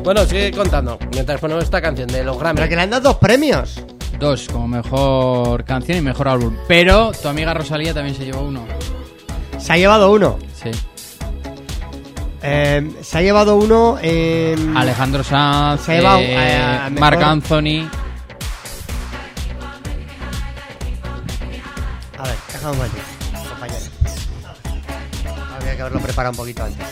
Bueno, 0.04 0.24
sigue 0.26 0.52
contando. 0.52 0.96
Mientras 1.12 1.40
ponemos 1.40 1.64
esta 1.64 1.82
canción 1.82 2.06
de 2.06 2.22
los 2.22 2.38
Grammy. 2.38 2.56
Pero 2.58 2.68
que 2.68 2.76
le 2.76 2.82
han 2.82 2.90
dado 2.90 3.02
dos 3.10 3.16
premios. 3.16 3.82
Dos, 4.20 4.46
como 4.52 4.68
mejor 4.68 5.64
canción 5.64 5.98
y 5.98 6.00
mejor 6.02 6.28
álbum. 6.28 6.56
Pero 6.68 7.10
tu 7.20 7.26
amiga 7.28 7.52
Rosalía 7.52 7.92
también 7.92 8.14
se 8.16 8.24
llevó 8.24 8.42
uno. 8.42 8.64
Se 9.58 9.72
ha 9.72 9.76
llevado 9.76 10.12
uno. 10.12 10.38
Sí. 10.54 10.70
Eh, 12.42 12.92
se 13.02 13.18
ha 13.18 13.22
llevado 13.22 13.56
uno. 13.56 13.98
eh, 14.00 14.54
Alejandro 14.76 15.24
Sanz, 15.24 15.80
Se 15.82 15.92
ha 15.92 15.94
llevado, 15.96 16.18
eh, 16.20 16.36
eh, 16.36 16.90
Marc 16.90 17.20
Anthony. 17.20 17.88
A 22.18 22.22
ver, 22.22 22.36
déjame 22.52 22.72
un 22.72 23.15
que 25.76 25.82
haberlo 25.82 26.00
preparado 26.00 26.32
un 26.32 26.36
poquito 26.38 26.64
antes. 26.64 26.86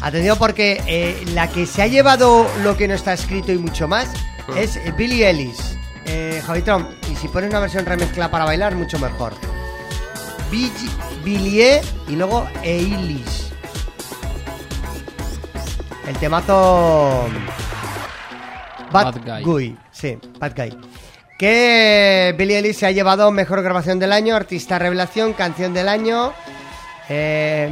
Atención 0.00 0.38
porque 0.38 0.82
eh, 0.86 1.24
la 1.34 1.48
que 1.48 1.66
se 1.66 1.82
ha 1.82 1.86
llevado 1.86 2.46
lo 2.62 2.76
que 2.76 2.86
no 2.86 2.94
está 2.94 3.12
escrito 3.12 3.50
y 3.52 3.58
mucho 3.58 3.88
más 3.88 4.08
es 4.56 4.76
eh, 4.76 4.92
Billie 4.96 5.28
Ellis. 5.28 5.76
Eh, 6.04 6.40
Javitron, 6.46 6.86
y 7.10 7.16
si 7.16 7.26
pones 7.28 7.50
una 7.50 7.58
versión 7.60 7.84
remezcla 7.84 8.30
para 8.30 8.44
bailar, 8.44 8.74
mucho 8.76 8.98
mejor. 8.98 9.32
Bill- 10.50 10.70
Billie 11.24 11.80
y 12.08 12.12
luego 12.12 12.46
Eilis. 12.62 13.50
El 16.06 16.16
temazo... 16.18 17.26
Bad, 18.92 19.14
Bad 19.14 19.16
Guy. 19.24 19.42
Guy. 19.42 19.78
Sí, 19.90 20.16
Bad 20.38 20.52
Guy. 20.56 20.78
Que 21.38 22.34
Billie 22.38 22.56
Eilish 22.58 22.76
se 22.76 22.86
ha 22.86 22.92
llevado 22.92 23.32
mejor 23.32 23.62
grabación 23.62 23.98
del 23.98 24.12
año, 24.12 24.36
artista 24.36 24.78
revelación, 24.78 25.32
canción 25.32 25.74
del 25.74 25.88
año. 25.88 26.32
Eh, 27.08 27.70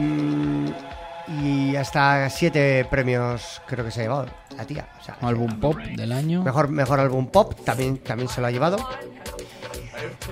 y 1.29 1.77
hasta 1.77 2.29
siete 2.31 2.87
premios 2.91 3.63
creo 3.67 3.85
que 3.85 3.91
se 3.91 4.01
ha 4.01 4.03
llevado 4.05 4.27
la 4.57 4.65
tía. 4.65 4.89
O 5.01 5.05
sea, 5.05 5.17
Álbum 5.23 5.59
pop 5.61 5.77
del 5.79 6.13
año. 6.13 6.43
mejor, 6.43 6.69
mejor 6.69 7.01
álbum 7.01 7.27
pop 7.27 7.55
también, 7.65 7.99
también 7.99 8.29
se 8.29 8.41
lo 8.41 8.47
ha 8.47 8.51
llevado. 8.51 8.77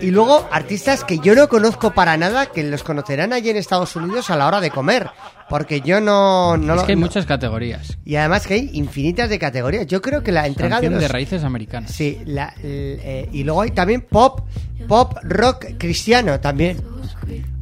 Y 0.00 0.10
luego 0.10 0.48
artistas 0.50 1.04
que 1.04 1.18
yo 1.18 1.34
no 1.34 1.48
conozco 1.48 1.92
para 1.92 2.16
nada, 2.16 2.46
que 2.46 2.62
los 2.62 2.82
conocerán 2.82 3.32
allí 3.32 3.50
en 3.50 3.56
Estados 3.56 3.96
Unidos 3.96 4.30
a 4.30 4.36
la 4.36 4.46
hora 4.46 4.60
de 4.60 4.70
comer. 4.70 5.10
Porque 5.48 5.80
yo 5.82 6.00
no... 6.00 6.56
no 6.56 6.74
es 6.74 6.80
lo- 6.80 6.86
que 6.86 6.92
hay 6.92 6.96
no- 6.96 7.06
muchas 7.06 7.26
categorías. 7.26 7.98
Y 8.04 8.16
además 8.16 8.46
que 8.46 8.54
hay 8.54 8.70
infinitas 8.72 9.28
de 9.28 9.38
categorías. 9.38 9.86
Yo 9.86 10.00
creo 10.00 10.22
que 10.22 10.32
la 10.32 10.46
entrega 10.46 10.80
de 10.80 10.90
los... 10.90 11.00
de 11.00 11.08
raíces 11.08 11.44
americanas. 11.44 11.90
Sí, 11.92 12.18
la- 12.24 12.54
eh, 12.62 13.28
y 13.32 13.44
luego 13.44 13.60
hay 13.62 13.70
también 13.72 14.00
pop, 14.02 14.40
pop 14.88 15.14
rock 15.22 15.66
cristiano 15.78 16.40
también. 16.40 16.78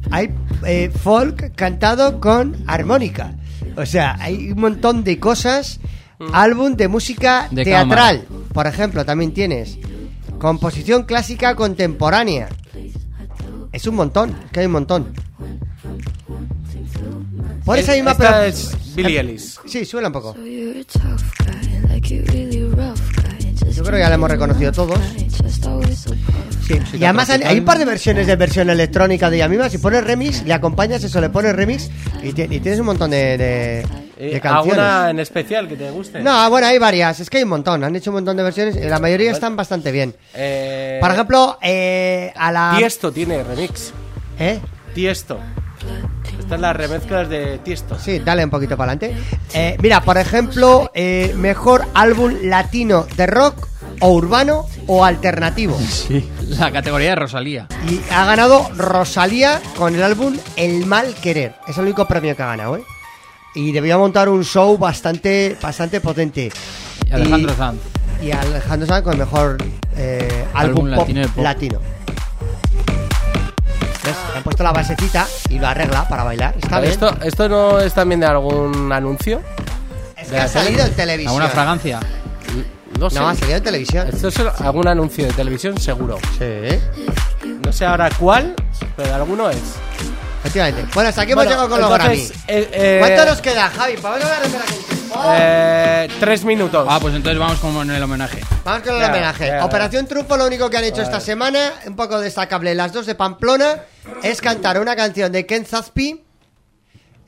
Hay 0.09 0.29
eh, 0.65 0.89
folk 0.89 1.53
cantado 1.55 2.19
con 2.19 2.63
armónica. 2.67 3.35
O 3.77 3.85
sea, 3.85 4.15
hay 4.19 4.51
un 4.51 4.59
montón 4.59 5.03
de 5.03 5.19
cosas. 5.19 5.79
Álbum 6.33 6.75
de 6.75 6.87
música 6.87 7.47
De 7.49 7.63
teatral, 7.63 8.25
por 8.53 8.67
ejemplo, 8.67 9.03
también 9.05 9.33
tienes. 9.33 9.79
Composición 10.37 11.03
clásica 11.03 11.55
contemporánea. 11.55 12.47
Es 13.71 13.87
un 13.87 13.95
montón, 13.95 14.35
es 14.45 14.51
que 14.51 14.59
hay 14.59 14.65
un 14.67 14.71
montón. 14.73 15.13
Por 17.65 17.77
esa 17.77 17.93
misma 17.93 18.11
Esta 18.11 18.29
pero- 18.31 18.43
es 18.43 18.71
Billie 18.95 19.19
Ellis. 19.19 19.59
Sí, 19.65 19.85
suena 19.85 20.07
un 20.07 20.13
poco. 20.13 20.35
Yo 23.73 23.83
creo 23.83 23.93
que 23.95 23.99
ya 23.99 24.09
la 24.09 24.15
hemos 24.15 24.29
reconocido 24.29 24.71
todos. 24.71 24.99
Sí, 26.67 26.79
y 26.99 27.03
además 27.03 27.29
hay, 27.29 27.41
hay 27.43 27.59
un 27.59 27.65
par 27.65 27.77
de 27.79 27.85
versiones 27.85 28.27
de 28.27 28.35
versión 28.35 28.69
electrónica 28.69 29.29
de 29.29 29.37
ella 29.37 29.47
misma. 29.47 29.69
Si 29.69 29.77
pones 29.77 30.03
remix, 30.03 30.43
le 30.43 30.53
acompañas 30.53 31.03
eso, 31.03 31.19
le 31.21 31.29
pones 31.29 31.55
remix 31.55 31.89
y, 32.23 32.33
ti- 32.33 32.43
y 32.43 32.59
tienes 32.59 32.79
un 32.79 32.85
montón 32.87 33.11
de, 33.11 33.37
de- 33.37 33.79
Eh, 34.17 34.33
de 34.35 34.41
canciones. 34.41 34.77
¿Alguna 34.79 35.09
en 35.09 35.19
especial 35.19 35.67
que 35.67 35.75
te 35.75 35.89
guste? 35.89 36.21
No, 36.21 36.49
bueno, 36.49 36.67
hay 36.67 36.77
varias. 36.77 37.19
Es 37.19 37.29
que 37.29 37.37
hay 37.37 37.43
un 37.43 37.49
montón. 37.49 37.83
Han 37.83 37.95
hecho 37.95 38.11
un 38.11 38.15
montón 38.15 38.37
de 38.37 38.43
versiones. 38.43 38.75
y 38.75 38.81
La 38.81 38.99
mayoría 38.99 39.31
están 39.31 39.55
bastante 39.55 39.91
bien. 39.91 40.15
Eh, 40.35 40.97
Por 41.01 41.11
ejemplo, 41.11 41.57
eh, 41.61 42.31
a 42.35 42.51
la. 42.51 42.75
Tiesto 42.77 43.11
tiene 43.11 43.43
remix. 43.43 43.91
¿Eh? 44.39 44.59
Tiesto. 44.93 45.39
Están 46.39 46.61
las 46.61 46.75
remezclas 46.75 47.29
de 47.29 47.59
Tiesto. 47.59 47.97
Sí, 47.99 48.19
dale 48.19 48.43
un 48.43 48.49
poquito 48.49 48.75
para 48.77 48.93
adelante. 48.93 49.17
Eh, 49.53 49.77
mira, 49.81 50.01
por 50.01 50.17
ejemplo, 50.17 50.91
eh, 50.93 51.33
mejor 51.37 51.85
álbum 51.93 52.33
latino 52.43 53.05
de 53.15 53.27
rock 53.27 53.67
o 53.99 54.09
urbano 54.09 54.65
o 54.87 55.05
alternativo. 55.05 55.77
Sí. 55.79 56.29
La 56.49 56.71
categoría 56.71 57.11
de 57.11 57.15
Rosalía. 57.15 57.67
Y 57.89 58.01
ha 58.11 58.25
ganado 58.25 58.69
Rosalía 58.75 59.61
con 59.77 59.95
el 59.95 60.03
álbum 60.03 60.37
El 60.55 60.85
Mal 60.85 61.13
Querer. 61.15 61.55
Es 61.67 61.77
el 61.77 61.83
único 61.85 62.05
premio 62.07 62.35
que 62.35 62.43
ha 62.43 62.47
ganado, 62.47 62.77
¿eh? 62.77 62.83
Y 63.53 63.71
debía 63.73 63.97
montar 63.97 64.29
un 64.29 64.43
show 64.43 64.77
bastante, 64.77 65.57
bastante 65.61 65.99
potente. 66.01 66.51
Y 67.05 67.11
Alejandro 67.11 67.53
Sanz. 67.55 67.79
Y 68.21 68.31
Alejandro 68.31 68.87
Sanz 68.87 69.03
con 69.03 69.13
el 69.13 69.19
mejor 69.19 69.57
eh, 69.97 70.45
álbum, 70.53 70.85
Álbum 70.85 70.95
pop 70.95 70.99
latino 70.99 71.19
de 71.21 71.27
pop. 71.27 71.43
latino. 71.43 71.79
Han 74.41 74.43
puesto 74.43 74.63
la 74.63 74.71
basecita 74.71 75.27
y 75.49 75.59
lo 75.59 75.67
arregla 75.67 76.07
para 76.07 76.23
bailar. 76.23 76.55
Está 76.59 76.79
bien. 76.79 76.93
¿Esto, 76.93 77.15
¿Esto 77.21 77.47
no 77.47 77.79
es 77.79 77.93
también 77.93 78.21
de 78.21 78.25
algún 78.25 78.91
anuncio? 78.91 79.39
Es 80.17 80.31
¿De 80.31 80.35
que 80.35 80.41
ha 80.41 80.47
salido 80.47 80.83
en 80.83 80.93
televisión. 80.95 81.29
¿Alguna 81.29 81.49
fragancia? 81.49 81.99
No 82.99 83.11
sé. 83.11 83.19
No, 83.19 83.29
ha 83.29 83.35
salido 83.35 83.57
en 83.57 83.63
televisión. 83.63 84.07
Esto 84.11 84.29
es 84.29 84.39
algún 84.39 84.87
anuncio 84.87 85.27
de 85.27 85.33
televisión, 85.33 85.79
seguro. 85.79 86.17
Sí. 86.39 86.79
No 87.63 87.71
sé 87.71 87.85
ahora 87.85 88.09
cuál, 88.17 88.55
pero 88.97 89.13
alguno 89.13 89.47
es. 89.51 89.59
Efectivamente. 90.43 90.85
Bueno, 90.93 91.09
hasta 91.09 91.21
aquí 91.21 91.31
hemos 91.33 91.45
Bueno, 91.45 91.51
llegado 91.67 91.69
con 91.69 91.81
los 91.81 91.91
entonces, 91.91 92.29
Grammy. 92.47 92.61
eh, 92.61 92.69
eh, 92.73 92.97
¿Cuánto 92.99 93.25
nos 93.25 93.41
queda, 93.41 93.69
Javi? 93.69 93.95
Vamos 94.01 94.21
a 94.23 94.39
ver 94.39 94.51
la. 94.51 95.35
Eh, 95.37 96.07
tres 96.19 96.43
minutos. 96.45 96.87
Ah, 96.89 96.97
pues 96.99 97.13
entonces 97.13 97.37
vamos 97.37 97.59
con 97.59 97.89
el 97.91 98.01
homenaje. 98.01 98.39
Vamos 98.63 98.81
con 98.81 98.95
el 98.95 99.01
Ya, 99.01 99.09
homenaje. 99.09 99.59
Operación 99.61 100.07
Triunfo, 100.07 100.37
lo 100.37 100.45
único 100.47 100.69
que 100.69 100.77
han 100.77 100.83
hecho 100.85 101.01
esta 101.01 101.19
semana, 101.19 101.73
un 101.85 101.95
poco 101.95 102.19
destacable, 102.19 102.73
las 102.73 102.91
dos 102.93 103.05
de 103.05 103.13
Pamplona, 103.15 103.81
es 104.23 104.41
cantar 104.41 104.79
una 104.79 104.95
canción 104.95 105.31
de 105.31 105.45
Ken 105.45 105.65
Zazpi, 105.65 106.23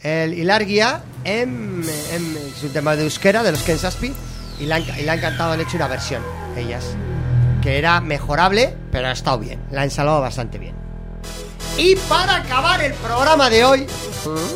el 0.01 0.33
Hilargia, 0.33 1.01
en, 1.23 1.83
en 2.13 2.37
su 2.59 2.69
tema 2.69 2.95
de 2.95 3.03
euskera, 3.03 3.43
de 3.43 3.51
los 3.51 3.61
Ken 3.63 3.77
Zazpi, 3.77 4.13
y 4.59 4.65
la, 4.65 4.77
han, 4.77 4.83
y 4.99 5.03
la 5.03 5.13
han 5.13 5.19
cantado, 5.19 5.51
han 5.51 5.61
hecho 5.61 5.75
una 5.77 5.87
versión, 5.87 6.23
ellas, 6.57 6.83
que 7.61 7.77
era 7.77 7.99
mejorable, 8.01 8.75
pero 8.91 9.07
ha 9.07 9.11
estado 9.11 9.37
bien, 9.39 9.61
la 9.71 9.81
han 9.81 9.91
salvado 9.91 10.21
bastante 10.21 10.57
bien. 10.57 10.75
Y 11.77 11.95
para 12.07 12.35
acabar 12.37 12.83
el 12.83 12.93
programa 12.93 13.49
de 13.49 13.65
hoy, 13.65 13.87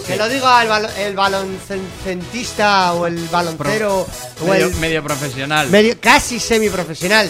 que 0.06 0.16
lo 0.16 0.30
diga 0.30 0.62
el, 0.64 0.70
balo- 0.70 0.96
el 0.98 1.16
baloncentista 1.16 2.94
o 2.94 3.08
el 3.08 3.18
baloncero 3.30 4.08
o 4.42 4.46
Medio, 4.48 4.68
el 4.68 4.76
medio 4.76 5.04
profesional. 5.04 5.68
medio, 5.70 5.96
casi 6.00 6.40
semiprofesional. 6.40 7.30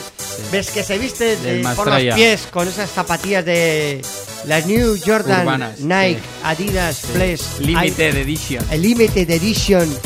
Ves 0.51 0.69
que 0.71 0.83
se 0.83 0.97
viste 0.97 1.37
de- 1.37 1.63
por 1.75 1.87
los 1.89 2.15
pies 2.15 2.47
con 2.51 2.67
esas 2.67 2.91
zapatillas 2.91 3.45
de 3.45 4.01
las 4.45 4.65
New 4.65 4.97
Jordan, 5.03 5.41
Urbanas, 5.41 5.79
Nike, 5.79 6.19
sí. 6.19 6.25
Adidas, 6.43 6.97
Flex, 7.13 7.59
Limited 7.59 8.15
Edition. 8.17 8.65
el 8.69 8.81
Limited 8.81 9.29
Edition. 9.29 9.97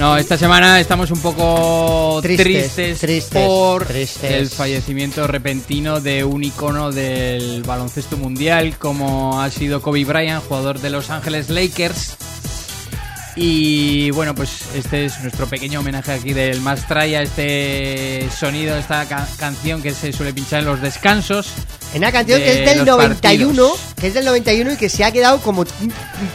No, 0.00 0.16
esta 0.16 0.38
semana 0.38 0.80
estamos 0.80 1.10
un 1.10 1.20
poco 1.20 2.20
Tristes, 2.22 2.46
tristes, 2.72 3.00
tristes, 3.00 3.46
por 3.46 3.84
tristes. 3.84 4.30
el 4.32 4.48
fallecimiento 4.48 5.26
repentino 5.26 6.00
de 6.00 6.24
un 6.24 6.42
icono 6.42 6.90
del 6.90 7.62
baloncesto 7.64 8.16
mundial 8.16 8.78
como 8.78 9.42
ha 9.42 9.50
sido 9.50 9.82
Kobe 9.82 10.06
Bryant, 10.06 10.42
jugador 10.48 10.80
de 10.80 10.88
Los 10.88 11.10
Ángeles 11.10 11.50
Lakers. 11.50 12.16
Y 13.36 14.10
bueno, 14.12 14.34
pues 14.34 14.62
este 14.74 15.04
es 15.04 15.20
nuestro 15.20 15.46
pequeño 15.46 15.80
homenaje 15.80 16.12
aquí 16.12 16.32
del 16.32 16.62
Mastraya, 16.62 17.20
este 17.20 18.26
sonido, 18.34 18.76
esta 18.78 19.04
ca- 19.06 19.28
canción 19.38 19.82
que 19.82 19.92
se 19.92 20.14
suele 20.14 20.32
pinchar 20.32 20.60
en 20.60 20.64
los 20.66 20.80
descansos. 20.80 21.48
En 21.92 21.98
una 21.98 22.10
canción 22.10 22.40
que 22.40 22.60
es 22.64 22.66
del 22.70 22.78
los 22.78 22.86
91, 22.86 23.68
partidos. 23.68 23.80
que 24.00 24.06
es 24.06 24.14
del 24.14 24.24
91 24.24 24.72
y 24.72 24.76
que 24.78 24.88
se 24.88 25.04
ha 25.04 25.12
quedado 25.12 25.40
como 25.42 25.64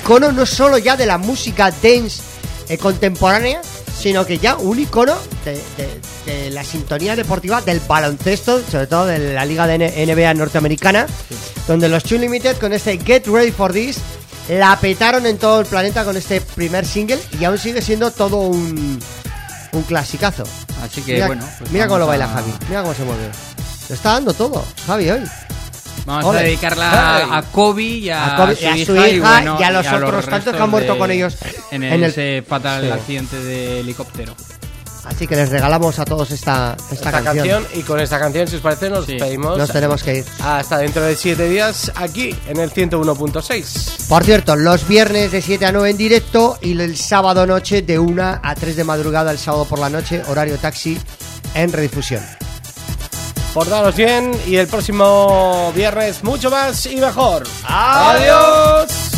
icono 0.03 0.31
no 0.31 0.45
solo 0.45 0.77
ya 0.77 0.95
de 0.95 1.07
la 1.07 1.17
música 1.17 1.71
dance 1.71 2.21
eh, 2.69 2.77
contemporánea, 2.77 3.61
sino 3.97 4.25
que 4.25 4.37
ya 4.37 4.55
un 4.57 4.79
icono 4.79 5.15
de, 5.45 5.53
de- 5.77 6.01
de 6.25 6.49
la 6.51 6.63
sintonía 6.63 7.15
deportiva 7.15 7.61
del 7.61 7.79
baloncesto, 7.79 8.61
sobre 8.69 8.87
todo 8.87 9.05
de 9.05 9.33
la 9.33 9.45
liga 9.45 9.67
de 9.67 9.77
NBA 9.77 10.33
norteamericana, 10.33 11.05
donde 11.67 11.87
los 11.89 12.03
Two 12.03 12.17
Limited 12.17 12.57
con 12.57 12.73
este 12.73 12.97
Get 12.99 13.27
Ready 13.27 13.51
for 13.51 13.71
This 13.71 13.97
la 14.49 14.77
petaron 14.79 15.25
en 15.25 15.37
todo 15.37 15.61
el 15.61 15.65
planeta 15.65 16.03
con 16.03 16.15
este 16.17 16.41
primer 16.41 16.85
single 16.85 17.19
y 17.39 17.43
aún 17.45 17.57
sigue 17.57 17.81
siendo 17.81 18.11
todo 18.11 18.37
un, 18.37 18.99
un 19.71 19.83
clasicazo. 19.83 20.43
Así 20.83 21.01
que 21.01 21.13
mira, 21.13 21.27
bueno. 21.27 21.47
pues 21.59 21.71
mira 21.71 21.87
cómo 21.87 21.99
lo 21.99 22.07
baila 22.07 22.25
a- 22.25 22.29
Javi, 22.33 22.53
mira 22.69 22.81
cómo 22.81 22.93
se 22.93 23.03
mueve. 23.03 23.29
Lo 23.89 23.95
está 23.95 24.13
dando 24.13 24.33
todo, 24.33 24.63
Javi, 24.87 25.09
hoy. 25.11 25.21
Vamos 26.05 26.25
Ole. 26.25 26.39
a 26.39 26.43
dedicarla 26.43 27.37
a 27.37 27.41
Kobe 27.43 27.81
y 27.83 28.09
a, 28.09 28.35
A 28.35 28.37
Kobe- 28.37 28.55
su, 28.55 28.63
y 28.63 28.65
a 28.67 28.77
hija, 28.77 28.85
su 28.85 28.95
hija 28.95 29.09
y, 29.09 29.19
bueno, 29.19 29.57
y 29.59 29.63
a 29.63 29.71
los 29.71 29.87
otros 29.87 30.25
tantos 30.27 30.55
que 30.55 30.61
han 30.61 30.69
muerto 30.69 30.93
de- 30.93 30.99
con 30.99 31.11
ellos 31.11 31.35
en, 31.71 31.83
en 31.83 31.93
el- 31.93 32.03
ese 32.03 32.43
fatal 32.47 32.83
Sí. 32.83 32.91
accidente 32.91 33.39
de 33.43 33.79
helicóptero. 33.79 34.35
Así 35.05 35.27
que 35.27 35.35
les 35.35 35.49
regalamos 35.49 35.99
a 35.99 36.05
todos 36.05 36.31
esta, 36.31 36.75
esta, 36.79 36.93
esta 36.95 37.11
canción. 37.11 37.35
canción. 37.63 37.67
y 37.79 37.83
con 37.83 37.99
esta 37.99 38.17
canción, 38.19 38.47
si 38.47 38.55
os 38.55 38.61
parece, 38.63 38.89
nos 38.89 39.05
despedimos. 39.05 39.55
Nos 39.55 39.69
tenemos 39.71 40.01
que 40.01 40.17
ir. 40.17 40.25
Hasta 40.43 40.79
dentro 40.79 41.03
de 41.03 41.15
7 41.15 41.47
días 41.47 41.91
aquí 41.95 42.35
en 42.47 42.59
el 42.59 42.71
101.6. 42.71 44.07
Por 44.09 44.23
cierto, 44.23 44.55
los 44.55 44.87
viernes 44.87 45.31
de 45.31 45.41
7 45.43 45.65
a 45.67 45.71
9 45.71 45.91
en 45.91 45.97
directo 45.97 46.57
y 46.59 46.79
el 46.79 46.97
sábado 46.97 47.45
noche 47.45 47.83
de 47.83 47.99
1 47.99 48.39
a 48.41 48.55
3 48.55 48.75
de 48.75 48.83
madrugada 48.83 49.31
el 49.31 49.37
sábado 49.37 49.65
por 49.65 49.77
la 49.77 49.89
noche, 49.91 50.23
horario 50.27 50.57
taxi 50.57 50.97
en 51.53 51.71
redifusión. 51.71 52.23
Portaros 53.55 53.95
bien 53.95 54.33
y 54.45 54.57
el 54.57 54.67
próximo 54.67 55.71
viernes 55.73 56.21
mucho 56.25 56.51
más 56.51 56.85
y 56.87 56.97
mejor. 56.97 57.43
Adiós. 57.63 58.81
Adiós. 58.83 59.14